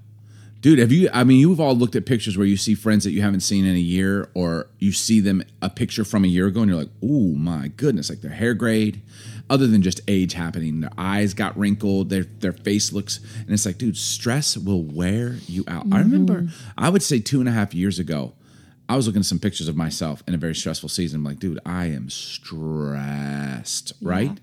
Dude, 0.65 0.79
have 0.79 0.91
you 0.91 1.11
I 1.13 1.23
mean 1.23 1.39
you've 1.39 1.59
all 1.59 1.75
looked 1.75 1.95
at 1.95 2.07
pictures 2.07 2.39
where 2.39 2.47
you 2.47 2.57
see 2.57 2.73
friends 2.73 3.03
that 3.03 3.11
you 3.11 3.21
haven't 3.21 3.41
seen 3.41 3.67
in 3.67 3.75
a 3.75 3.79
year 3.79 4.31
or 4.33 4.65
you 4.79 4.93
see 4.93 5.19
them 5.19 5.43
a 5.61 5.69
picture 5.69 6.03
from 6.03 6.25
a 6.25 6.27
year 6.27 6.47
ago 6.47 6.61
and 6.61 6.71
you're 6.71 6.79
like, 6.79 6.89
"Oh 7.03 7.35
my 7.35 7.67
goodness, 7.67 8.09
like 8.09 8.21
their 8.21 8.31
hair 8.31 8.55
grayed." 8.55 9.03
Other 9.47 9.67
than 9.67 9.83
just 9.83 10.01
age 10.07 10.33
happening, 10.33 10.79
their 10.79 10.89
eyes 10.97 11.35
got 11.35 11.55
wrinkled, 11.55 12.09
their 12.09 12.23
their 12.23 12.51
face 12.51 12.91
looks 12.91 13.19
and 13.41 13.51
it's 13.51 13.63
like, 13.63 13.77
dude, 13.77 13.95
stress 13.95 14.57
will 14.57 14.81
wear 14.81 15.35
you 15.45 15.65
out. 15.67 15.83
I 15.83 15.85
mm-hmm. 15.85 15.97
remember 15.99 16.47
I 16.75 16.89
would 16.89 17.03
say 17.03 17.19
two 17.19 17.39
and 17.39 17.47
a 17.47 17.51
half 17.51 17.75
years 17.75 17.99
ago, 17.99 18.33
I 18.89 18.95
was 18.95 19.05
looking 19.05 19.19
at 19.19 19.27
some 19.27 19.37
pictures 19.37 19.67
of 19.67 19.77
myself 19.77 20.23
in 20.27 20.33
a 20.33 20.37
very 20.37 20.55
stressful 20.55 20.89
season. 20.89 21.17
I'm 21.19 21.25
like, 21.25 21.37
dude, 21.37 21.59
I 21.63 21.89
am 21.91 22.09
stressed, 22.09 23.93
right? 24.01 24.39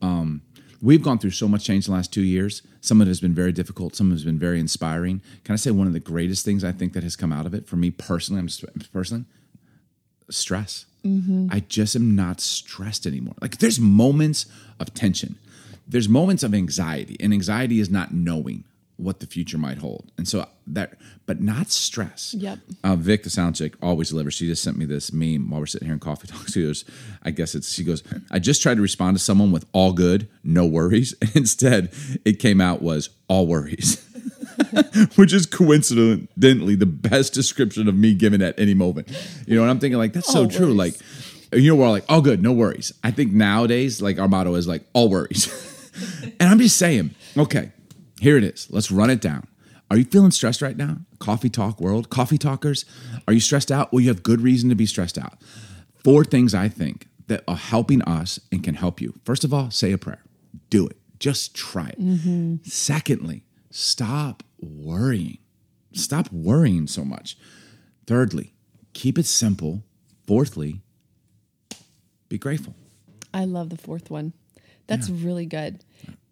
Um, 0.00 0.40
We've 0.82 1.02
gone 1.02 1.18
through 1.18 1.32
so 1.32 1.46
much 1.46 1.64
change 1.64 1.86
in 1.86 1.92
the 1.92 1.96
last 1.96 2.12
two 2.12 2.22
years. 2.22 2.62
Some 2.80 3.00
of 3.00 3.06
it 3.06 3.10
has 3.10 3.20
been 3.20 3.34
very 3.34 3.52
difficult. 3.52 3.94
Some 3.94 4.06
of 4.06 4.12
it 4.12 4.14
has 4.16 4.24
been 4.24 4.38
very 4.38 4.58
inspiring. 4.58 5.20
Can 5.44 5.52
I 5.52 5.56
say 5.56 5.70
one 5.70 5.86
of 5.86 5.92
the 5.92 6.00
greatest 6.00 6.44
things 6.44 6.64
I 6.64 6.72
think 6.72 6.94
that 6.94 7.02
has 7.02 7.16
come 7.16 7.32
out 7.32 7.44
of 7.44 7.52
it 7.52 7.66
for 7.66 7.76
me 7.76 7.90
personally? 7.90 8.40
I'm 8.40 8.46
just 8.46 8.64
personally 8.92 9.24
stress. 10.30 10.86
Mm-hmm. 11.04 11.48
I 11.50 11.60
just 11.60 11.96
am 11.96 12.14
not 12.14 12.40
stressed 12.40 13.06
anymore. 13.06 13.34
Like 13.40 13.58
there's 13.58 13.80
moments 13.80 14.46
of 14.78 14.94
tension. 14.94 15.38
There's 15.86 16.08
moments 16.08 16.42
of 16.42 16.54
anxiety, 16.54 17.16
and 17.18 17.32
anxiety 17.32 17.80
is 17.80 17.90
not 17.90 18.14
knowing 18.14 18.64
what 19.00 19.20
the 19.20 19.26
future 19.26 19.58
might 19.58 19.78
hold. 19.78 20.10
And 20.18 20.28
so 20.28 20.46
that, 20.66 20.94
but 21.26 21.40
not 21.40 21.70
stress. 21.70 22.34
Yep. 22.38 22.58
Uh, 22.84 22.96
Vic, 22.96 23.22
the 23.22 23.30
sound 23.30 23.56
chick, 23.56 23.74
always 23.82 24.10
delivers. 24.10 24.34
She 24.34 24.46
just 24.46 24.62
sent 24.62 24.76
me 24.76 24.84
this 24.84 25.12
meme 25.12 25.50
while 25.50 25.60
we're 25.60 25.66
sitting 25.66 25.86
here 25.86 25.94
in 25.94 26.00
coffee 26.00 26.26
talks. 26.26 26.50
She 26.60 26.62
goes, 26.62 26.84
I 27.22 27.30
guess 27.30 27.54
it's, 27.54 27.72
she 27.72 27.84
goes, 27.84 28.02
I 28.30 28.38
just 28.38 28.60
tried 28.60 28.74
to 28.74 28.82
respond 28.82 29.16
to 29.16 29.22
someone 29.22 29.52
with 29.52 29.64
all 29.72 29.92
good, 29.92 30.28
no 30.42 30.66
worries. 30.66 31.14
And 31.22 31.30
instead, 31.36 31.92
it 32.24 32.38
came 32.38 32.60
out 32.60 32.82
was 32.82 33.10
all 33.28 33.46
worries, 33.46 34.04
which 35.14 35.32
is 35.32 35.46
coincidentally 35.46 36.74
the 36.74 36.86
best 36.86 37.32
description 37.32 37.88
of 37.88 37.94
me 37.94 38.14
given 38.14 38.42
at 38.42 38.58
any 38.58 38.74
moment. 38.74 39.08
You 39.46 39.56
know, 39.56 39.62
and 39.62 39.70
I'm 39.70 39.78
thinking, 39.78 39.98
like, 39.98 40.12
that's 40.12 40.30
so 40.30 40.42
All 40.42 40.48
true. 40.48 40.74
Like, 40.74 40.94
you 41.52 41.70
know, 41.70 41.76
we're 41.76 41.86
all 41.86 41.92
like, 41.92 42.04
all 42.08 42.20
good, 42.20 42.42
no 42.42 42.52
worries. 42.52 42.92
I 43.02 43.12
think 43.12 43.32
nowadays, 43.32 44.02
like, 44.02 44.18
our 44.18 44.28
motto 44.28 44.54
is 44.56 44.66
like, 44.66 44.82
all 44.92 45.08
worries. 45.08 45.48
and 46.40 46.48
I'm 46.48 46.58
just 46.58 46.76
saying, 46.76 47.14
okay, 47.36 47.70
here 48.20 48.36
it 48.36 48.44
is. 48.44 48.68
Let's 48.70 48.90
run 48.90 49.08
it 49.10 49.20
down. 49.20 49.46
Are 49.90 49.96
you 49.96 50.04
feeling 50.04 50.30
stressed 50.30 50.62
right 50.62 50.76
now? 50.76 50.98
Coffee 51.18 51.48
talk 51.48 51.80
world, 51.80 52.10
coffee 52.10 52.38
talkers. 52.38 52.84
Are 53.26 53.32
you 53.32 53.40
stressed 53.40 53.72
out? 53.72 53.92
Well, 53.92 54.00
you 54.00 54.08
have 54.08 54.22
good 54.22 54.40
reason 54.40 54.68
to 54.68 54.74
be 54.76 54.86
stressed 54.86 55.18
out. 55.18 55.38
Four 56.04 56.24
things 56.24 56.54
I 56.54 56.68
think 56.68 57.08
that 57.26 57.42
are 57.48 57.56
helping 57.56 58.02
us 58.02 58.38
and 58.52 58.62
can 58.62 58.74
help 58.74 59.00
you. 59.00 59.14
First 59.24 59.42
of 59.42 59.54
all, 59.54 59.70
say 59.70 59.90
a 59.92 59.98
prayer. 59.98 60.22
Do 60.68 60.86
it. 60.86 60.96
Just 61.18 61.54
try 61.54 61.88
it. 61.88 62.00
Mm-hmm. 62.00 62.56
Secondly, 62.64 63.44
stop 63.70 64.42
worrying. 64.60 65.38
Stop 65.92 66.30
worrying 66.30 66.86
so 66.86 67.04
much. 67.04 67.36
Thirdly, 68.06 68.52
keep 68.92 69.18
it 69.18 69.26
simple. 69.26 69.82
Fourthly, 70.26 70.82
be 72.28 72.38
grateful. 72.38 72.74
I 73.34 73.44
love 73.44 73.70
the 73.70 73.76
fourth 73.76 74.10
one. 74.10 74.34
That's 74.86 75.08
really 75.08 75.46
good. 75.46 75.84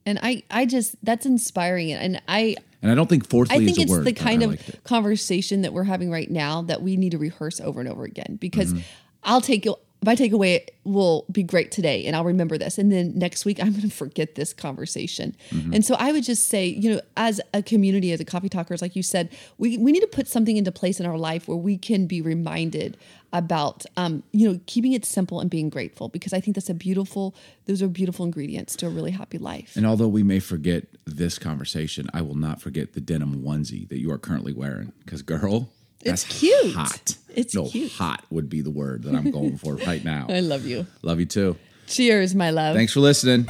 And 0.08 0.18
I, 0.22 0.42
I 0.50 0.66
just 0.66 0.96
that's 1.04 1.26
inspiring 1.26 1.92
and 1.92 2.20
I 2.26 2.56
And 2.82 2.90
I 2.90 2.94
don't 2.94 3.08
think 3.08 3.28
fourthly 3.28 3.56
I 3.56 3.64
think 3.64 3.78
it's 3.78 3.90
word. 3.90 4.04
the 4.04 4.12
kind 4.12 4.42
of 4.42 4.60
conversation 4.84 5.62
that 5.62 5.72
we're 5.72 5.84
having 5.84 6.10
right 6.10 6.30
now 6.30 6.62
that 6.62 6.82
we 6.82 6.96
need 6.96 7.10
to 7.10 7.18
rehearse 7.18 7.60
over 7.60 7.80
and 7.80 7.88
over 7.88 8.04
again 8.04 8.36
because 8.40 8.72
Mm-hmm. 8.72 8.82
I'll 9.24 9.40
take 9.40 9.66
my 10.04 10.14
takeaway 10.14 10.66
will 10.84 11.26
be 11.30 11.42
great 11.42 11.70
today 11.70 12.06
and 12.06 12.14
I'll 12.14 12.24
remember 12.24 12.56
this 12.56 12.78
and 12.78 12.90
then 12.92 13.18
next 13.18 13.44
week 13.44 13.58
I'm 13.62 13.72
going 13.72 13.82
to 13.82 13.90
forget 13.90 14.34
this 14.34 14.52
conversation. 14.52 15.36
Mm-hmm. 15.50 15.74
And 15.74 15.84
so 15.84 15.94
I 15.98 16.12
would 16.12 16.24
just 16.24 16.48
say, 16.48 16.66
you 16.66 16.94
know, 16.94 17.00
as 17.16 17.40
a 17.52 17.62
community 17.62 18.12
as 18.12 18.20
a 18.20 18.24
coffee 18.24 18.48
talkers 18.48 18.82
like 18.82 18.96
you 18.96 19.02
said, 19.02 19.30
we 19.58 19.78
we 19.78 19.92
need 19.92 20.00
to 20.00 20.06
put 20.06 20.28
something 20.28 20.56
into 20.56 20.72
place 20.72 21.00
in 21.00 21.06
our 21.06 21.18
life 21.18 21.48
where 21.48 21.56
we 21.56 21.76
can 21.76 22.06
be 22.06 22.20
reminded 22.20 22.96
about 23.32 23.84
um, 23.98 24.22
you 24.32 24.50
know, 24.50 24.58
keeping 24.66 24.92
it 24.92 25.04
simple 25.04 25.40
and 25.40 25.50
being 25.50 25.68
grateful 25.68 26.08
because 26.08 26.32
I 26.32 26.40
think 26.40 26.54
that's 26.54 26.70
a 26.70 26.74
beautiful 26.74 27.34
those 27.66 27.82
are 27.82 27.88
beautiful 27.88 28.24
ingredients 28.24 28.74
to 28.76 28.86
a 28.86 28.90
really 28.90 29.10
happy 29.10 29.36
life. 29.38 29.76
And 29.76 29.86
although 29.86 30.08
we 30.08 30.22
may 30.22 30.40
forget 30.40 30.86
this 31.04 31.38
conversation, 31.38 32.08
I 32.14 32.22
will 32.22 32.36
not 32.36 32.62
forget 32.62 32.94
the 32.94 33.00
denim 33.00 33.42
onesie 33.42 33.88
that 33.88 33.98
you 33.98 34.10
are 34.10 34.18
currently 34.18 34.52
wearing. 34.52 34.92
Because, 35.04 35.22
girl, 35.22 35.70
It's 36.08 36.24
that's 36.24 36.38
cute. 36.38 36.74
Hot. 36.74 37.16
It's 37.34 37.54
no, 37.54 37.66
cute. 37.68 37.92
hot 37.92 38.24
would 38.30 38.48
be 38.48 38.60
the 38.62 38.70
word 38.70 39.04
that 39.04 39.14
I'm 39.14 39.30
going 39.30 39.56
for 39.58 39.76
right 39.86 40.04
now. 40.04 40.26
I 40.28 40.40
love 40.40 40.66
you. 40.66 40.86
Love 41.02 41.20
you 41.20 41.26
too. 41.26 41.56
Cheers, 41.86 42.34
my 42.34 42.50
love. 42.50 42.74
Thanks 42.76 42.92
for 42.92 43.00
listening. 43.00 43.46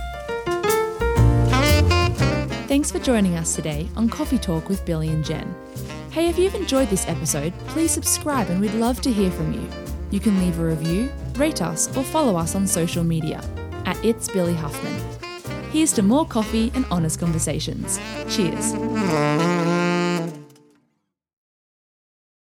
Thanks 2.68 2.92
for 2.92 2.98
joining 2.98 3.34
us 3.36 3.54
today 3.56 3.88
on 3.96 4.08
Coffee 4.08 4.38
Talk 4.38 4.68
with 4.68 4.84
Billy 4.84 5.08
and 5.08 5.24
Jen. 5.24 5.54
Hey, 6.10 6.28
if 6.28 6.38
you've 6.38 6.54
enjoyed 6.54 6.88
this 6.90 7.08
episode, 7.08 7.52
please 7.68 7.90
subscribe 7.90 8.48
and 8.50 8.60
we'd 8.60 8.74
love 8.74 9.00
to 9.02 9.10
hear 9.10 9.30
from 9.30 9.52
you. 9.52 9.68
You 10.10 10.20
can 10.20 10.38
leave 10.38 10.58
a 10.58 10.64
review, 10.64 11.10
rate 11.36 11.62
us, 11.62 11.94
or 11.96 12.04
follow 12.04 12.36
us 12.36 12.54
on 12.54 12.66
social 12.66 13.04
media 13.04 13.42
at 13.84 14.02
It's 14.04 14.28
Billy 14.28 14.54
Huffman. 14.54 14.94
Here's 15.70 15.92
to 15.94 16.02
more 16.02 16.26
coffee 16.26 16.70
and 16.74 16.84
honest 16.90 17.20
conversations. 17.20 17.98
Cheers. 18.28 18.72